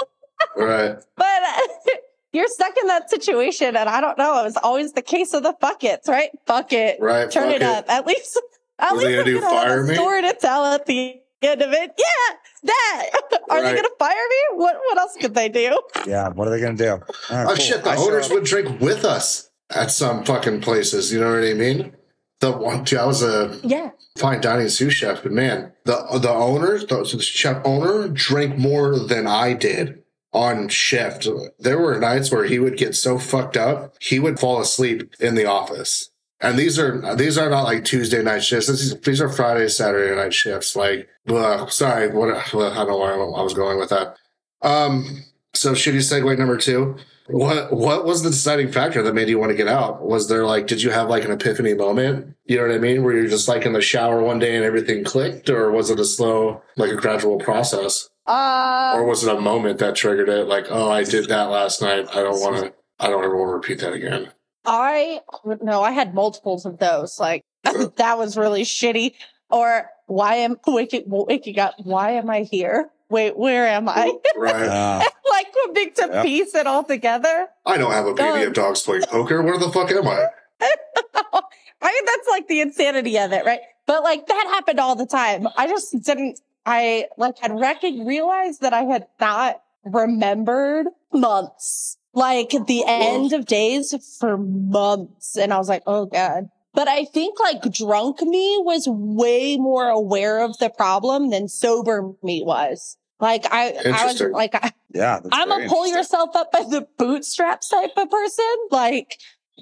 Right. 0.56 0.96
But 1.16 1.42
uh, 1.42 1.60
you're 2.32 2.48
stuck 2.48 2.76
in 2.80 2.86
that 2.88 3.08
situation. 3.10 3.76
And 3.76 3.88
I 3.88 4.00
don't 4.00 4.18
know. 4.18 4.40
It 4.40 4.44
was 4.44 4.56
always 4.58 4.92
the 4.92 5.02
case 5.02 5.32
of 5.34 5.42
the 5.42 5.54
buckets, 5.60 6.08
right? 6.08 6.30
Bucket. 6.46 6.98
Right. 7.00 7.30
Turn 7.30 7.44
fuck 7.48 7.54
it 7.56 7.62
up. 7.62 7.84
At 7.88 8.06
least, 8.06 8.40
at 8.78 8.92
Were 8.92 9.00
they 9.00 9.06
least 9.06 9.16
gonna 9.16 9.20
I'm 9.20 9.26
do 9.26 9.40
have 9.40 9.50
fire 9.64 9.80
a 9.80 9.86
me? 9.88 9.94
story 9.94 10.22
to 10.22 10.32
tell 10.34 10.64
at 10.66 10.86
the 10.86 11.20
end 11.42 11.62
of 11.62 11.72
it. 11.72 11.90
Yeah, 11.98 12.36
that. 12.64 13.10
Are 13.48 13.62
they 13.62 13.74
gonna 13.74 13.88
fire 13.98 14.14
me? 14.14 14.36
What 14.56 14.76
What 14.76 14.98
else 14.98 15.16
could 15.20 15.34
they 15.34 15.48
do? 15.48 15.78
Yeah. 16.06 16.28
What 16.30 16.48
are 16.48 16.50
they 16.50 16.60
going 16.60 16.76
to 16.76 16.82
do? 16.84 16.90
All 16.90 16.98
right, 16.98 17.44
Oh 17.44 17.46
cool. 17.48 17.56
shit! 17.56 17.84
The 17.84 17.90
I 17.90 17.96
owners 17.96 18.26
up- 18.26 18.32
would 18.32 18.44
drink 18.44 18.80
with 18.80 19.04
us 19.04 19.50
at 19.70 19.90
some 19.90 20.24
fucking 20.24 20.60
places. 20.62 21.12
You 21.12 21.20
know 21.20 21.32
what 21.32 21.44
I 21.44 21.54
mean? 21.54 21.94
The 22.40 22.52
one, 22.52 22.84
dude, 22.84 22.98
I 22.98 23.06
was 23.06 23.22
a 23.22 23.58
Yeah. 23.62 23.90
Fine 24.16 24.40
dining 24.40 24.68
sous 24.68 24.92
chef, 24.92 25.22
but 25.22 25.32
man, 25.32 25.72
the 25.84 26.06
the 26.20 26.30
owner, 26.30 26.78
the, 26.78 27.08
the 27.16 27.22
chef 27.22 27.62
owner, 27.64 28.08
drank 28.08 28.56
more 28.58 28.98
than 28.98 29.26
I 29.26 29.52
did 29.52 30.02
on 30.32 30.68
shift. 30.68 31.28
There 31.58 31.78
were 31.78 31.98
nights 31.98 32.30
where 32.30 32.44
he 32.44 32.58
would 32.58 32.76
get 32.76 32.94
so 32.94 33.18
fucked 33.18 33.56
up, 33.56 33.96
he 34.00 34.18
would 34.18 34.38
fall 34.38 34.60
asleep 34.60 35.14
in 35.20 35.34
the 35.34 35.46
office. 35.46 36.10
And 36.40 36.58
these 36.58 36.78
are 36.78 37.16
these 37.16 37.38
are 37.38 37.48
not 37.48 37.64
like 37.64 37.84
Tuesday 37.84 38.22
night 38.22 38.44
shifts. 38.44 38.68
Is, 38.68 39.00
these 39.00 39.20
are 39.22 39.28
Friday, 39.28 39.68
Saturday 39.68 40.14
night 40.14 40.34
shifts. 40.34 40.76
Like, 40.76 41.08
ugh, 41.28 41.70
sorry, 41.70 42.08
what 42.08 42.30
I 42.30 42.42
don't 42.50 42.88
know 42.88 42.98
where 42.98 43.14
I 43.14 43.42
was 43.42 43.54
going 43.54 43.78
with 43.78 43.88
that. 43.88 44.16
Um, 44.60 45.24
so 45.54 45.72
shitty 45.72 45.96
segue 45.96 46.38
number 46.38 46.58
two. 46.58 46.96
What 47.28 47.72
what 47.72 48.04
was 48.04 48.22
the 48.22 48.30
deciding 48.30 48.70
factor 48.70 49.02
that 49.02 49.14
made 49.14 49.28
you 49.28 49.38
want 49.38 49.50
to 49.50 49.56
get 49.56 49.68
out? 49.68 50.02
Was 50.02 50.28
there 50.28 50.44
like 50.44 50.66
did 50.66 50.82
you 50.82 50.90
have 50.90 51.08
like 51.08 51.24
an 51.24 51.32
epiphany 51.32 51.74
moment? 51.74 52.36
You 52.44 52.56
know 52.56 52.66
what 52.68 52.74
I 52.74 52.78
mean? 52.78 53.02
Where 53.02 53.14
you're 53.14 53.28
just 53.28 53.48
like 53.48 53.66
in 53.66 53.72
the 53.72 53.80
shower 53.80 54.22
one 54.22 54.38
day 54.38 54.54
and 54.54 54.64
everything 54.64 55.02
clicked, 55.04 55.50
or 55.50 55.70
was 55.72 55.90
it 55.90 55.98
a 55.98 56.04
slow, 56.04 56.62
like 56.76 56.90
a 56.92 56.96
gradual 56.96 57.38
process? 57.38 58.08
Uh, 58.26 58.92
Or 58.96 59.04
was 59.04 59.24
it 59.24 59.34
a 59.34 59.40
moment 59.40 59.78
that 59.78 59.94
triggered 59.94 60.28
it? 60.28 60.46
Like, 60.48 60.66
oh, 60.70 60.90
I 60.90 61.04
did 61.04 61.28
that 61.28 61.44
last 61.44 61.80
night. 61.80 62.08
I 62.12 62.22
don't 62.22 62.40
want 62.40 62.56
to. 62.56 62.72
I 62.98 63.08
don't 63.08 63.24
ever 63.24 63.36
want 63.36 63.50
to 63.50 63.54
repeat 63.54 63.80
that 63.80 63.92
again. 63.92 64.30
I 64.64 65.20
no, 65.44 65.82
I 65.82 65.92
had 65.92 66.14
multiples 66.14 66.66
of 66.66 66.78
those. 66.78 67.18
Like 67.18 67.42
that 67.62 68.18
was 68.18 68.36
really 68.36 68.62
shitty. 68.62 69.14
Or 69.50 69.88
why 70.06 70.36
am 70.36 70.56
waking 70.66 71.04
waking 71.06 71.58
up? 71.58 71.74
Why 71.78 72.12
am 72.12 72.30
I 72.30 72.42
here? 72.42 72.90
Wait, 73.08 73.36
where 73.36 73.66
am 73.66 73.88
I? 73.88 74.12
Right. 74.36 74.54
Uh, 74.68 75.02
like 75.30 75.46
coming 75.64 75.92
to 75.94 76.08
Yep. 76.12 76.24
piece 76.24 76.54
it 76.54 76.66
all 76.66 76.82
together. 76.84 77.48
I 77.64 77.76
don't 77.78 77.92
have 77.92 78.06
a 78.06 78.14
baby 78.14 78.42
Um, 78.42 78.48
of 78.48 78.52
dogs 78.52 78.82
playing 78.82 79.02
poker. 79.08 79.42
Where 79.42 79.58
the 79.58 79.70
fuck 79.70 79.90
am 79.92 80.06
I? 80.08 80.26
I 80.60 81.92
mean, 81.92 82.04
that's 82.06 82.28
like 82.30 82.48
the 82.48 82.60
insanity 82.60 83.18
of 83.18 83.32
it, 83.32 83.44
right? 83.44 83.60
But 83.86 84.02
like 84.02 84.26
that 84.26 84.46
happened 84.50 84.80
all 84.80 84.96
the 84.96 85.06
time. 85.06 85.46
I 85.56 85.66
just 85.68 86.02
didn't. 86.02 86.40
I 86.64 87.06
like 87.16 87.38
had 87.38 87.52
recog- 87.52 88.04
realized 88.06 88.62
that 88.62 88.72
I 88.72 88.82
had 88.82 89.06
not 89.20 89.62
remembered 89.84 90.86
months, 91.12 91.96
like 92.12 92.50
the 92.66 92.82
end 92.86 93.32
of 93.32 93.46
days 93.46 93.94
for 94.18 94.36
months, 94.36 95.36
and 95.36 95.52
I 95.52 95.58
was 95.58 95.68
like, 95.68 95.82
oh 95.86 96.06
god. 96.06 96.48
But 96.76 96.88
I 96.88 97.06
think 97.06 97.40
like 97.40 97.62
drunk 97.72 98.20
me 98.20 98.58
was 98.60 98.86
way 98.86 99.56
more 99.56 99.88
aware 99.88 100.44
of 100.44 100.58
the 100.58 100.68
problem 100.68 101.30
than 101.30 101.48
sober 101.48 102.12
me 102.22 102.42
was. 102.44 102.98
Like 103.18 103.46
I, 103.50 103.68
I 103.68 103.72
was 103.72 103.86
Interesting. 103.86 104.32
like, 104.32 104.54
I, 104.54 104.72
yeah. 104.94 105.20
I'm 105.32 105.50
a 105.50 105.66
pull 105.68 105.86
yourself 105.86 106.36
up 106.36 106.52
by 106.52 106.64
the 106.64 106.86
bootstraps 106.98 107.70
type 107.70 107.92
of 107.96 108.10
person. 108.10 108.44
Like 108.70 109.18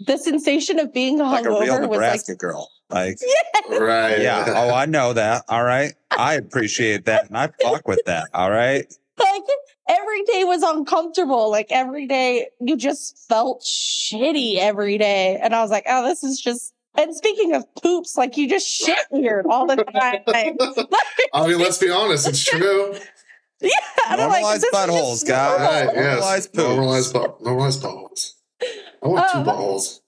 the 0.07 0.19
sensation 0.19 0.81
of 0.81 0.93
being 0.93 1.19
like 1.19 1.45
a 1.45 1.51
real 1.51 1.61
hungover 1.61 1.81
was 1.83 1.83
like, 1.83 1.91
Nebraska 1.91 2.35
girl. 2.35 2.69
Like, 2.91 3.19
Right. 3.71 4.21
yeah. 4.21 4.45
Oh, 4.49 4.75
I 4.75 4.87
know 4.87 5.13
that. 5.13 5.45
All 5.49 5.63
right. 5.63 5.95
I 6.11 6.35
appreciate 6.35 7.05
that. 7.05 7.29
And 7.29 7.37
I 7.39 7.51
fuck 7.63 7.87
with 7.87 8.03
that. 8.07 8.29
All 8.35 8.51
right. 8.51 8.93
like 9.21 9.43
every 9.89 10.25
day 10.25 10.43
was 10.43 10.63
uncomfortable. 10.65 11.49
Like 11.49 11.69
every 11.71 12.09
day 12.09 12.49
you 12.61 12.77
just 12.77 13.25
felt 13.29 13.63
shitty 13.63 14.59
every 14.59 14.99
day. 14.99 15.39
And 15.41 15.55
I 15.55 15.63
was 15.63 15.71
like, 15.71 15.85
oh, 15.89 16.03
this 16.09 16.25
is 16.25 16.41
just, 16.41 16.74
and 16.97 17.15
speaking 17.15 17.55
of 17.55 17.65
poops, 17.77 18.17
like 18.17 18.37
you 18.37 18.49
just 18.49 18.67
shit 18.69 18.99
weird 19.11 19.47
all 19.49 19.67
the 19.67 19.77
time. 19.77 20.21
I 21.33 21.47
mean, 21.49 21.59
let's 21.59 21.79
be 21.79 21.91
honest. 21.91 22.29
It's 22.29 22.45
true. 22.45 22.95
yeah. 23.61 23.71
And 24.11 24.21
I'm 24.21 24.29
like, 24.31 24.45
Normalize 24.45 24.55
this 24.61 24.65
is 24.65 24.71
just 24.71 24.89
buttholes, 24.89 25.27
guys. 25.29 25.59
normal. 25.59 25.67
Right. 25.67 25.95
Yes. 25.95 26.49
Normalize 26.49 26.53
poops. 26.53 26.69
Normalize 26.69 27.13
butt. 27.13 27.41
Normalize 27.43 27.83
buttholes. 27.83 28.33
I 29.03 29.09
want 29.09 29.31
two 29.33 29.39
Um, 29.39 29.45
buttholes. 29.45 30.01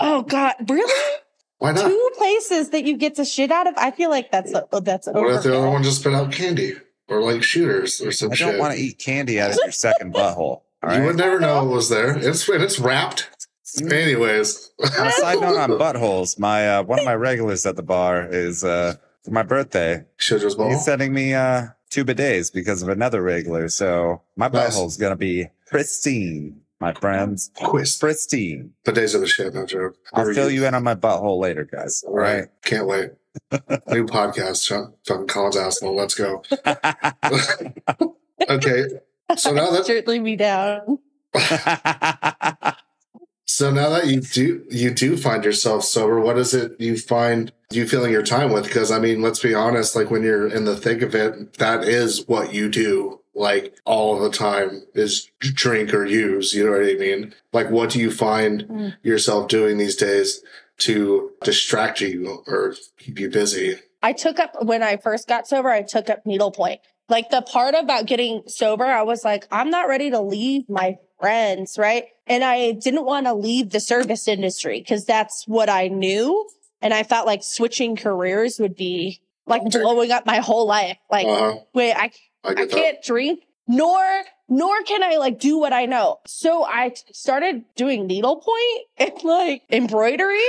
Oh 0.00 0.22
God, 0.22 0.54
really? 0.68 1.02
Why 1.58 1.72
not? 1.72 1.88
Two 1.88 2.10
places 2.16 2.70
that 2.70 2.84
you 2.84 2.96
get 2.96 3.14
to 3.16 3.24
shit 3.24 3.50
out 3.50 3.66
of? 3.66 3.74
I 3.76 3.90
feel 3.90 4.10
like 4.10 4.30
that's, 4.30 4.52
a, 4.52 4.66
that's 4.82 5.06
What 5.08 5.32
if 5.34 5.42
the 5.44 5.56
other 5.56 5.70
one 5.70 5.82
just 5.82 6.00
spit 6.00 6.12
out 6.14 6.32
candy 6.32 6.74
or 7.08 7.22
like 7.22 7.42
shooters 7.42 8.00
or 8.00 8.12
some 8.12 8.30
shit. 8.30 8.32
I 8.32 8.34
shit? 8.36 8.46
don't 8.52 8.58
want 8.60 8.74
to 8.74 8.80
eat 8.80 8.98
candy 8.98 9.40
out 9.40 9.50
of 9.50 9.58
your 9.62 9.72
second 9.72 10.12
butthole. 10.14 10.62
All 10.82 10.94
You 10.94 11.04
would 11.04 11.16
never 11.16 11.40
know 11.40 11.66
it 11.66 11.70
was 11.74 11.88
there. 11.88 12.16
It's 12.18 12.48
it's 12.48 12.78
wrapped. 12.78 13.30
Anyways, 13.92 14.70
On 14.98 15.06
a 15.06 15.12
side 15.12 15.40
note 15.40 15.56
on 15.56 15.70
buttholes, 15.78 16.38
my 16.38 16.68
uh, 16.76 16.82
one 16.82 16.98
of 16.98 17.04
my 17.04 17.14
regulars 17.14 17.64
at 17.66 17.76
the 17.76 17.82
bar 17.82 18.26
is 18.30 18.62
uh, 18.64 18.94
for 19.24 19.30
my 19.30 19.42
birthday. 19.42 20.04
should 20.16 20.40
just 20.40 20.56
ball. 20.58 20.70
He's 20.70 20.84
sending 20.84 21.12
me 21.12 21.34
uh, 21.34 21.66
two 21.90 22.04
bidets 22.04 22.52
because 22.52 22.82
of 22.82 22.88
another 22.88 23.22
regular. 23.22 23.68
So 23.68 24.22
my 24.36 24.48
Nice. 24.48 24.76
butthole's 24.76 24.96
gonna 24.96 25.16
be 25.16 25.48
pristine, 25.66 26.60
my 26.80 26.92
friends. 26.94 27.50
Quiz. 27.56 27.96
Pristine. 27.96 28.72
The 28.84 28.92
days 28.92 29.14
of 29.14 29.20
the 29.22 29.26
shit, 29.26 29.54
no 29.54 29.66
joke. 29.66 29.96
I'll 30.12 30.22
Never 30.22 30.34
fill 30.34 30.44
used- 30.50 30.62
you 30.62 30.66
in 30.66 30.74
on 30.74 30.82
my 30.84 30.94
butthole 30.94 31.40
later, 31.40 31.64
guys. 31.64 32.04
All 32.06 32.14
right. 32.14 32.48
Can't 32.64 32.86
wait. 32.86 33.10
New 33.88 34.06
podcast. 34.06 34.64
Chuck- 34.64 34.92
Fucking 35.08 35.26
Colin's 35.26 35.56
asshole. 35.56 35.96
Let's 35.96 36.14
go. 36.14 36.42
Okay. 38.48 38.84
So 39.36 39.52
now 39.52 39.70
that 39.70 39.84
Certainly 39.86 40.20
me 40.20 40.36
down. 40.36 40.98
So 43.46 43.70
now 43.70 43.90
that 43.90 44.06
you 44.06 44.20
do 44.20 44.64
you 44.70 44.90
do 44.90 45.16
find 45.16 45.44
yourself 45.44 45.84
sober, 45.84 46.20
what 46.20 46.38
is 46.38 46.54
it 46.54 46.80
you 46.80 46.96
find 46.96 47.52
you 47.70 47.86
filling 47.86 48.12
your 48.12 48.22
time 48.22 48.52
with? 48.52 48.64
Because 48.64 48.90
I 48.90 48.98
mean, 48.98 49.20
let's 49.22 49.40
be 49.40 49.54
honest, 49.54 49.94
like 49.96 50.10
when 50.10 50.22
you're 50.22 50.46
in 50.48 50.64
the 50.64 50.76
thick 50.76 51.02
of 51.02 51.14
it, 51.14 51.54
that 51.58 51.84
is 51.84 52.26
what 52.26 52.54
you 52.54 52.68
do. 52.68 53.20
Like 53.34 53.76
all 53.84 54.18
the 54.20 54.30
time 54.30 54.82
is 54.94 55.28
drink 55.40 55.92
or 55.92 56.04
use. 56.06 56.54
You 56.54 56.64
know 56.64 56.70
what 56.72 56.88
I 56.88 56.94
mean? 56.94 57.34
Like, 57.52 57.68
what 57.70 57.90
do 57.90 57.98
you 57.98 58.10
find 58.10 58.62
Mm. 58.68 58.96
yourself 59.02 59.48
doing 59.48 59.76
these 59.76 59.96
days 59.96 60.40
to 60.78 61.32
distract 61.42 62.00
you 62.00 62.42
or 62.46 62.74
keep 62.98 63.18
you 63.18 63.28
busy? 63.28 63.76
I 64.02 64.12
took 64.12 64.38
up 64.38 64.64
when 64.64 64.82
I 64.82 64.96
first 64.98 65.26
got 65.28 65.48
sober, 65.48 65.68
I 65.68 65.82
took 65.82 66.08
up 66.08 66.24
needlepoint. 66.24 66.80
Like 67.08 67.30
the 67.30 67.42
part 67.42 67.74
about 67.74 68.06
getting 68.06 68.42
sober, 68.46 68.84
I 68.84 69.02
was 69.02 69.24
like, 69.24 69.46
I'm 69.50 69.68
not 69.70 69.88
ready 69.88 70.10
to 70.10 70.20
leave 70.20 70.68
my 70.68 70.96
friends, 71.20 71.76
right? 71.78 72.04
And 72.26 72.42
I 72.42 72.72
didn't 72.72 73.04
want 73.04 73.26
to 73.26 73.34
leave 73.34 73.70
the 73.70 73.80
service 73.80 74.26
industry 74.28 74.80
because 74.80 75.04
that's 75.04 75.46
what 75.46 75.68
I 75.68 75.88
knew. 75.88 76.48
And 76.80 76.94
I 76.94 77.02
felt 77.02 77.26
like 77.26 77.42
switching 77.42 77.96
careers 77.96 78.58
would 78.58 78.76
be 78.76 79.20
like 79.46 79.62
blowing 79.70 80.10
up 80.10 80.24
my 80.26 80.38
whole 80.38 80.66
life. 80.66 80.96
Like, 81.10 81.26
Uh-huh. 81.26 81.58
wait, 81.74 81.92
I 81.92 82.10
I 82.44 82.62
I 82.62 82.66
can't 82.66 83.02
drink, 83.02 83.40
nor 83.68 84.02
nor 84.48 84.82
can 84.82 85.02
I 85.02 85.16
like 85.16 85.38
do 85.38 85.58
what 85.58 85.72
I 85.72 85.86
know. 85.86 86.20
So 86.26 86.64
I 86.64 86.90
t- 86.90 87.02
started 87.12 87.64
doing 87.76 88.06
needlepoint 88.06 88.80
and 88.98 89.12
like 89.24 89.62
embroidery, 89.70 90.40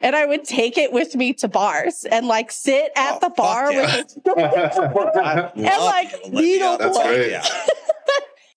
and 0.00 0.14
I 0.16 0.24
would 0.26 0.44
take 0.44 0.76
it 0.78 0.92
with 0.92 1.14
me 1.14 1.32
to 1.34 1.48
bars 1.48 2.04
and 2.10 2.26
like 2.26 2.50
sit 2.50 2.90
at 2.96 3.14
Oh, 3.16 3.18
the 3.20 3.30
bar 3.30 3.72
fuck 3.72 3.74
yeah. 3.74 3.96
with 3.96 4.16
it. 4.16 5.52
and 5.56 5.84
like, 5.84 6.32
needle 6.32 6.76
That's 6.78 6.96
point. 6.96 7.08
great. 7.08 7.40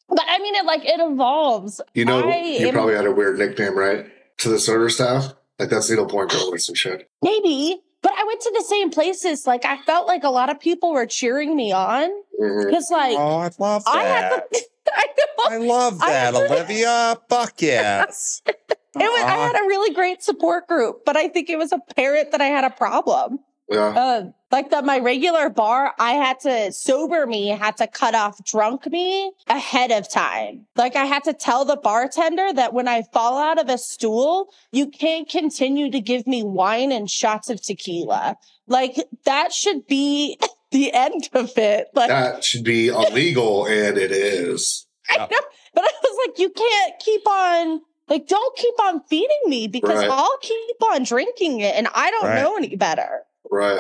But 0.08 0.26
I 0.28 0.40
mean, 0.40 0.56
it 0.56 0.66
like 0.66 0.86
it 0.86 1.00
evolves. 1.00 1.82
You 1.94 2.06
know, 2.06 2.30
I 2.30 2.38
you 2.38 2.68
am- 2.68 2.74
probably 2.74 2.96
had 2.96 3.06
a 3.06 3.12
weird 3.12 3.38
nickname, 3.38 3.78
right? 3.78 4.06
To 4.40 4.50
the 4.50 4.60
server 4.60 4.90
staff? 4.90 5.34
Like 5.60 5.70
that's 5.70 5.90
needlepoint 5.90 6.32
girl 6.32 6.54
or 6.54 6.58
some 6.58 6.76
shit. 6.76 7.10
Maybe, 7.22 7.82
but 8.02 8.12
I 8.18 8.24
went 8.26 8.42
to 8.42 8.52
the 8.58 8.64
same 8.64 8.90
places. 8.92 9.48
Like 9.48 9.66
I 9.66 9.78
felt 9.84 10.08
like 10.08 10.24
a 10.24 10.30
lot 10.30 10.50
of 10.50 10.60
people 10.60 10.92
were 10.92 11.06
cheering 11.06 11.56
me 11.56 11.72
on 11.72 12.10
mm-hmm. 12.40 12.68
because, 12.68 12.90
like, 12.92 13.18
Oh, 13.18 13.38
I 13.38 13.50
love 13.58 13.84
I 13.88 14.04
had 14.04 14.32
that. 14.32 14.52
the. 14.52 14.62
I 14.94 15.08
know. 15.18 15.24
I 15.50 15.58
love 15.58 16.02
I- 16.02 16.10
that, 16.12 16.36
Olivia. 16.36 17.18
Fuck 17.30 17.62
yes. 17.62 18.42
It 18.98 19.00
was, 19.00 19.24
I 19.24 19.28
uh-huh. 19.28 19.54
had 19.54 19.56
a 19.62 19.68
really 19.68 19.94
great 19.94 20.24
support 20.24 20.70
group, 20.70 21.04
but 21.06 21.18
I 21.18 21.28
think 21.28 21.50
it 21.50 21.58
was 21.58 21.74
apparent 21.74 22.32
that 22.32 22.40
I 22.40 22.46
had 22.46 22.64
a 22.64 22.70
problem. 22.70 23.40
Yeah. 23.70 23.88
Uh, 23.88 24.24
like 24.52 24.70
the 24.70 24.82
my 24.84 25.00
regular 25.00 25.50
bar, 25.50 25.94
I 26.00 26.12
had 26.14 26.40
to 26.42 26.72
sober 26.72 27.26
me, 27.26 27.48
had 27.50 27.78
to 27.78 27.88
cut 27.88 28.14
off 28.14 28.44
drunk 28.46 28.86
me 28.88 29.32
ahead 29.48 29.92
of 29.92 30.10
time. 30.10 30.68
Like 30.76 30.96
I 30.96 31.06
had 31.06 31.24
to 31.26 31.34
tell 31.34 31.66
the 31.66 31.76
bartender 31.76 32.54
that 32.54 32.74
when 32.74 32.88
I 32.88 33.02
fall 33.12 33.38
out 33.40 33.60
of 33.60 33.68
a 33.68 33.78
stool, 33.78 34.50
you 34.72 34.88
can't 34.88 35.28
continue 35.28 35.90
to 35.92 36.00
give 36.00 36.28
me 36.28 36.44
wine 36.44 36.92
and 36.92 37.10
shots 37.10 37.50
of 37.50 37.62
tequila. 37.62 38.38
Like 38.68 38.96
that 39.26 39.52
should 39.52 39.88
be 39.88 40.40
the 40.72 40.94
end 40.94 41.30
of 41.34 41.58
it. 41.58 41.88
Like 41.96 42.10
That 42.10 42.44
should 42.44 42.64
be 42.64 42.88
illegal, 42.90 43.66
and 43.66 43.98
it 43.98 44.12
is. 44.12 44.86
I 45.10 45.18
know, 45.18 45.28
but 45.74 45.84
I 45.84 45.92
was 46.04 46.28
like, 46.28 46.40
you 46.40 46.50
can't 46.52 46.94
keep 47.00 47.28
on. 47.28 47.82
Like, 48.08 48.28
don't 48.28 48.56
keep 48.56 48.80
on 48.84 49.02
feeding 49.10 49.42
me 49.48 49.68
because 49.68 49.98
Right. 49.98 50.10
I'll 50.12 50.38
keep 50.38 50.84
on 50.92 51.04
drinking 51.04 51.62
it 51.62 51.74
and 51.76 51.88
I 51.94 52.12
don't 52.12 52.26
Right. 52.26 52.36
know 52.42 52.56
any 52.56 52.76
better. 52.76 53.24
Right. 53.56 53.78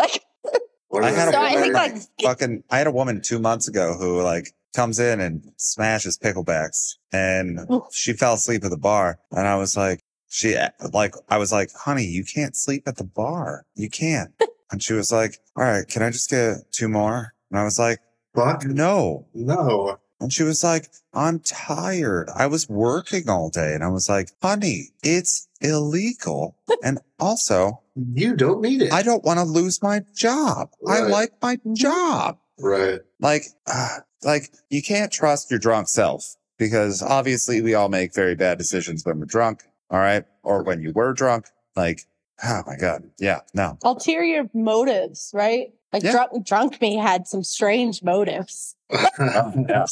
Like, 0.92 1.04
I 1.04 1.12
had 1.12 1.28
a 1.28 1.32
So? 1.32 1.38
I 1.42 1.52
woman 1.52 1.62
think, 1.64 1.74
like, 1.74 1.94
like- 1.94 2.04
fucking. 2.24 2.64
I 2.70 2.78
had 2.78 2.88
a 2.88 2.92
woman 2.92 3.22
two 3.22 3.40
months 3.40 3.68
ago 3.68 3.96
who 3.98 4.22
like 4.22 4.54
comes 4.76 5.00
in 5.00 5.20
and 5.22 5.52
smashes 5.58 6.18
picklebacks 6.18 6.96
and 7.14 7.60
she 7.92 8.14
fell 8.14 8.34
asleep 8.34 8.64
at 8.64 8.72
the 8.72 8.78
bar. 8.78 9.20
And 9.32 9.48
I 9.48 9.56
was 9.56 9.76
like, 9.78 10.02
she 10.28 10.56
like, 10.94 11.14
I 11.30 11.38
was 11.38 11.52
like, 11.52 11.72
honey, 11.74 12.06
you 12.06 12.24
can't 12.26 12.56
sleep 12.56 12.84
at 12.88 12.98
the 12.98 13.04
bar. 13.06 13.66
You 13.76 13.90
can't. 13.90 14.32
and 14.72 14.82
she 14.84 14.94
was 14.94 15.12
like, 15.12 15.40
all 15.56 15.64
right, 15.64 15.88
can 15.88 16.02
I 16.04 16.10
just 16.10 16.30
get 16.30 16.72
two 16.72 16.90
more? 16.90 17.34
And 17.52 17.60
I 17.60 17.64
was 17.64 17.80
like, 17.80 18.00
Fuck 18.36 18.66
no. 18.66 19.28
no. 19.34 19.98
And 20.20 20.32
she 20.34 20.44
was 20.44 20.62
like, 20.64 20.90
I'm 21.14 21.40
tired. 21.40 22.30
I 22.36 22.48
was 22.48 22.68
working 22.68 23.30
all 23.30 23.50
day. 23.50 23.74
And 23.74 23.84
I 23.84 23.88
was 23.88 24.10
like, 24.10 24.30
honey, 24.42 24.90
it's 25.04 25.45
illegal. 25.70 26.56
and 26.84 27.00
also, 27.20 27.82
You 27.96 28.36
don't 28.36 28.62
need 28.62 28.82
it. 28.84 28.94
I 28.94 29.02
don't 29.04 29.24
want 29.24 29.40
to 29.40 29.46
lose 29.46 29.82
my 29.82 30.02
job. 30.16 30.70
I 30.88 31.02
like 31.02 31.32
my 31.42 31.58
job. 31.74 32.38
right. 32.60 33.00
Like, 33.20 33.44
uh, 33.68 34.00
like 34.24 34.52
you 34.70 34.82
can't 34.82 35.12
trust 35.12 35.50
your 35.52 35.60
drunk 35.60 35.88
self 35.88 36.36
because 36.58 37.02
obviously 37.02 37.62
we 37.62 37.74
all 37.74 37.90
make 37.90 38.14
very 38.14 38.36
bad 38.36 38.58
decisions 38.58 39.06
when 39.06 39.20
we're 39.20 39.26
drunk. 39.26 39.64
All 39.90 40.00
right. 40.00 40.26
Or 40.44 40.64
when 40.64 40.82
you 40.82 40.92
were 40.94 41.14
drunk. 41.14 41.46
Like, 41.76 42.02
oh 42.44 42.62
my 42.68 42.76
God. 42.76 43.10
Yeah. 43.20 43.42
No. 43.54 43.78
Ulterior 43.84 44.50
motives, 44.54 45.32
right? 45.34 45.74
Like 45.94 46.04
Yeah. 46.04 46.12
drunk, 46.12 46.46
drunk 46.46 46.82
me 46.82 46.98
had 46.98 47.28
some 47.28 47.44
strange 47.44 48.04
motives. 48.04 48.76
yeah. 48.92 49.86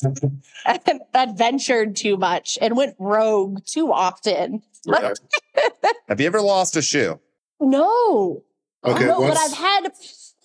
that 1.13 1.37
ventured 1.37 1.95
too 1.95 2.17
much 2.17 2.57
and 2.61 2.75
went 2.75 2.95
rogue 2.99 3.63
too 3.65 3.91
often. 3.91 4.61
Right. 4.87 5.17
Have 6.07 6.19
you 6.19 6.27
ever 6.27 6.41
lost 6.41 6.75
a 6.75 6.81
shoe? 6.81 7.19
No, 7.59 8.43
Okay. 8.85 9.05
no, 9.05 9.19
but 9.21 9.37
I've 9.37 9.53
had 9.53 9.87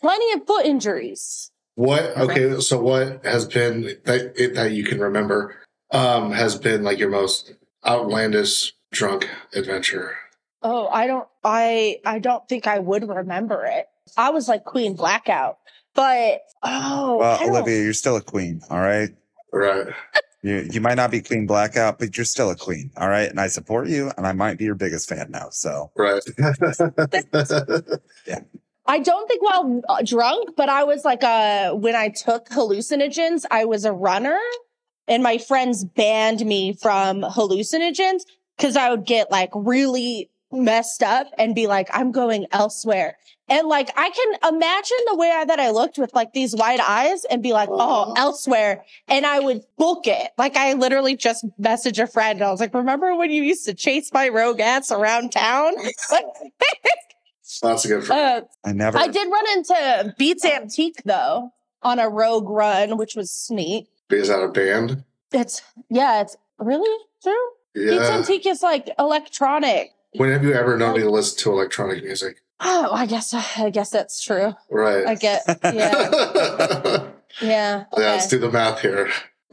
plenty 0.00 0.32
of 0.32 0.46
foot 0.46 0.64
injuries. 0.66 1.50
What? 1.74 2.16
Okay, 2.16 2.58
so 2.60 2.80
what 2.80 3.24
has 3.24 3.46
been 3.46 3.82
that 4.04 4.32
it, 4.36 4.54
that 4.54 4.72
you 4.72 4.84
can 4.84 5.00
remember 5.00 5.56
um, 5.90 6.32
has 6.32 6.56
been 6.56 6.82
like 6.82 6.98
your 6.98 7.10
most 7.10 7.54
outlandish 7.86 8.74
drunk 8.92 9.28
adventure? 9.54 10.16
Oh, 10.62 10.88
I 10.88 11.06
don't, 11.06 11.28
I, 11.44 12.00
I 12.04 12.18
don't 12.18 12.48
think 12.48 12.66
I 12.66 12.78
would 12.80 13.08
remember 13.08 13.64
it. 13.64 13.86
I 14.16 14.30
was 14.30 14.48
like 14.48 14.64
Queen 14.64 14.94
Blackout, 14.96 15.58
but 15.94 16.40
oh, 16.64 17.18
Well, 17.18 17.48
Olivia, 17.48 17.82
you're 17.82 17.92
still 17.92 18.16
a 18.16 18.22
queen. 18.22 18.60
All 18.70 18.80
right. 18.80 19.10
Right. 19.52 19.86
You, 20.42 20.68
you 20.70 20.80
might 20.80 20.94
not 20.94 21.10
be 21.10 21.20
queen 21.20 21.46
blackout, 21.46 21.98
but 21.98 22.16
you're 22.16 22.24
still 22.24 22.50
a 22.50 22.56
queen. 22.56 22.92
All 22.96 23.08
right. 23.08 23.28
And 23.28 23.40
I 23.40 23.48
support 23.48 23.88
you 23.88 24.12
and 24.16 24.26
I 24.26 24.32
might 24.32 24.56
be 24.56 24.64
your 24.64 24.76
biggest 24.76 25.08
fan 25.08 25.30
now. 25.30 25.48
So 25.50 25.90
Right. 25.96 26.22
yeah. 28.26 28.40
I 28.86 29.00
don't 29.00 29.28
think 29.28 29.42
while 29.42 29.82
uh, 29.88 30.02
drunk, 30.02 30.50
but 30.56 30.68
I 30.68 30.84
was 30.84 31.04
like 31.04 31.24
uh 31.24 31.72
when 31.72 31.96
I 31.96 32.08
took 32.08 32.48
hallucinogens, 32.50 33.44
I 33.50 33.64
was 33.64 33.84
a 33.84 33.92
runner 33.92 34.38
and 35.08 35.22
my 35.22 35.38
friends 35.38 35.84
banned 35.84 36.46
me 36.46 36.72
from 36.72 37.22
hallucinogens 37.22 38.22
cuz 38.58 38.76
I 38.76 38.90
would 38.90 39.04
get 39.04 39.30
like 39.32 39.50
really 39.54 40.30
messed 40.52 41.02
up 41.02 41.26
and 41.38 41.54
be 41.54 41.66
like 41.66 41.88
I'm 41.92 42.12
going 42.12 42.46
elsewhere. 42.52 43.16
And 43.50 43.66
like 43.66 43.90
I 43.96 44.10
can 44.10 44.54
imagine 44.54 44.96
the 45.06 45.16
way 45.16 45.30
I, 45.34 45.44
that 45.46 45.58
I 45.58 45.70
looked 45.70 45.96
with 45.96 46.14
like 46.14 46.32
these 46.32 46.54
wide 46.54 46.80
eyes 46.80 47.24
and 47.24 47.42
be 47.42 47.52
like, 47.52 47.70
"Oh, 47.72 48.12
elsewhere." 48.16 48.84
And 49.08 49.24
I 49.24 49.40
would 49.40 49.64
book 49.78 50.06
it. 50.06 50.32
Like 50.36 50.56
I 50.56 50.74
literally 50.74 51.16
just 51.16 51.46
message 51.58 51.98
a 51.98 52.06
friend. 52.06 52.42
I 52.42 52.50
was 52.50 52.60
like, 52.60 52.74
"Remember 52.74 53.14
when 53.16 53.30
you 53.30 53.42
used 53.42 53.64
to 53.64 53.74
chase 53.74 54.12
my 54.12 54.28
rogue 54.28 54.60
ass 54.60 54.90
around 54.92 55.32
town?" 55.32 55.74
Like 56.10 56.24
That's 57.62 57.84
a 57.84 57.88
good. 57.88 58.04
Friend. 58.06 58.44
uh, 58.44 58.68
I 58.68 58.72
never, 58.72 58.98
I 58.98 59.08
did 59.08 59.30
run 59.30 59.44
into 59.56 60.14
Beats 60.18 60.44
Antique 60.44 61.02
though 61.04 61.50
on 61.82 61.98
a 61.98 62.08
rogue 62.08 62.48
run, 62.48 62.96
which 62.96 63.14
was 63.14 63.48
neat. 63.50 63.88
Is 64.10 64.28
that 64.28 64.42
a 64.42 64.48
band? 64.48 65.04
It's 65.32 65.62
yeah, 65.88 66.20
it's 66.20 66.36
really 66.58 67.04
true. 67.22 67.48
Beats 67.74 68.08
Antique 68.08 68.46
is 68.46 68.62
like 68.62 68.90
electronic. 68.98 69.92
When 70.14 70.30
have 70.30 70.42
you 70.42 70.54
ever 70.54 70.76
known 70.76 70.94
me 70.94 71.00
to 71.00 71.10
listen 71.10 71.38
to 71.38 71.52
electronic 71.52 72.02
music? 72.02 72.42
Oh, 72.60 72.90
I 72.92 73.06
guess 73.06 73.34
I 73.34 73.70
guess 73.70 73.90
that's 73.90 74.22
true. 74.22 74.54
Right. 74.70 75.06
I 75.06 75.14
get 75.14 75.42
yeah, 75.62 77.10
yeah. 77.40 77.84
Yeah, 77.84 77.84
let's 77.92 78.26
do 78.26 78.38
the 78.38 78.50
math 78.50 78.80
here. 78.80 79.10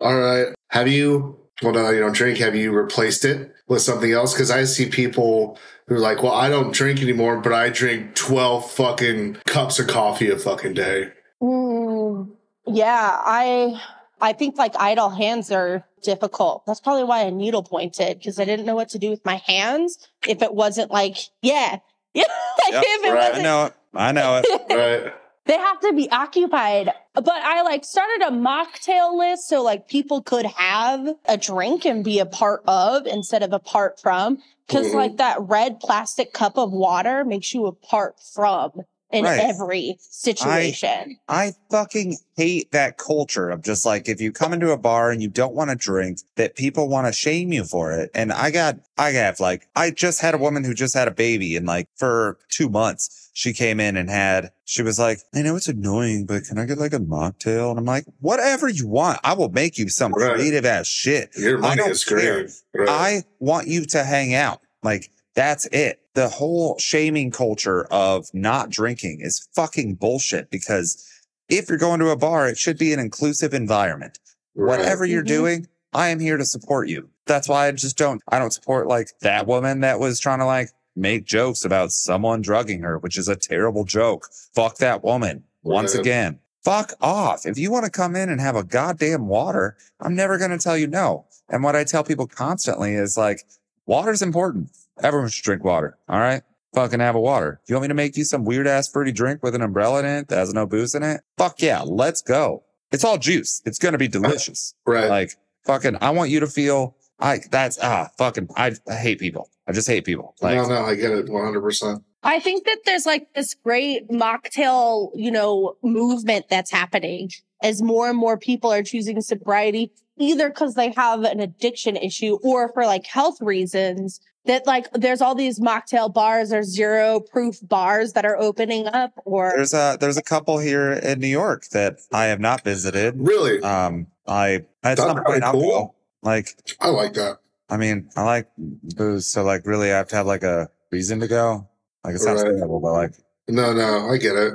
All 0.00 0.16
right. 0.16 0.48
Have 0.68 0.88
you, 0.88 1.38
well, 1.62 1.72
no, 1.72 1.90
you 1.90 2.00
don't 2.00 2.14
drink, 2.14 2.38
have 2.38 2.54
you 2.54 2.72
replaced 2.72 3.24
it 3.24 3.54
with 3.66 3.80
something 3.80 4.12
else? 4.12 4.34
Because 4.34 4.50
I 4.50 4.64
see 4.64 4.90
people 4.90 5.58
who 5.86 5.94
are 5.94 6.00
like, 6.00 6.22
well, 6.22 6.34
I 6.34 6.48
don't 6.50 6.74
drink 6.74 7.00
anymore, 7.00 7.38
but 7.38 7.52
I 7.52 7.70
drink 7.70 8.14
12 8.14 8.70
fucking 8.70 9.38
cups 9.46 9.78
of 9.78 9.86
coffee 9.86 10.30
a 10.30 10.38
fucking 10.38 10.74
day. 10.74 11.12
Mm, 11.42 12.30
yeah, 12.66 13.20
I 13.24 13.80
I 14.20 14.32
think 14.32 14.56
like 14.56 14.74
idle 14.78 15.10
hands 15.10 15.50
are 15.52 15.84
difficult. 16.02 16.64
That's 16.66 16.80
probably 16.80 17.04
why 17.04 17.24
I 17.26 17.30
needle 17.30 17.62
pointed 17.62 18.18
because 18.18 18.38
I 18.40 18.44
didn't 18.44 18.66
know 18.66 18.74
what 18.74 18.88
to 18.90 18.98
do 18.98 19.10
with 19.10 19.24
my 19.24 19.36
hands 19.46 19.98
if 20.26 20.42
it 20.42 20.54
wasn't 20.54 20.90
like 20.90 21.16
yeah. 21.42 21.78
Yeah, 22.14 22.24
Yep, 22.70 22.84
if 22.86 23.04
it 23.04 23.08
right. 23.12 23.12
I 23.12 23.28
wasn't 23.28 23.42
know 23.42 23.64
it. 23.66 23.72
I 23.94 24.12
know 24.12 24.40
it. 24.42 24.46
Right. 24.70 25.12
they 25.44 25.52
have 25.58 25.80
to 25.80 25.92
be 25.92 26.10
occupied. 26.10 26.90
But 27.12 27.28
I 27.28 27.60
like 27.62 27.84
started 27.84 28.22
a 28.26 28.30
mocktail 28.30 29.18
list 29.18 29.48
so 29.48 29.62
like 29.62 29.86
people 29.86 30.22
could 30.22 30.46
have 30.46 31.08
a 31.26 31.36
drink 31.36 31.84
and 31.84 32.02
be 32.02 32.18
a 32.18 32.24
part 32.26 32.62
of 32.66 33.06
instead 33.06 33.42
of 33.42 33.52
apart 33.52 34.00
from. 34.00 34.38
because 34.66 34.86
Mhm. 34.92 34.94
like 34.94 35.16
that 35.18 35.42
red 35.42 35.78
plastic 35.78 36.32
cup 36.32 36.56
of 36.56 36.72
water 36.72 37.22
makes 37.24 37.52
you 37.52 37.66
apart 37.66 38.16
from 38.34 38.70
in 39.10 39.24
Right. 39.24 39.40
every 39.40 39.98
situation. 40.00 41.18
I 41.28 41.52
fucking 41.70 42.16
hate 42.36 42.72
that 42.72 42.98
culture 42.98 43.50
of 43.50 43.62
just 43.62 43.86
like 43.86 44.08
if 44.08 44.20
you 44.20 44.32
come 44.32 44.52
into 44.52 44.72
a 44.72 44.76
bar 44.76 45.10
and 45.10 45.22
you 45.22 45.28
don't 45.28 45.54
want 45.54 45.70
to 45.70 45.76
drink, 45.76 46.18
that 46.36 46.56
people 46.56 46.88
want 46.88 47.06
to 47.06 47.12
shame 47.12 47.52
you 47.52 47.64
for 47.64 47.92
it. 47.92 48.10
And 48.14 48.32
I 48.32 48.50
got, 48.50 48.78
I 48.98 49.10
have 49.12 49.38
like, 49.40 49.68
I 49.76 49.90
just 49.90 50.20
had 50.20 50.34
a 50.34 50.38
woman 50.38 50.64
who 50.64 50.74
just 50.74 50.94
had 50.94 51.08
a 51.08 51.12
baby 51.12 51.56
and 51.56 51.66
like 51.66 51.88
for 51.96 52.38
two 52.48 52.68
months, 52.68 53.30
she 53.32 53.52
came 53.52 53.80
in 53.80 53.96
and 53.96 54.08
had, 54.10 54.50
she 54.64 54.82
was 54.82 54.98
like, 54.98 55.20
I 55.34 55.42
know 55.42 55.56
it's 55.56 55.68
annoying, 55.68 56.26
but 56.26 56.44
can 56.44 56.58
I 56.58 56.64
get 56.64 56.78
like 56.78 56.94
a 56.94 56.98
mocktail? 56.98 57.70
And 57.70 57.78
I'm 57.78 57.84
like, 57.84 58.06
whatever 58.20 58.68
you 58.68 58.88
want. 58.88 59.20
I 59.22 59.34
will 59.34 59.50
make 59.50 59.78
you 59.78 59.88
some 59.88 60.12
Right. 60.12 60.34
creative 60.34 60.64
ass 60.64 60.86
shit. 60.86 61.30
Your 61.36 61.58
I 61.58 61.60
money 61.60 61.76
don't 61.76 61.90
is 61.90 62.04
great. 62.04 62.50
Right. 62.74 62.88
I 62.88 63.22
want 63.38 63.68
you 63.68 63.84
to 63.86 64.04
hang 64.04 64.34
out. 64.34 64.60
Like 64.82 65.10
that's 65.34 65.66
it. 65.66 66.00
The 66.16 66.30
whole 66.30 66.78
shaming 66.78 67.30
culture 67.30 67.84
of 67.90 68.26
not 68.32 68.70
drinking 68.70 69.18
is 69.20 69.46
fucking 69.54 69.96
bullshit 69.96 70.50
because 70.50 71.06
if 71.50 71.68
you're 71.68 71.76
going 71.76 72.00
to 72.00 72.08
a 72.08 72.16
bar, 72.16 72.48
it 72.48 72.56
should 72.56 72.78
be 72.78 72.94
an 72.94 72.98
inclusive 72.98 73.52
environment. 73.52 74.18
Right. 74.54 74.78
Whatever 74.78 75.04
you're 75.04 75.22
Mhm. 75.22 75.26
doing, 75.28 75.66
I 75.92 76.08
am 76.08 76.18
here 76.18 76.38
to 76.38 76.46
support 76.46 76.88
you. 76.88 77.10
That's 77.26 77.48
why 77.50 77.66
I 77.68 77.72
just 77.72 77.98
don't, 77.98 78.22
I 78.28 78.38
don't 78.38 78.52
support 78.52 78.86
like 78.86 79.10
that 79.20 79.46
woman 79.46 79.80
that 79.80 80.00
was 80.00 80.18
trying 80.18 80.38
to 80.38 80.46
like 80.46 80.70
make 80.96 81.26
jokes 81.26 81.66
about 81.66 81.92
someone 81.92 82.40
drugging 82.40 82.80
her, 82.80 82.96
which 82.96 83.18
is 83.18 83.28
a 83.28 83.36
terrible 83.36 83.84
joke. 83.84 84.30
Fuck 84.54 84.78
that 84.78 85.04
woman. 85.04 85.44
Once 85.62 85.92
Right. 85.94 86.00
again, 86.00 86.38
fuck 86.64 86.94
off. 87.02 87.44
If 87.44 87.58
you 87.58 87.70
want 87.70 87.84
to 87.84 87.90
come 87.90 88.16
in 88.16 88.30
and 88.30 88.40
have 88.40 88.56
a 88.56 88.64
goddamn 88.64 89.26
water, 89.28 89.76
I'm 90.00 90.14
never 90.14 90.38
going 90.38 90.50
to 90.52 90.58
tell 90.58 90.78
you 90.78 90.86
no. 90.86 91.26
And 91.50 91.62
what 91.62 91.76
I 91.76 91.84
tell 91.84 92.02
people 92.04 92.26
constantly 92.26 92.94
is 92.94 93.18
like, 93.18 93.42
water's 93.84 94.22
important. 94.22 94.70
Everyone 95.02 95.28
should 95.28 95.44
drink 95.44 95.64
water. 95.64 95.98
All 96.08 96.20
right. 96.20 96.42
Fucking 96.74 97.00
have 97.00 97.14
a 97.14 97.20
water. 97.20 97.60
You 97.66 97.74
want 97.74 97.82
me 97.82 97.88
to 97.88 97.94
make 97.94 98.16
you 98.16 98.24
some 98.24 98.44
weird 98.44 98.66
ass 98.66 98.88
fruity 98.88 99.12
drink 99.12 99.42
with 99.42 99.54
an 99.54 99.62
umbrella 99.62 100.00
in 100.00 100.06
it 100.06 100.28
that 100.28 100.36
has 100.36 100.52
no 100.52 100.66
booze 100.66 100.94
in 100.94 101.02
it? 101.02 101.22
Fuck 101.38 101.62
yeah. 101.62 101.82
Let's 101.82 102.22
go. 102.22 102.64
It's 102.92 103.04
all 103.04 103.18
juice. 103.18 103.62
It's 103.64 103.78
going 103.78 103.92
to 103.92 103.98
be 103.98 104.08
delicious. 104.08 104.74
right. 104.86 105.08
Like 105.08 105.32
fucking, 105.64 105.96
I 106.00 106.10
want 106.10 106.30
you 106.30 106.40
to 106.40 106.46
feel 106.46 106.96
I, 107.18 107.40
that's, 107.50 107.78
ah, 107.82 108.10
fucking, 108.18 108.48
I, 108.56 108.72
I 108.88 108.94
hate 108.94 109.18
people. 109.18 109.50
I 109.66 109.72
just 109.72 109.88
hate 109.88 110.04
people. 110.04 110.34
Like, 110.40 110.56
no, 110.56 110.68
no, 110.68 110.84
I 110.84 110.94
get 110.94 111.12
it 111.12 111.26
100%. 111.26 112.02
I 112.22 112.40
think 112.40 112.64
that 112.64 112.78
there's 112.84 113.06
like 113.06 113.32
this 113.34 113.54
great 113.54 114.08
mocktail, 114.08 115.10
you 115.14 115.30
know, 115.30 115.76
movement 115.82 116.46
that's 116.50 116.70
happening 116.70 117.30
as 117.62 117.82
more 117.82 118.08
and 118.08 118.18
more 118.18 118.36
people 118.36 118.72
are 118.72 118.82
choosing 118.82 119.20
sobriety, 119.20 119.92
either 120.18 120.48
because 120.48 120.74
they 120.74 120.92
have 120.92 121.22
an 121.22 121.40
addiction 121.40 121.96
issue 121.96 122.38
or 122.42 122.72
for 122.72 122.84
like 122.84 123.06
health 123.06 123.40
reasons. 123.40 124.20
That 124.46 124.66
like 124.66 124.90
there's 124.92 125.20
all 125.20 125.34
these 125.34 125.58
mocktail 125.60 126.12
bars 126.12 126.52
or 126.52 126.62
zero 126.62 127.20
proof 127.20 127.56
bars 127.62 128.12
that 128.14 128.24
are 128.24 128.36
opening 128.36 128.86
up 128.86 129.12
or 129.24 129.52
there's 129.56 129.74
a, 129.74 129.96
there's 130.00 130.16
a 130.16 130.22
couple 130.22 130.58
here 130.58 130.92
in 130.92 131.18
New 131.20 131.26
York 131.26 131.66
that 131.72 131.98
I 132.12 132.26
have 132.26 132.40
not 132.40 132.62
visited. 132.62 133.14
Really? 133.18 133.60
Um, 133.62 134.06
I, 134.26 134.48
at 134.54 134.64
That's 134.82 135.00
some 135.02 135.16
pretty 135.16 135.30
point 135.32 135.44
I'll 135.44 135.52
cool. 135.52 135.70
go. 135.70 135.94
Like, 136.22 136.48
I 136.80 136.88
like 136.88 137.14
that. 137.14 137.38
I 137.68 137.76
mean, 137.76 138.08
I 138.16 138.22
like 138.22 138.48
booze, 138.56 139.26
so 139.26 139.42
like 139.42 139.66
really 139.66 139.92
I 139.92 139.96
have 139.98 140.08
to 140.08 140.16
have 140.16 140.26
like 140.26 140.42
a 140.44 140.68
reason 140.92 141.20
to 141.20 141.26
go. 141.28 141.68
Like 142.04 142.14
it 142.14 142.20
sounds 142.20 142.42
Right. 142.42 142.52
terrible, 142.56 142.80
but 142.80 142.92
like 142.92 143.12
No, 143.48 143.72
no, 143.72 144.08
I 144.10 144.16
get 144.18 144.36
it. 144.36 144.54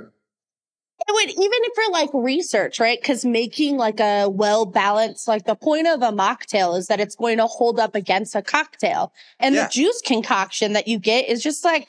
It 1.07 1.11
would 1.13 1.29
even 1.29 1.39
if 1.63 1.73
for 1.73 1.91
like 1.91 2.09
research, 2.13 2.79
right? 2.79 2.99
Because 3.01 3.25
making 3.25 3.77
like 3.77 3.99
a 3.99 4.29
well 4.29 4.65
balanced, 4.65 5.27
like 5.27 5.45
the 5.45 5.55
point 5.55 5.87
of 5.87 6.01
a 6.01 6.11
mocktail 6.11 6.77
is 6.77 6.87
that 6.87 6.99
it's 6.99 7.15
going 7.15 7.37
to 7.37 7.47
hold 7.47 7.79
up 7.79 7.95
against 7.95 8.35
a 8.35 8.41
cocktail. 8.41 9.11
And 9.39 9.55
Yeah. 9.55 9.63
the 9.63 9.69
juice 9.69 10.01
concoction 10.05 10.73
that 10.73 10.87
you 10.87 10.99
get 10.99 11.27
is 11.27 11.41
just 11.41 11.65
like 11.65 11.87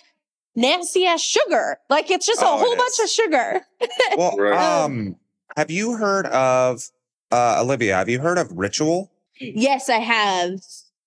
nasty 0.56 1.06
ass 1.06 1.20
sugar. 1.22 1.78
Like 1.90 2.10
it's 2.10 2.26
just 2.26 2.40
a 2.40 2.46
Oh, 2.46 2.56
it 2.56 2.60
whole 2.64 2.76
bunch 2.76 2.94
of 3.02 3.08
sugar. 3.10 3.60
well, 4.16 4.36
Right. 4.38 4.58
um 4.84 5.16
Have 5.56 5.70
you 5.70 5.96
heard 5.96 6.26
of 6.26 6.88
uh 7.30 7.60
Olivia? 7.62 7.96
Have 7.96 8.08
you 8.08 8.18
heard 8.20 8.38
of 8.38 8.50
Ritual? 8.52 9.10
Yes, 9.38 9.88
I 9.88 9.98
have. 9.98 10.60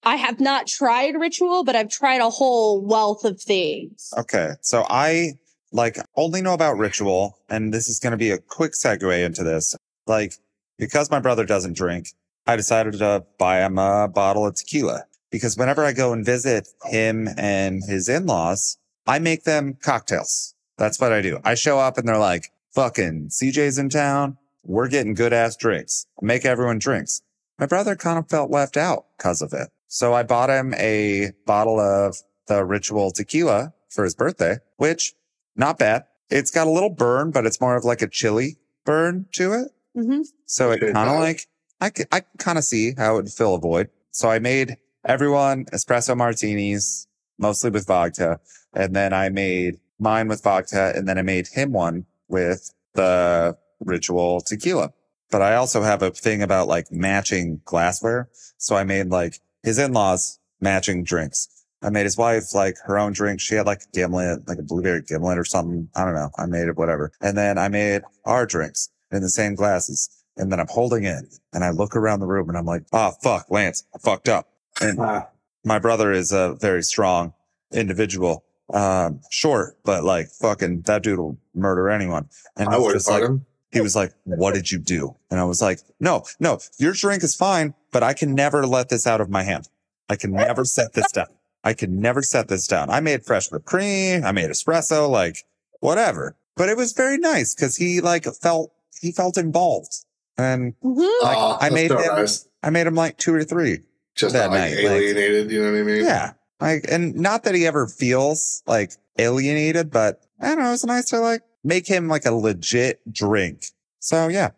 I 0.04 0.18
have 0.18 0.40
not 0.40 0.68
tried 0.68 1.16
ritual, 1.16 1.64
but 1.64 1.76
I've 1.76 1.90
tried 1.90 2.22
a 2.22 2.30
whole 2.30 2.80
wealth 2.86 3.24
of 3.26 3.42
things. 3.42 4.14
Okay. 4.16 4.52
So 4.62 4.86
I 4.90 5.34
like 5.76 5.98
only 6.16 6.42
know 6.42 6.54
about 6.54 6.78
Ritual, 6.78 7.38
and 7.50 7.74
this 7.74 7.90
is 7.90 8.00
going 8.00 8.12
to 8.12 8.18
be 8.18 8.32
a 8.32 8.38
quick 8.38 8.72
segue 8.72 9.26
into 9.26 9.44
this. 9.44 9.76
Like, 10.08 10.36
because 10.78 11.12
my 11.12 11.20
brother 11.20 11.46
doesn't 11.46 11.76
drink, 11.76 12.10
I 12.48 12.56
decided 12.56 12.94
to 13.00 13.26
buy 13.38 13.66
him 13.66 13.78
a 13.78 14.08
bottle 14.08 14.46
of 14.46 14.56
tequila 14.56 15.06
because 15.32 15.58
whenever 15.58 15.84
I 15.84 15.92
go 15.92 16.14
and 16.14 16.26
visit 16.26 16.70
him 16.86 17.28
and 17.38 17.84
his 17.84 18.08
in-laws, 18.08 18.78
I 19.06 19.20
make 19.20 19.44
them 19.44 19.78
cocktails. 19.82 20.56
That's 20.78 21.00
what 21.00 21.12
I 21.12 21.22
do. 21.22 21.40
I 21.44 21.56
show 21.56 21.78
up 21.78 21.98
and 21.98 22.08
they're 22.08 22.18
like, 22.18 22.52
fucking 22.74 23.30
CJ's 23.30 23.78
in 23.78 23.90
town. 23.90 24.38
We're 24.64 24.88
getting 24.88 25.14
good 25.14 25.34
ass 25.34 25.56
drinks. 25.58 26.06
Make 26.22 26.46
everyone 26.46 26.80
drinks. 26.80 27.22
My 27.60 27.66
brother 27.66 27.96
kind 27.96 28.18
of 28.18 28.30
felt 28.30 28.50
left 28.50 28.78
out 28.78 29.06
because 29.18 29.42
of 29.42 29.54
it. 29.54 29.70
So 29.88 30.14
I 30.14 30.24
bought 30.24 30.50
him 30.50 30.74
a 30.76 31.32
bottle 31.46 31.80
of 31.80 32.18
the 32.48 32.64
ritual 32.64 33.12
tequila 33.12 33.74
for 33.90 34.04
his 34.04 34.16
birthday, 34.16 34.58
which 34.78 35.14
not 35.56 35.78
bad. 35.80 36.06
It's 36.30 36.52
got 36.52 36.68
a 36.68 36.72
little 36.72 36.90
burn, 36.90 37.32
but 37.32 37.46
it's 37.46 37.62
more 37.62 37.76
of 37.76 37.84
like 37.86 38.02
a 38.02 38.08
chili 38.08 38.58
burn 38.86 39.28
to 39.34 39.54
it. 39.54 39.72
hmm 39.96 40.22
So 40.46 40.72
it 40.72 40.80
kind 40.80 40.90
of 40.90 40.96
got 40.96 41.16
it. 41.18 41.20
like, 41.20 41.48
I, 41.82 41.92
c- 41.96 42.06
I 42.12 42.22
kind 42.40 42.58
of 42.58 42.64
see 42.64 42.94
how 42.98 43.14
it 43.14 43.24
would 43.24 43.30
fill 43.32 43.56
a 43.56 43.60
void. 43.60 43.90
So 44.12 44.30
I 44.30 44.40
made 44.40 44.78
everyone 45.06 45.66
espresso 45.66 46.16
martinis, 46.18 47.08
mostly 47.38 47.70
with 47.70 47.86
vodka. 47.88 48.40
And 48.74 48.96
then 48.96 49.14
I 49.14 49.30
made 49.30 49.76
mine 50.00 50.28
with 50.28 50.44
vodka. 50.44 50.94
And 50.96 51.08
then 51.08 51.18
I 51.18 51.22
made 51.22 51.48
him 51.48 51.72
one 51.74 52.06
with 52.28 52.72
the 52.94 53.58
ritual 53.80 54.42
tequila. 54.42 54.94
But 55.32 55.42
I 55.42 55.56
also 55.56 55.82
have 55.82 56.02
a 56.02 56.12
thing 56.12 56.42
about 56.42 56.68
like 56.68 56.92
matching 56.92 57.62
glassware. 57.66 58.30
So 58.58 58.76
I 58.76 58.84
made 58.84 59.10
like 59.10 59.40
his 59.64 59.78
in-laws 59.78 60.40
matching 60.62 61.04
drinks. 61.04 61.50
I 61.86 61.90
made 61.92 62.04
his 62.04 62.18
wife 62.18 62.54
like 62.56 62.76
her 62.86 62.98
own 62.98 63.14
drink. 63.14 63.40
She 63.40 63.56
had 63.56 63.66
like 63.68 63.82
a 63.84 63.92
gimlet, 63.94 64.48
like 64.48 64.58
a 64.58 64.64
blueberry 64.64 65.04
gimlet 65.04 65.38
or 65.38 65.46
something. 65.46 65.88
I 65.96 66.04
don't 66.04 66.16
know. 66.16 66.32
I 66.38 66.48
made 66.48 66.68
it, 66.68 66.76
whatever. 66.76 67.12
And 67.22 67.38
then 67.38 67.58
I 67.58 67.68
made 67.70 68.02
our 68.26 68.46
drinks 68.46 68.90
in 69.12 69.22
the 69.22 69.30
same 69.30 69.54
glasses. 69.54 70.10
And 70.38 70.52
then 70.52 70.60
I'm 70.60 70.68
holding 70.68 71.06
it 71.06 71.24
and 71.54 71.64
I 71.64 71.70
look 71.70 71.96
around 71.96 72.20
the 72.20 72.26
room 72.26 72.50
and 72.50 72.58
I'm 72.58 72.66
like, 72.66 72.84
oh, 72.92 73.14
fuck, 73.24 73.50
Lance, 73.50 73.86
I 73.94 74.00
fucked 74.00 74.28
up. 74.28 74.50
And 74.82 75.00
Ah, 75.00 75.30
my 75.64 75.80
brother 75.80 76.12
is 76.12 76.32
a 76.34 76.58
very 76.60 76.84
strong 76.84 77.34
individual. 77.72 78.44
Um, 78.74 79.22
short, 79.30 79.78
but 79.86 80.04
like 80.04 80.28
fucking 80.28 80.82
that 80.88 81.04
dude 81.04 81.20
will 81.20 81.38
murder 81.54 81.88
anyone. 81.90 82.30
And 82.58 82.68
I 82.68 82.76
he's 82.78 82.84
would 82.84 82.94
just 82.94 83.08
fuck 83.08 83.22
like, 83.22 83.30
him. 83.30 83.46
he 83.72 83.80
was 83.80 83.96
like, 83.96 84.12
what 84.24 84.56
did 84.56 84.72
you 84.72 84.80
do? 84.80 85.16
And 85.30 85.40
I 85.40 85.44
was 85.44 85.62
like, 85.62 85.80
no, 86.00 86.24
no, 86.40 86.58
your 86.80 86.94
drink 86.94 87.24
is 87.24 87.36
fine, 87.36 87.76
but 87.92 88.02
I 88.02 88.14
can 88.14 88.34
never 88.34 88.66
let 88.66 88.90
this 88.90 89.06
out 89.06 89.22
of 89.22 89.30
my 89.30 89.44
hand. 89.44 89.70
I 90.10 90.16
can 90.16 90.32
never 90.34 90.66
set 90.66 90.94
this 90.94 91.12
down. 91.12 91.28
I 91.66 91.74
could 91.74 91.90
never 91.90 92.22
set 92.22 92.48
this 92.48 92.68
down. 92.68 92.90
I 92.90 93.00
made 93.02 93.26
fresh 93.26 93.52
whipped 93.52 93.66
cream. 93.66 94.24
I 94.24 94.32
made 94.32 94.50
espresso, 94.50 95.10
like 95.10 95.40
whatever, 95.82 96.38
but 96.56 96.70
it 96.70 96.78
was 96.78 96.94
very 96.94 97.18
nice 97.18 97.54
because 97.56 97.76
he 97.76 98.00
like 98.02 98.26
felt, 98.42 98.72
he 99.02 99.12
felt 99.12 99.36
involved 99.38 99.92
and 100.38 100.76
hmm 100.82 101.00
like, 101.00 101.38
Aw, 101.38 101.58
I 101.62 101.70
made 101.72 101.90
so 101.90 101.98
him- 101.98 102.16
nice. 102.16 102.48
I 102.64 102.70
made 102.70 102.88
him 102.88 102.96
like 102.96 103.18
two 103.18 103.34
or 103.34 103.44
three. 103.44 103.80
just 104.16 104.34
that 104.34 104.52
not 104.52 104.60
like 104.60 104.72
night, 104.76 104.84
like- 104.84 104.86
alienated. 105.02 105.52
you 105.52 105.62
know 105.62 105.72
what 105.72 105.80
I 105.80 105.84
mean? 105.84 106.06
Yeah. 106.06 106.34
Like, 106.62 106.86
and 106.90 107.16
not 107.16 107.44
that 107.44 107.54
he 107.56 107.68
ever 107.68 107.86
feels 107.88 108.64
like 108.66 108.92
alienated, 109.20 109.92
but 109.92 110.22
I 110.40 110.50
don't 110.50 110.60
know. 110.60 110.72
It's 110.74 110.86
nice 110.86 111.06
to 111.10 111.20
like 111.20 111.42
make 111.64 111.88
him 111.88 112.08
like 112.08 112.26
a 112.26 112.32
legit 112.32 113.02
drink. 113.12 113.66
So 114.00 114.28
yeah. 114.28 114.52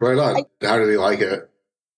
Right 0.00 0.18
on. 0.18 0.44
How 0.62 0.78
did 0.78 0.88
he 0.88 0.96
like 0.96 1.20
it? 1.20 1.48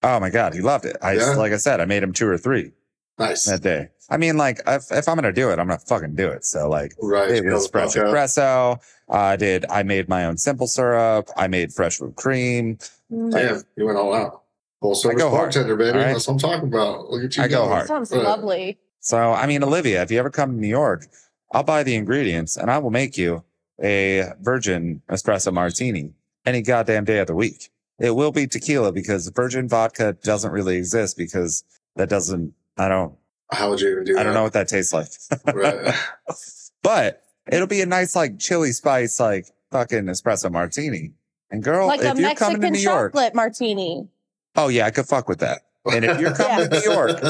Oh 0.03 0.21
my 0.21 0.29
God. 0.31 0.55
He 0.55 0.61
loved 0.61 0.85
it. 0.85 0.97
I, 1.03 1.12
Yeah? 1.14 1.35
like 1.37 1.53
I 1.53 1.57
said, 1.57 1.81
I 1.81 1.85
made 1.87 2.03
him 2.03 2.12
two 2.12 2.29
or 2.29 2.37
three 2.37 2.73
Nice. 3.19 3.45
that 3.45 3.62
day. 3.62 3.89
I 4.11 4.17
mean, 4.19 4.37
like 4.37 4.61
if, 4.67 4.91
if 4.93 5.09
I'm 5.09 5.17
going 5.17 5.25
to 5.25 5.33
do 5.33 5.51
it, 5.51 5.59
I'm 5.59 5.67
going 5.67 5.79
to 5.79 5.87
fucking 5.87 6.14
do 6.14 6.29
it. 6.29 6.45
So 6.45 6.69
like 6.69 6.95
Right. 7.01 7.31
it 7.31 7.45
was 7.45 7.67
fresh 7.69 7.97
Okay. 7.97 8.01
espresso. 8.07 8.79
I 9.09 9.37
did, 9.37 9.64
I 9.71 9.83
made 9.83 10.09
my 10.09 10.27
own 10.27 10.37
simple 10.37 10.67
syrup. 10.67 11.29
I 11.37 11.49
made 11.49 11.73
fresh 11.73 12.01
whipped 12.01 12.17
cream. 12.17 12.79
Mm. 13.12 13.31
Damn, 13.33 13.62
you 13.77 13.87
went 13.87 13.99
all 13.99 14.12
out. 14.14 14.43
Full 14.83 14.95
service 14.95 15.23
go 15.23 15.31
hard, 15.31 15.53
bartender, 15.55 15.77
baby. 15.77 15.91
all 15.99 16.05
right? 16.05 16.12
That's 16.12 16.27
what 16.29 16.35
I'm 16.35 16.39
talking 16.39 16.69
about. 16.69 17.11
Look 17.11 17.25
at 17.25 17.37
you. 17.37 17.43
I 17.43 17.49
go 17.49 17.62
go. 17.64 17.69
hard. 17.69 17.87
Sounds 17.87 18.12
Right. 18.12 18.23
lovely. 18.23 18.79
So, 19.01 19.33
I 19.33 19.47
mean, 19.47 19.62
Olivia, 19.64 20.03
if 20.03 20.11
you 20.11 20.19
ever 20.19 20.31
come 20.31 20.53
to 20.55 20.61
New 20.61 20.69
York, 20.69 21.07
I'll 21.53 21.62
buy 21.62 21.83
the 21.83 21.95
ingredients 21.95 22.57
and 22.57 22.71
I 22.71 22.79
will 22.79 22.91
make 22.91 23.17
you 23.17 23.45
a 23.83 24.33
virgin 24.41 25.03
espresso 25.09 25.53
martini 25.53 26.12
any 26.45 26.61
goddamn 26.62 27.05
day 27.05 27.19
of 27.19 27.27
the 27.29 27.35
week. 27.35 27.71
It 27.99 28.11
will 28.11 28.33
be 28.33 28.47
tequila 28.47 28.93
because 28.93 29.29
virgin 29.29 29.69
vodka 29.69 30.14
doesn't 30.23 30.51
really 30.53 30.77
exist 30.77 31.17
because 31.17 31.64
that 31.97 32.09
doesn't, 32.09 32.53
I 32.77 32.89
don't, 32.89 33.14
How 33.51 33.70
would 33.70 33.81
you 33.81 33.91
even 33.91 34.05
do 34.05 34.14
that? 34.14 34.20
I 34.20 34.22
don't 34.24 34.35
know 34.35 34.43
what 34.43 34.53
that 34.55 34.68
tastes 34.68 34.93
like. 34.93 35.09
Right. 35.55 35.95
but 36.83 37.22
it'll 37.51 37.66
be 37.66 37.81
a 37.81 37.87
nice, 37.87 38.14
like 38.16 38.39
chili 38.39 38.72
spice, 38.72 39.18
like 39.20 39.47
fucking 39.70 40.05
espresso 40.05 40.51
martini. 40.51 41.12
And 41.51 41.62
girl, 41.62 41.87
like 41.87 42.01
a 42.01 42.11
if 42.11 42.18
you're 42.18 42.35
coming 42.35 42.57
to 42.57 42.61
Mexican 42.62 42.72
New 42.72 42.79
York, 42.81 43.12
chocolate 43.12 43.35
martini. 43.35 44.09
oh 44.57 44.68
yeah, 44.68 44.87
I 44.87 44.91
could 44.91 45.07
fuck 45.07 45.29
with 45.29 45.39
that. 45.41 45.62
And 45.87 46.05
if 46.05 46.20
you're 46.20 46.35
coming 46.35 46.68
to 46.68 46.81
New 46.81 46.91
York, 46.91 47.20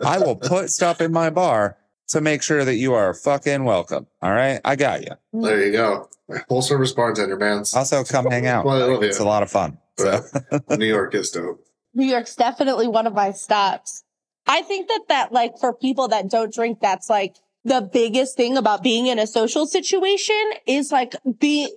I 0.04 0.18
will 0.18 0.36
put 0.36 0.70
stuff 0.70 1.02
in 1.02 1.12
my 1.12 1.28
bar 1.28 1.76
to 2.08 2.20
make 2.20 2.42
sure 2.42 2.64
that 2.64 2.76
you 2.76 2.94
are 2.94 3.12
fucking 3.12 3.64
welcome. 3.64 4.06
All 4.22 4.30
right. 4.32 4.60
I 4.64 4.76
got 4.76 5.02
you. 5.02 5.42
there 5.42 5.64
you 5.64 5.72
go. 5.72 6.08
Full 6.48 6.62
service 6.62 6.92
bartender, 6.92 7.36
man. 7.36 7.64
Also 7.74 8.02
come 8.04 8.26
hang 8.26 8.46
out. 8.46 8.64
Well, 8.64 8.82
I 8.82 8.86
love 8.86 9.02
you. 9.02 9.08
It's 9.08 9.18
a 9.18 9.24
lot 9.24 9.42
of 9.42 9.50
fun. 9.50 9.78
So 9.98 10.22
New 10.70 10.86
York 10.86 11.14
is 11.14 11.30
dope. 11.30 11.64
New 11.92 12.06
York's 12.06 12.34
definitely 12.34 12.88
one 12.88 13.06
of 13.06 13.12
my 13.14 13.30
stops. 13.32 14.03
I 14.46 14.62
think 14.62 14.88
that 14.88 15.02
that 15.08 15.32
like 15.32 15.58
for 15.58 15.72
people 15.74 16.08
that 16.08 16.30
don't 16.30 16.52
drink, 16.52 16.78
that's 16.80 17.08
like 17.08 17.36
the 17.64 17.80
biggest 17.80 18.36
thing 18.36 18.56
about 18.56 18.82
being 18.82 19.06
in 19.06 19.18
a 19.18 19.26
social 19.26 19.66
situation 19.66 20.42
is 20.66 20.92
like 20.92 21.14
being 21.38 21.68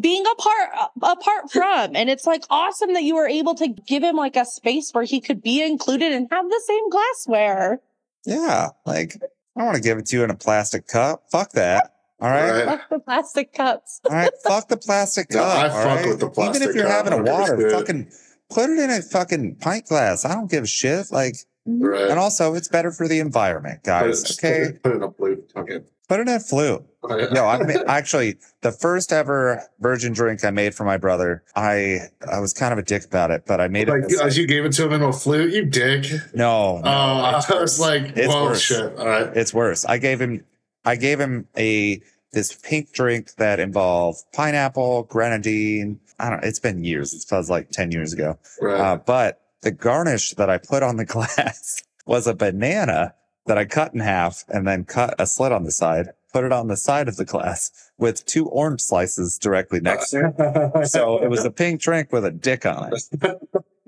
being 0.00 0.24
apart 0.32 0.70
apart 1.02 1.52
from 1.52 1.94
and 1.94 2.08
it's 2.08 2.24
like 2.26 2.42
awesome 2.48 2.94
that 2.94 3.02
you 3.02 3.14
were 3.14 3.28
able 3.28 3.54
to 3.54 3.68
give 3.68 4.02
him 4.02 4.16
like 4.16 4.34
a 4.34 4.46
space 4.46 4.90
where 4.92 5.04
he 5.04 5.20
could 5.20 5.42
be 5.42 5.62
included 5.62 6.10
and 6.10 6.26
have 6.30 6.48
the 6.48 6.62
same 6.66 6.88
glassware 6.88 7.82
yeah, 8.28 8.68
like 8.84 9.14
I 9.56 9.64
want 9.64 9.76
to 9.76 9.82
give 9.82 9.98
it 9.98 10.06
to 10.06 10.16
you 10.16 10.24
in 10.24 10.30
a 10.30 10.36
plastic 10.36 10.86
cup. 10.86 11.24
Fuck 11.30 11.52
that. 11.52 11.94
All 12.20 12.28
right. 12.28 12.50
Right. 12.50 12.64
Fuck 12.66 12.88
the 12.90 12.98
plastic 12.98 13.52
cups 13.54 14.00
All 14.04 14.14
right. 14.14 14.30
Fuck 14.44 14.68
the 14.68 14.76
plastic 14.76 15.30
No, 15.32 15.38
cup. 15.38 15.56
I 15.56 15.68
fuck 15.68 15.84
right? 15.84 16.08
with 16.08 16.20
the 16.20 16.30
plastic 16.30 16.56
Even 16.56 16.68
if 16.68 16.74
you're 16.74 16.86
cup. 16.86 17.06
having 17.06 17.18
a 17.18 17.22
water, 17.22 17.70
fucking 17.70 18.10
put 18.50 18.70
it 18.70 18.78
in 18.78 18.90
a 18.90 19.00
fucking 19.02 19.56
pint 19.56 19.86
glass. 19.86 20.24
I 20.24 20.34
don't 20.34 20.50
give 20.50 20.64
a 20.64 20.66
shit. 20.66 21.10
Like, 21.10 21.36
Right. 21.68 22.08
and 22.10 22.18
also 22.18 22.54
it's 22.54 22.68
better 22.68 22.90
for 22.90 23.06
the 23.08 23.18
environment, 23.20 23.84
Put 23.84 23.90
it- 23.90 24.00
guys. 24.06 24.38
Okay. 24.38 24.72
Put 24.82 24.92
it 24.92 24.96
in 24.96 25.02
a 25.02 25.08
blue. 25.08 25.42
Okay. 25.56 25.80
Put 26.08 26.20
it 26.20 26.28
in 26.28 26.40
flu. 26.40 26.82
Yo, 27.08 27.44
I 27.46 27.58
ma- 27.64 27.82
actually 27.86 28.36
the 28.62 28.72
first 28.72 29.12
ever 29.12 29.62
virgin 29.78 30.14
drink 30.14 30.42
I 30.44 30.50
made 30.50 30.74
for 30.74 30.84
my 30.84 30.96
brother. 30.96 31.42
I 31.54 31.98
I 32.30 32.40
was 32.40 32.54
kind 32.54 32.72
of 32.72 32.78
a 32.78 32.82
dick 32.82 33.04
about 33.04 33.30
it, 33.30 33.44
but 33.46 33.60
I 33.60 33.68
made 33.68 33.88
it. 33.88 33.92
Like, 33.92 34.08
this- 34.08 34.18
as 34.20 34.38
you 34.38 34.46
gave 34.46 34.64
it 34.64 34.72
to 34.72 34.86
him 34.86 34.92
in 34.94 35.02
a 35.02 35.12
flute, 35.12 35.52
you 35.52 35.64
dick. 35.66 36.06
no, 36.34 36.78
no, 36.80 36.82
Oh, 36.84 37.36
it's 37.36 37.50
I 37.50 37.54
worse. 37.54 37.60
was 37.60 37.80
like, 37.80 38.16
It's 38.16 38.32
whoa, 38.32 38.44
worse. 38.44 38.60
shit. 38.62 38.98
All 38.98 39.06
right. 39.06 39.36
It's 39.36 39.52
worse. 39.52 39.84
I 39.84 39.98
gave 39.98 40.20
him 40.20 40.44
I 40.86 40.96
gave 40.96 41.20
him 41.20 41.46
a 41.56 42.00
this 42.32 42.54
pink 42.54 42.92
drink 42.92 43.34
that 43.36 43.60
involved 43.60 44.22
pineapple, 44.32 45.02
grenadine. 45.04 46.00
I 46.18 46.30
don't. 46.30 46.40
Know. 46.42 46.48
It's 46.48 46.58
been 46.58 46.82
years. 46.84 47.12
It 47.14 47.30
was 47.34 47.48
like 47.50 47.70
ten 47.70 47.90
years 47.92 48.12
ago. 48.12 48.38
Right. 48.60 48.80
Uh, 48.80 48.96
but 48.96 49.40
the 49.62 49.70
garnish 49.70 50.32
that 50.32 50.50
I 50.50 50.58
put 50.58 50.82
on 50.82 50.96
the 50.96 51.04
glass 51.16 51.82
was 52.06 52.26
a 52.26 52.34
banana 52.34 53.14
that 53.46 53.58
I 53.58 53.64
cut 53.64 53.94
in 53.94 54.00
half 54.00 54.44
and 54.48 54.66
then 54.66 54.84
cut 54.84 55.14
a 55.18 55.26
slit 55.26 55.52
on 55.52 55.64
the 55.64 55.72
side. 55.72 56.08
Put 56.32 56.44
it 56.44 56.52
on 56.52 56.68
the 56.68 56.76
side 56.76 57.08
of 57.08 57.16
the 57.16 57.24
glass 57.24 57.70
with 57.96 58.26
two 58.26 58.46
orange 58.48 58.82
slices 58.82 59.38
directly 59.38 59.80
next 59.80 60.10
to 60.10 60.34
it. 60.38 60.88
So 60.88 61.22
it 61.22 61.30
was 61.30 61.44
a 61.44 61.50
pink 61.50 61.80
drink 61.80 62.12
with 62.12 62.24
a 62.24 62.30
dick 62.30 62.66
on 62.66 62.92
it. 62.92 63.02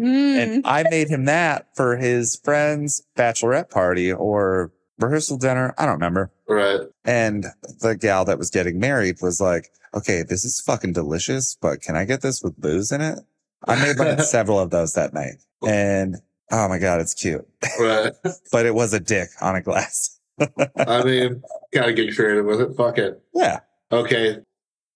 Mm. 0.01 0.43
And 0.43 0.67
I 0.67 0.85
made 0.89 1.09
him 1.09 1.27
that 1.27 1.77
for 1.77 1.99
his 1.99 2.41
friend's 2.43 3.03
bachelorette 3.17 3.69
party 3.69 4.11
or 4.11 4.73
rehearsal 4.99 5.37
dinner. 5.37 5.75
I 5.77 5.85
don't 5.85 5.95
remember. 5.95 6.33
right. 6.49 6.81
And 7.05 7.47
the 7.81 7.97
gal 7.97 8.25
that 8.25 8.39
was 8.39 8.51
getting 8.51 8.81
married 8.81 9.17
was 9.21 9.41
like, 9.41 9.71
okay, 9.95 10.23
this 10.23 10.45
is 10.45 10.61
fucking 10.61 10.93
delicious, 10.93 11.57
but 11.61 11.83
can 11.83 11.97
I 11.97 12.05
get 12.05 12.23
this 12.23 12.43
with 12.43 12.61
booze 12.61 12.93
in 12.93 13.01
it? 13.01 13.19
I 13.67 13.81
made 13.81 13.99
like 13.99 14.21
several 14.25 14.59
of 14.59 14.71
those 14.71 14.95
that 14.95 15.13
night. 15.13 15.35
And 15.67 16.17
oh 16.51 16.69
my 16.69 16.79
God, 16.79 17.01
it's 17.01 17.15
cute. 17.15 17.47
Right. 17.79 18.13
But 18.53 18.67
it 18.67 18.75
was 18.75 18.93
a 18.93 19.01
dick 19.01 19.29
on 19.41 19.57
a 19.57 19.63
glass. 19.63 20.19
I 20.41 21.03
mean, 21.05 21.43
gotta 21.73 21.93
get 21.93 22.15
creative 22.17 22.45
with 22.47 22.61
it. 22.61 22.77
Fuck 22.77 22.99
it. 22.99 23.23
Yeah. 23.35 23.61
Okay. 23.93 24.39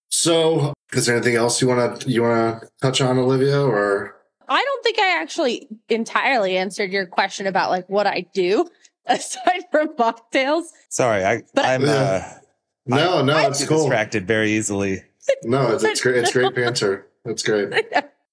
So, 0.09 0.73
is 0.93 1.05
there 1.05 1.15
anything 1.15 1.35
else 1.35 1.61
you 1.61 1.67
want 1.67 2.01
to 2.01 2.09
you 2.09 2.21
want 2.23 2.61
to 2.61 2.67
touch 2.81 3.01
on, 3.01 3.17
Olivia? 3.17 3.61
Or 3.61 4.15
I 4.47 4.63
don't 4.63 4.83
think 4.83 4.99
I 4.99 5.21
actually 5.21 5.67
entirely 5.89 6.57
answered 6.57 6.91
your 6.91 7.05
question 7.05 7.47
about 7.47 7.69
like 7.69 7.87
what 7.89 8.07
I 8.07 8.25
do 8.33 8.67
aside 9.05 9.65
from 9.71 9.89
mocktails. 9.95 10.63
Sorry. 10.89 11.23
I, 11.23 11.43
But- 11.53 11.65
I'm, 11.65 11.83
uh, 11.85 12.21
no, 12.87 13.21
no, 13.23 13.35
I 13.35 13.47
it's 13.47 13.59
get 13.59 13.69
cool. 13.69 13.79
distracted 13.79 14.27
very 14.27 14.51
easily. 14.51 15.03
No, 15.43 15.73
it's, 15.73 15.83
it's 15.83 16.01
great. 16.01 16.17
It's 16.17 16.31
great 16.33 16.53
banter. 16.55 17.07
It's 17.25 17.41
great. 17.43 17.73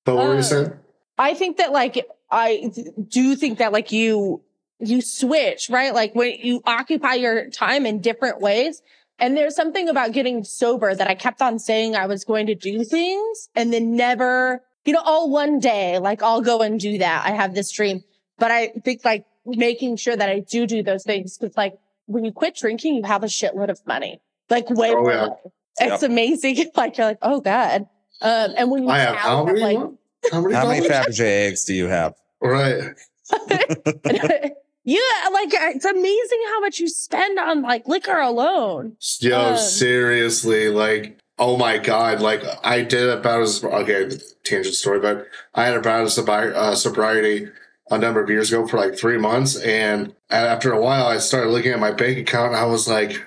But 0.05 0.17
what 0.17 0.27
were 0.27 0.33
Uh, 0.33 0.37
you 0.37 0.43
saying? 0.43 0.73
I 1.19 1.35
think 1.35 1.59
that 1.59 1.73
like 1.73 2.07
I 2.31 2.71
do 3.09 3.37
think 3.37 3.59
that 3.59 3.73
like 3.73 3.93
you 3.93 4.43
you 4.79 5.01
switch, 5.01 5.69
right? 5.71 5.95
Like 5.95 6.15
when 6.15 6.33
you 6.41 6.61
occupy 6.67 7.15
your 7.15 7.49
time 7.51 7.87
in 7.87 8.01
different 8.01 8.41
ways. 8.41 8.83
And 9.19 9.37
there's 9.37 9.55
something 9.55 9.89
about 9.89 10.11
getting 10.13 10.43
sober 10.43 10.93
that 10.93 11.07
I 11.07 11.15
kept 11.15 11.41
on 11.41 11.61
saying 11.61 11.95
I 11.95 12.07
was 12.07 12.25
going 12.25 12.47
to 12.47 12.57
do 12.57 12.83
things 12.83 13.49
and 13.55 13.73
then 13.73 13.95
never, 13.95 14.65
you 14.85 14.93
know, 14.95 15.03
all 15.05 15.31
one 15.31 15.61
day, 15.61 15.99
like 16.01 16.23
I'll 16.25 16.41
go 16.41 16.61
and 16.63 16.81
do 16.81 16.99
that. 16.99 17.25
I 17.25 17.31
have 17.31 17.55
this 17.55 17.71
dream, 17.71 18.03
but 18.39 18.51
I 18.51 18.69
think 18.85 19.05
like 19.05 19.25
making 19.47 19.97
sure 19.97 20.17
that 20.17 20.29
I 20.29 20.41
do 20.41 20.67
do 20.67 20.83
those 20.83 21.05
things 21.05 21.39
because 21.39 21.57
like 21.57 21.75
when 22.07 22.25
you 22.25 22.33
quit 22.33 22.57
drinking, 22.57 22.97
you 22.97 23.03
have 23.05 23.23
a 23.23 23.29
shitload 23.29 23.69
of 23.69 23.79
money, 23.87 24.21
like 24.51 24.69
way 24.71 24.91
Oh, 24.91 25.03
more. 25.03 25.39
yeah. 25.81 25.95
It's 25.95 26.03
amazing. 26.03 26.57
Like 26.75 26.99
you're 26.99 27.07
like, 27.07 27.19
oh 27.23 27.41
God. 27.41 27.87
Um, 28.23 28.55
and 28.57 28.71
when 28.71 28.85
you 28.85 28.89
I 28.89 28.99
have 28.99 29.17
how 29.17 29.45
many? 29.45 29.61
like, 29.61 29.79
how 30.31 30.41
many? 30.41 30.55
How 30.55 30.69
many? 30.69 30.89
Fabergé 30.89 31.21
eggs 31.49 31.65
do 31.65 31.75
you 31.75 31.89
have? 31.89 32.15
Right. 32.41 32.83
yeah, 34.85 34.99
like 35.33 35.51
it's 35.53 35.85
amazing 35.85 36.39
how 36.49 36.61
much 36.61 36.79
you 36.79 36.89
spend 36.89 37.39
on 37.39 37.63
like 37.63 37.87
liquor 37.89 38.19
alone. 38.19 38.97
Yo, 39.21 39.53
Um, 39.53 39.57
seriously, 39.59 40.69
like, 40.69 41.19
oh 41.39 41.57
my 41.57 41.79
god, 41.79 42.21
like 42.21 42.43
I 42.65 42.83
did 42.83 43.09
about 43.09 43.43
as 43.43 43.65
okay, 43.65 44.11
tangent 44.45 44.75
story, 44.75 45.01
but 45.01 45.27
I 45.55 45.65
had 45.67 45.75
about 45.77 46.03
a 46.03 46.07
sobri- 46.07 46.55
uh, 46.55 46.75
sobriety 46.75 47.49
a 47.91 47.99
number 47.99 48.23
of 48.23 48.31
years 48.31 48.53
ago 48.53 48.67
for 48.67 48.77
like 48.77 48.97
three 48.97 49.19
months, 49.19 49.57
and 49.57 50.15
after 50.31 50.73
a 50.73 50.81
while, 50.81 51.07
I 51.07 51.19
started 51.19 51.51
looking 51.51 51.73
at 51.73 51.81
my 51.81 51.93
bank 51.93 52.19
account, 52.19 52.53
and 52.53 52.57
I 52.57 52.67
was 52.67 52.89
like, 52.89 53.25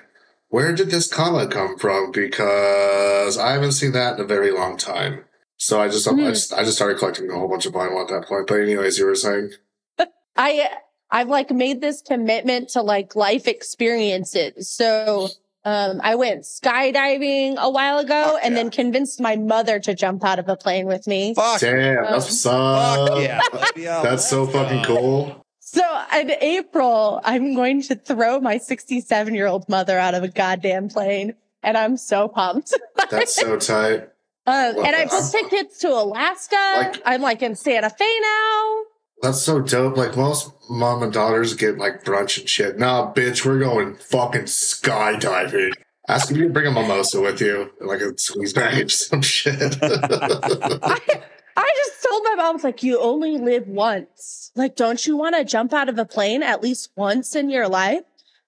where 0.56 0.74
did 0.74 0.90
this 0.90 1.06
comma 1.12 1.46
come 1.46 1.76
from? 1.76 2.10
Because 2.12 3.36
I 3.36 3.52
haven't 3.52 3.72
seen 3.72 3.92
that 3.92 4.14
in 4.14 4.24
a 4.24 4.26
very 4.26 4.50
long 4.50 4.78
time. 4.78 5.24
So 5.58 5.78
I 5.82 5.88
just, 5.88 6.08
I 6.08 6.12
Hmm. 6.12 6.24
just, 6.28 6.50
I 6.54 6.64
just 6.64 6.76
started 6.76 6.96
collecting 6.98 7.30
a 7.30 7.34
whole 7.38 7.46
bunch 7.48 7.66
of 7.66 7.74
vinyl 7.74 8.00
at 8.02 8.08
that 8.08 8.26
point. 8.26 8.46
But 8.46 8.60
anyways, 8.60 8.98
you 8.98 9.04
were 9.04 9.14
saying, 9.14 9.50
I 10.36 10.70
I've 11.10 11.28
like 11.28 11.50
made 11.50 11.82
this 11.82 12.00
commitment 12.00 12.70
to 12.70 12.80
like 12.80 13.14
life 13.14 13.46
experiences. 13.46 14.70
So 14.70 15.28
um 15.64 16.00
I 16.02 16.14
went 16.14 16.42
skydiving 16.44 17.56
a 17.58 17.70
while 17.70 17.98
ago 17.98 18.22
Fuck 18.32 18.40
and 18.44 18.54
yeah. 18.54 18.62
then 18.62 18.70
convinced 18.70 19.20
my 19.20 19.36
mother 19.36 19.78
to 19.80 19.94
jump 19.94 20.24
out 20.24 20.38
of 20.38 20.48
a 20.48 20.56
plane 20.56 20.86
with 20.86 21.06
me. 21.06 21.34
Fuck, 21.34 21.60
damn, 21.60 21.98
Um, 21.98 22.12
that's 22.12 22.24
what's 22.26 22.46
up. 22.46 23.08
fuck 23.08 23.18
yeah. 23.22 23.40
Yeah, 23.76 24.02
That's 24.02 24.26
so 24.28 24.46
fucking 24.46 24.84
cool. 24.84 25.45
So 25.68 25.82
in 26.14 26.30
April, 26.30 27.20
I'm 27.24 27.56
going 27.56 27.82
to 27.82 27.96
throw 27.96 28.38
my 28.40 28.58
67 28.58 29.34
year 29.34 29.48
old 29.48 29.68
mother 29.68 29.98
out 29.98 30.14
of 30.14 30.22
a 30.22 30.28
goddamn 30.28 30.88
plane. 30.88 31.34
And 31.64 31.76
I'm 31.76 31.96
so 31.96 32.28
pumped. 32.28 32.72
That's 33.10 33.34
so 33.34 33.58
tight. 33.58 34.02
Um, 34.46 34.84
and 34.84 34.94
I 34.94 35.06
booked 35.06 35.32
tickets 35.32 35.78
to 35.78 35.88
Alaska. 35.88 36.54
Like- 36.76 37.02
I'm 37.04 37.20
like 37.20 37.42
in 37.42 37.56
Santa 37.56 37.90
Fe 37.90 38.20
now. 38.22 38.76
That's 39.22 39.42
so 39.42 39.60
dope. 39.60 39.96
Like 39.96 40.16
most 40.16 40.52
mom 40.70 41.02
and 41.02 41.12
daughters 41.12 41.54
get 41.54 41.78
like 41.78 42.04
brunch 42.04 42.38
and 42.38 42.48
shit. 42.48 42.78
Nah, 42.78 43.12
bitch, 43.12 43.44
we're 43.44 43.58
going 43.58 43.96
fucking 43.96 44.42
skydiving. 44.42 45.72
Ask 46.06 46.30
if 46.30 46.36
you 46.36 46.44
can 46.44 46.52
bring 46.52 46.68
a 46.68 46.70
mimosa 46.70 47.20
with 47.20 47.40
you, 47.40 47.72
like 47.80 48.00
a 48.00 48.16
squeeze 48.16 48.52
bag 48.52 48.84
or 48.84 48.88
some 48.88 49.22
shit. 49.22 49.78
I, 49.82 50.98
I 51.56 51.72
just 51.86 52.02
told 52.08 52.22
my 52.24 52.34
mom, 52.36 52.56
I 52.58 52.62
like, 52.62 52.82
you 52.82 53.00
only 53.00 53.38
live 53.38 53.66
once. 53.66 54.50
Like, 54.54 54.76
don't 54.76 55.04
you 55.06 55.16
want 55.16 55.36
to 55.36 55.44
jump 55.44 55.72
out 55.72 55.88
of 55.88 55.98
a 55.98 56.04
plane 56.04 56.42
at 56.42 56.62
least 56.62 56.90
once 56.96 57.34
in 57.34 57.48
your 57.50 57.68
life? 57.68 58.02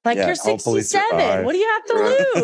Like, 0.05 0.19
Yeah, 0.19 0.27
you're 0.27 0.35
67. 0.35 0.83
survive. 1.11 1.45
What 1.45 1.53
do 1.53 1.59
you 1.59 1.69
have 1.69 1.85
to 1.87 1.95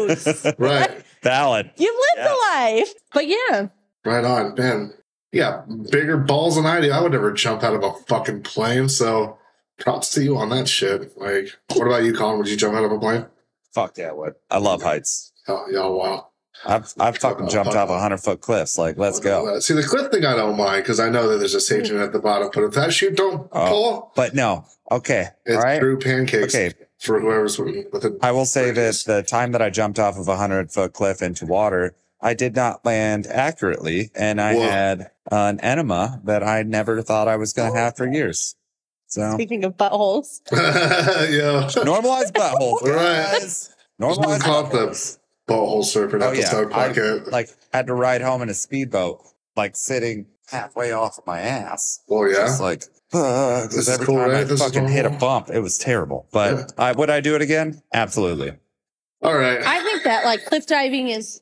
lose? 0.07 0.47
right, 0.59 1.03
Valid. 1.23 1.71
You've 1.77 1.95
lived 2.17 2.29
Yeah. 2.29 2.33
a 2.33 2.37
life. 2.55 2.95
But 3.13 3.27
yeah, 3.29 3.69
right 4.05 4.25
on, 4.25 4.55
man. 4.55 4.93
Yeah, 5.33 5.63
bigger 5.91 6.17
balls 6.17 6.57
than 6.57 6.67
I 6.67 6.81
do. 6.81 6.91
I 6.93 7.01
would 7.01 7.13
never 7.13 7.33
jump 7.33 7.63
out 7.63 7.75
of 7.75 7.83
a 7.83 7.93
fucking 8.07 8.43
plane. 8.43 8.89
So, 8.89 9.39
props 9.79 10.11
to 10.13 10.23
you 10.23 10.37
on 10.37 10.49
that 10.51 10.69
shit. 10.69 11.17
Like, 11.19 11.49
what 11.75 11.87
about 11.87 12.05
you, 12.05 12.15
Colin? 12.15 12.39
Would 12.39 12.49
you 12.49 12.57
jump 12.57 12.75
out 12.75 12.85
of 12.85 12.93
a 12.93 12.99
plane? 12.99 13.27
Fuck 13.73 13.99
yeah, 13.99 14.13
would. 14.13 14.35
I 14.51 14.59
love 14.59 14.83
heights. 14.83 15.33
Oh, 15.49 15.65
yeah, 15.71 15.87
wow. 15.87 16.29
I've 16.67 16.93
I've 16.99 17.19
fucking 17.19 17.49
jumped 17.49 17.75
off 17.75 17.91
a 17.91 17.99
hundred 17.99 18.19
foot 18.19 18.41
cliffs. 18.41 18.79
Like, 18.79 18.97
let's 18.97 19.21
go. 19.21 19.59
See, 19.61 19.75
the 19.75 19.83
cliff 19.83 20.11
thing 20.11 20.25
I 20.25 20.35
don't 20.37 20.57
mind 20.57 20.83
because 20.83 21.01
I 21.01 21.09
know 21.09 21.29
that 21.29 21.39
there's 21.39 21.55
a 21.55 21.61
safety 21.61 21.91
mm. 21.91 21.95
net 21.97 22.05
at 22.07 22.13
the 22.13 22.19
bottom. 22.21 22.51
But 22.53 22.65
if 22.65 22.73
that 22.75 22.93
chute 22.93 23.17
don't 23.17 23.49
Oh. 23.53 23.67
pull, 23.69 24.13
But 24.17 24.35
no, 24.35 24.65
okay, 24.91 25.29
it's 25.45 25.57
all 25.57 25.63
right. 25.63 25.81
true 25.81 25.99
pancakes 25.99 26.55
Okay, 26.55 26.75
for 26.99 27.21
whoever's 27.21 27.59
with 27.59 28.05
it. 28.05 28.15
I 28.23 28.33
will 28.33 28.47
say 28.47 28.67
that 28.71 28.75
Bridges. 28.75 29.05
the 29.05 29.23
time 29.23 29.53
that 29.53 29.63
I 29.63 29.71
jumped 29.71 29.99
off 29.99 30.17
of 30.17 30.29
a 30.29 30.37
hundred 30.37 30.71
foot 30.73 30.93
cliff 30.93 31.21
into 31.23 31.45
water, 31.47 31.95
I 32.21 32.35
did 32.35 32.55
not 32.57 32.85
land 32.87 33.27
accurately, 33.27 34.11
and 34.15 34.41
I 34.41 34.55
Whoa. 34.55 34.63
had 34.63 35.11
an 35.31 35.61
enema 35.61 36.21
that 36.25 36.43
I 36.43 36.63
never 36.63 37.03
thought 37.03 37.29
I 37.29 37.37
was 37.37 37.53
going 37.53 37.73
to 37.73 37.79
oh. 37.79 37.83
have 37.83 37.97
for 37.97 38.07
years. 38.11 38.55
So 39.07 39.33
speaking 39.35 39.65
of 39.65 39.77
buttholes, 39.77 40.41
yeah. 40.53 41.69
normalized 41.85 42.35
butthole, 42.35 42.81
Right. 42.83 43.33
guys. 43.41 43.71
We 43.99 44.07
Normalized 44.07 44.43
call 44.43 44.65
buttholes. 44.65 45.19
Butthole 45.49 45.83
surfing 45.85 46.23
Oh 46.23 46.33
yeah, 46.33 46.41
episode 46.41 46.73
I 46.73 46.89
pocket. 46.89 47.33
like 47.33 47.49
had 47.73 47.87
to 47.89 47.95
ride 47.95 48.21
home 48.23 48.43
in 48.43 48.49
a 48.49 48.55
speedboat, 48.55 49.23
like 49.57 49.77
sitting 49.77 50.27
halfway 50.51 50.93
off 50.93 51.19
of 51.19 51.27
my 51.27 51.41
ass. 51.41 52.01
Oh 52.09 52.25
yeah. 52.27 52.35
Just 52.47 52.61
like, 52.61 52.85
because 53.11 53.69
This 53.71 53.89
is 53.89 53.89
every 53.89 54.07
cool, 54.07 54.17
time 54.17 54.31
right? 54.31 54.41
I 54.41 54.45
This 54.45 54.61
fucking 54.61 54.89
hit 54.89 55.07
a 55.07 55.11
bump, 55.11 55.49
it 55.51 55.61
was 55.61 55.79
terrible. 55.79 56.27
But 56.33 56.73
I, 56.79 56.93
would 56.93 57.11
I 57.11 57.21
do 57.21 57.35
it 57.35 57.43
again? 57.43 57.81
Absolutely. 57.93 58.53
All 59.23 59.37
right. 59.37 59.61
I 59.65 59.83
think 59.83 60.03
that 60.05 60.25
like 60.25 60.45
cliff 60.45 60.67
diving 60.67 61.09
is 61.09 61.41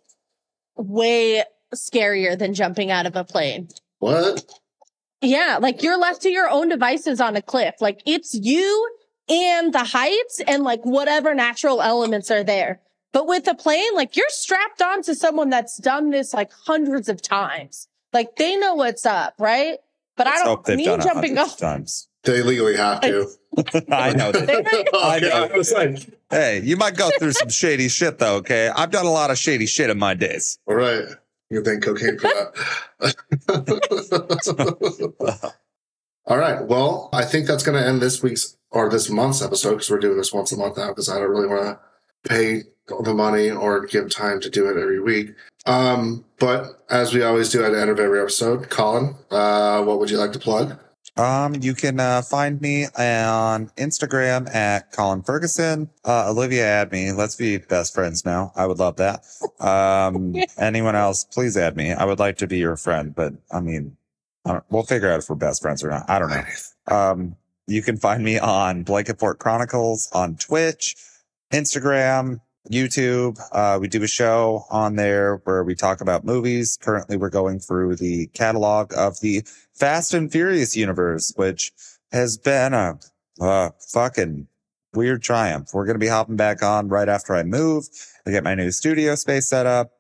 way 0.77 1.43
scarier 1.75 2.39
than 2.39 2.55
jumping 2.55 2.91
out 2.91 3.07
of 3.07 3.17
a 3.17 3.25
plane. 3.25 3.69
what? 3.99 4.45
Yeah, 5.25 5.59
like 5.61 5.83
you're 5.85 5.99
left 5.99 6.23
to 6.23 6.31
your 6.31 6.49
own 6.51 6.69
devices 6.69 7.21
on 7.21 7.37
a 7.37 7.43
cliff. 7.43 7.77
Like 7.81 8.03
it's 8.07 8.35
you 8.35 8.91
and 9.29 9.73
the 9.73 9.85
heights 9.85 10.41
and 10.49 10.65
like 10.65 10.83
whatever 10.83 11.33
natural 11.35 11.81
elements 11.81 12.29
are 12.31 12.43
there. 12.43 12.81
But 13.13 13.27
with 13.27 13.47
a 13.47 13.55
plane, 13.55 13.95
like 13.95 14.17
you're 14.17 14.27
strapped 14.31 14.81
on 14.83 15.03
to 15.03 15.15
someone 15.15 15.51
that's 15.51 15.77
done 15.77 16.11
this 16.11 16.33
like 16.33 16.51
hundreds 16.67 17.09
of 17.09 17.21
times. 17.23 17.89
Like 18.13 18.37
they 18.37 18.57
know 18.57 18.75
what's 18.75 19.07
up, 19.07 19.35
right? 19.39 19.79
But 20.17 20.27
Let's 20.27 20.41
I 20.41 20.45
don't 20.45 20.65
they've 20.65 20.77
me 20.79 20.85
done 20.87 21.01
jumping 21.01 21.39
off. 21.39 21.53
of 21.55 21.59
times. 21.59 22.09
They 22.25 22.43
legally 22.43 22.77
have 22.77 23.01
to. 23.03 23.29
I 23.91 24.13
know 24.13 24.33
that. 24.33 24.89
I 24.95 25.19
know. 25.19 25.49
I 25.53 25.57
was 25.57 25.73
like, 25.73 25.99
Hey, 26.31 26.61
you 26.63 26.77
might 26.77 26.97
go 26.97 27.11
through 27.19 27.33
some 27.33 27.49
shady 27.51 27.89
shit 27.89 28.19
though, 28.19 28.37
okay? 28.37 28.71
I've 28.75 28.91
done 28.91 29.07
a 29.07 29.11
lot 29.11 29.31
of 29.31 29.39
shady 29.39 29.67
shit 29.67 29.91
in 29.91 29.99
my 29.99 30.15
days. 30.15 30.59
all 30.67 30.75
right. 30.75 31.05
You 31.51 31.63
think 31.63 31.83
cocaine 31.85 32.19
for 32.19 32.31
that? 32.99 33.15
all 36.27 36.39
right. 36.39 36.65
Well, 36.67 37.11
I 37.13 37.27
think 37.27 37.47
that's 37.47 37.63
going 37.63 37.79
to 37.79 37.87
end 37.87 38.01
this 38.01 38.23
week's 38.23 38.57
or 38.71 38.89
this 38.89 39.11
month's 39.11 39.43
episode 39.43 39.73
because 39.73 39.91
we're 39.91 39.99
doing 39.99 40.17
this 40.17 40.33
once 40.33 40.51
a 40.53 40.57
month 40.57 40.79
now 40.79 40.89
because 40.89 41.11
I 41.11 41.19
don't 41.19 41.29
really 41.29 41.49
want 41.49 41.63
to 41.65 41.79
pay 42.25 42.63
the 42.87 43.15
money 43.15 43.51
or 43.51 43.87
give 43.87 44.11
time 44.11 44.41
to 44.41 44.51
do 44.51 44.69
it 44.69 44.81
every 44.81 45.01
week. 45.01 45.35
Um, 45.67 46.25
but 46.39 46.83
as 46.91 47.15
we 47.15 47.23
always 47.23 47.51
do 47.51 47.65
at 47.65 47.71
the 47.71 47.81
end 47.81 47.91
of 47.91 48.01
every 48.01 48.21
episode, 48.21 48.69
Colin, 48.69 49.15
uh, 49.31 49.83
what 49.83 49.99
would 49.99 50.11
you 50.11 50.19
like 50.19 50.33
to 50.33 50.39
plug? 50.39 50.79
Um, 51.17 51.57
you 51.61 51.75
can 51.75 52.01
uh, 52.01 52.23
find 52.23 52.61
me 52.61 52.87
on 52.87 53.69
Instagram 53.77 54.53
at 54.55 54.93
Colin 54.93 55.23
Ferguson. 55.23 55.91
Uh, 56.05 56.31
Olivia, 56.31 56.65
add 56.65 56.91
me. 56.91 57.13
Let's 57.13 57.37
be 57.37 57.59
best 57.59 57.95
friends 57.95 58.25
now. 58.25 58.53
I 58.57 58.67
would 58.67 58.79
love 58.79 58.97
that. 58.97 59.25
Um, 59.61 60.35
anyone 60.59 60.97
else, 60.97 61.25
please 61.25 61.57
add 61.57 61.77
me. 61.77 61.93
I 61.93 62.05
would 62.05 62.19
like 62.19 62.39
to 62.39 62.47
be 62.47 62.59
your 62.59 62.77
friend, 62.77 63.15
but 63.15 63.35
I 63.51 63.61
mean, 63.61 63.97
I 64.47 64.53
don't, 64.53 64.65
we'll 64.71 64.85
figure 64.85 65.11
out 65.13 65.21
if 65.21 65.29
we're 65.29 65.37
best 65.37 65.61
friends 65.61 65.85
or 65.85 65.91
not. 65.91 66.09
I 66.09 66.19
don't 66.19 66.31
know. 66.31 66.45
Um, 66.89 67.37
you 67.67 67.83
can 67.83 67.97
find 67.97 68.25
me 68.25 68.39
on 68.39 68.83
Blanket 68.83 69.19
Fort 69.19 69.39
Chronicles 69.39 70.09
on 70.13 70.37
Twitch, 70.37 70.97
Instagram, 71.53 72.41
YouTube. 72.71 73.39
Uh, 73.53 73.79
we 73.81 73.89
do 73.89 74.03
a 74.03 74.09
show 74.09 74.65
on 74.71 74.97
there 74.97 75.37
where 75.45 75.65
we 75.65 75.75
talk 75.75 76.01
about 76.01 76.25
movies. 76.25 76.79
Currently, 76.81 77.17
we're 77.17 77.31
going 77.31 77.61
through 77.61 77.97
the 77.97 78.27
catalog 78.29 78.93
of 78.97 79.21
the 79.21 79.43
Fast 79.75 80.15
and 80.15 80.31
Furious 80.31 80.77
universe, 80.77 81.33
which 81.37 81.73
has 82.11 82.37
been 82.37 82.75
a, 82.75 82.99
uh 83.41 83.71
fucking 83.93 84.47
weird 84.95 85.23
triumph. 85.23 85.71
We're 85.73 85.87
going 85.87 85.95
to 85.95 86.01
be 86.01 86.09
hopping 86.09 86.37
back 86.37 86.63
on 86.63 86.89
right 86.89 87.09
after 87.09 87.35
I 87.35 87.43
move. 87.43 87.89
I 88.27 88.31
get 88.31 88.45
my 88.45 88.55
new 88.55 88.71
studio 88.71 89.15
space 89.15 89.49
set 89.49 89.67
up. 89.67 89.93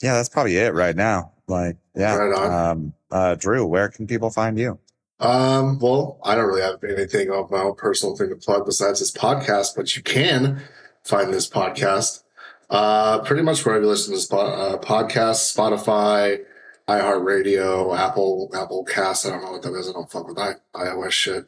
Yeah, 0.00 0.14
that's 0.14 0.28
probably 0.28 0.56
it 0.56 0.74
right 0.74 0.94
now. 0.94 1.32
Like, 1.48 1.76
yeah. 1.94 2.14
Right. 2.14 2.70
Um, 2.70 2.94
uh, 3.10 3.34
Drew, 3.34 3.66
where 3.66 3.88
can 3.88 4.06
people 4.06 4.30
find 4.30 4.58
you? 4.58 4.78
Um, 5.20 5.80
well, 5.80 6.20
I 6.22 6.36
don't 6.36 6.46
really 6.46 6.62
have 6.62 6.82
anything 6.84 7.30
of 7.30 7.50
my 7.50 7.62
own 7.62 7.74
personal 7.74 8.14
thing 8.14 8.28
to 8.28 8.36
plug 8.36 8.64
besides 8.64 9.00
this 9.00 9.10
podcast, 9.10 9.74
but 9.74 9.96
you 9.96 10.02
can 10.02 10.62
find 11.04 11.32
this 11.32 11.48
podcast 11.48 12.22
uh, 12.70 13.20
pretty 13.20 13.42
much 13.42 13.64
wherever 13.64 13.84
you 13.84 13.90
listen 13.90 14.12
to 14.12 14.16
this 14.16 14.32
uh, 14.32 14.78
podcast, 14.80 15.54
Spotify, 15.54 16.40
iHeartRadio, 16.86 17.96
Apple, 17.96 18.50
Apple 18.54 18.84
Cast. 18.84 19.26
I 19.26 19.30
don't 19.30 19.42
know 19.42 19.52
what 19.52 19.62
that 19.62 19.74
is. 19.74 19.88
I 19.88 19.92
don't 19.92 20.10
fuck 20.10 20.28
with 20.28 20.38
I- 20.38 20.56
iOS 20.74 21.12
shit. 21.12 21.46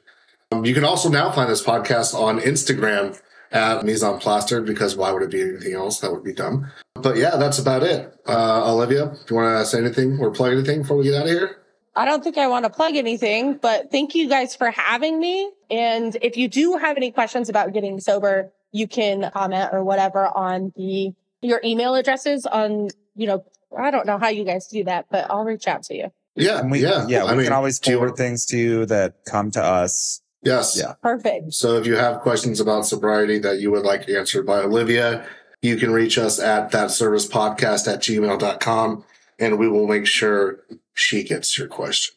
Um, 0.52 0.64
you 0.64 0.74
can 0.74 0.84
also 0.84 1.08
now 1.08 1.30
find 1.30 1.50
this 1.50 1.64
podcast 1.64 2.14
on 2.14 2.40
Instagram 2.40 3.20
at 3.52 3.84
Mise 3.84 4.04
Plastered 4.20 4.66
because 4.66 4.96
why 4.96 5.12
would 5.12 5.22
it 5.22 5.30
be 5.30 5.42
anything 5.42 5.74
else? 5.74 6.00
That 6.00 6.12
would 6.12 6.24
be 6.24 6.32
dumb. 6.32 6.70
But 6.94 7.16
yeah, 7.16 7.36
that's 7.36 7.58
about 7.58 7.82
it. 7.82 8.14
Uh, 8.26 8.72
Olivia, 8.72 9.06
do 9.26 9.34
you 9.34 9.36
want 9.36 9.60
to 9.62 9.66
say 9.66 9.78
anything 9.78 10.18
or 10.20 10.30
plug 10.30 10.52
anything 10.52 10.82
before 10.82 10.96
we 10.96 11.04
get 11.04 11.14
out 11.14 11.24
of 11.24 11.30
here? 11.30 11.56
I 11.96 12.04
don't 12.04 12.22
think 12.22 12.38
I 12.38 12.46
want 12.46 12.64
to 12.64 12.70
plug 12.70 12.94
anything, 12.96 13.56
but 13.56 13.90
thank 13.90 14.14
you 14.14 14.28
guys 14.28 14.54
for 14.54 14.70
having 14.70 15.18
me. 15.18 15.50
And 15.70 16.16
if 16.22 16.36
you 16.36 16.48
do 16.48 16.76
have 16.76 16.96
any 16.96 17.10
questions 17.10 17.48
about 17.48 17.72
getting 17.72 17.98
sober, 18.00 18.52
you 18.72 18.86
can 18.88 19.30
comment 19.32 19.70
or 19.72 19.84
whatever 19.84 20.26
on 20.26 20.72
the 20.76 21.12
your 21.42 21.60
email 21.64 21.94
addresses 21.94 22.46
on, 22.46 22.88
you 23.14 23.26
know, 23.26 23.44
I 23.76 23.90
don't 23.90 24.06
know 24.06 24.18
how 24.18 24.28
you 24.28 24.44
guys 24.44 24.66
do 24.66 24.84
that, 24.84 25.06
but 25.10 25.30
I'll 25.30 25.44
reach 25.44 25.66
out 25.66 25.84
to 25.84 25.96
you. 25.96 26.12
Yeah, 26.36 26.60
And 26.60 26.70
we, 26.70 26.82
yeah, 26.82 27.06
yeah, 27.08 27.24
we 27.24 27.30
I 27.30 27.34
mean, 27.34 27.44
can 27.44 27.52
always 27.52 27.78
do 27.78 27.92
forward 27.92 28.16
things 28.16 28.46
to 28.46 28.58
you 28.58 28.86
that 28.86 29.24
come 29.24 29.50
to 29.52 29.62
us. 29.62 30.20
Yes. 30.42 30.76
Yeah. 30.78 30.94
Perfect. 31.02 31.52
So 31.54 31.76
if 31.76 31.86
you 31.86 31.96
have 31.96 32.20
questions 32.20 32.60
about 32.60 32.86
sobriety 32.86 33.38
that 33.40 33.60
you 33.60 33.70
would 33.72 33.84
like 33.84 34.08
answered 34.08 34.46
by 34.46 34.58
Olivia, 34.60 35.26
you 35.60 35.76
can 35.76 35.90
reach 35.90 36.16
us 36.16 36.38
at 36.38 36.70
that 36.70 36.90
service 36.90 37.28
podcast 37.28 37.92
at 37.92 38.00
gmail.com 38.00 39.04
and 39.38 39.58
we 39.58 39.68
will 39.68 39.86
make 39.86 40.06
sure 40.06 40.60
she 40.94 41.24
gets 41.24 41.58
your 41.58 41.68
questions. 41.68 42.16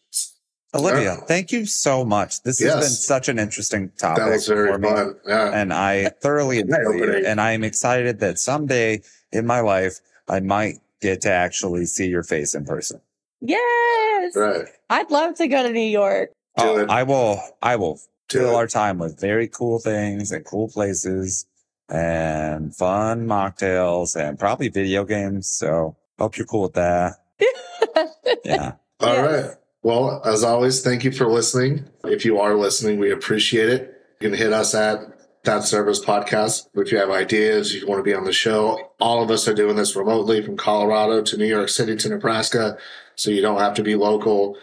Olivia, 0.76 1.16
thank 1.28 1.52
you 1.52 1.66
so 1.66 2.04
much. 2.04 2.42
This 2.44 2.60
has 2.60 2.74
been 2.76 2.84
such 2.90 3.30
an 3.30 3.38
interesting 3.40 3.92
topic 3.98 4.24
That 4.24 4.32
was 4.32 4.48
very 4.48 4.72
for 4.72 4.78
me. 4.80 4.90
fun. 4.90 5.16
Yeah. 5.28 5.52
and 5.54 5.74
I 5.74 6.10
thoroughly 6.22 6.60
enjoy 6.60 6.76
Eye-opening. 6.76 7.10
it. 7.16 7.26
And 7.26 7.40
I'm 7.40 7.64
excited 7.64 8.20
that 8.22 8.40
someday 8.40 9.02
in 9.32 9.46
my 9.46 9.60
life, 9.60 10.00
I 10.28 10.40
might 10.40 10.76
get 11.02 11.22
to 11.22 11.32
actually 11.32 11.86
see 11.86 12.08
your 12.08 12.24
face 12.24 12.56
in 12.56 12.66
person. 12.66 13.02
Yes. 13.42 14.36
Right. 14.36 14.66
I'd 14.90 15.12
love 15.12 15.36
to 15.36 15.48
go 15.48 15.64
to 15.64 15.72
New 15.72 15.80
York. 15.82 16.32
Do 16.58 16.64
Oh, 16.66 16.78
it. 16.80 16.90
I 16.90 17.04
will, 17.04 17.42
I 17.62 17.76
will 17.76 18.00
Do 18.30 18.40
fill 18.40 18.52
it. 18.52 18.56
our 18.56 18.68
time 18.68 18.98
with 19.00 19.20
very 19.20 19.48
cool 19.48 19.80
things 19.80 20.32
and 20.32 20.44
cool 20.46 20.70
places 20.70 21.46
and 21.90 22.76
fun 22.76 23.28
mocktails 23.28 24.16
and 24.16 24.40
probably 24.40 24.70
video 24.70 25.04
games. 25.04 25.48
So 25.48 25.96
hope 26.18 26.38
you're 26.38 26.48
cool 26.48 26.64
with 26.64 26.74
that. 26.74 27.14
Yeah. 28.46 28.74
All 29.00 29.14
Yes. 29.14 29.46
right. 29.48 29.56
Well, 29.84 30.22
as 30.26 30.44
always, 30.44 30.82
thank 30.82 31.04
you 31.04 31.12
for 31.12 31.28
listening. 31.28 31.86
If 32.06 32.24
you 32.26 32.40
are 32.40 32.56
listening, 32.56 33.00
we 33.00 33.12
appreciate 33.12 33.70
it. 33.70 33.94
You 34.20 34.30
can 34.30 34.38
hit 34.38 34.54
us 34.54 34.74
at 34.74 35.14
that 35.44 35.64
service 35.64 36.04
podcast 36.04 36.70
if 36.76 36.92
you 36.92 36.98
have 36.98 37.10
ideas, 37.10 37.74
you 37.74 37.86
want 37.86 38.00
to 38.00 38.04
be 38.04 38.14
on 38.14 38.24
the 38.24 38.32
show. 38.32 38.92
All 39.02 39.22
of 39.22 39.30
us 39.30 39.46
are 39.48 39.54
doing 39.54 39.76
this 39.76 39.96
remotely 39.96 40.42
from 40.42 40.56
Colorado 40.56 41.22
to 41.22 41.38
New 41.38 41.46
York 41.46 41.68
City 41.68 41.98
to 41.98 42.10
Nebraska, 42.10 42.78
so 43.16 43.30
you 43.30 43.42
don't 43.42 43.60
have 43.60 43.74
to 43.76 43.84
be 43.84 43.96
local. 43.96 44.58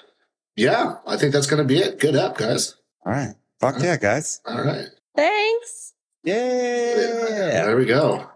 Yeah, 0.57 0.95
I 1.07 1.17
think 1.19 1.35
that's 1.35 1.47
going 1.47 1.63
to 1.63 1.69
be 1.69 1.81
it. 1.81 2.01
Good 2.01 2.17
up, 2.17 2.39
guys. 2.39 2.77
All 3.05 3.13
right. 3.13 3.35
Fuck 3.61 3.77
yeah, 3.83 3.99
guys. 3.99 4.41
All 4.47 4.65
right. 4.65 4.87
Thanks. 5.15 5.93
Yeah. 6.25 6.35
There 6.35 7.77
we 7.77 7.85
go. 7.85 8.30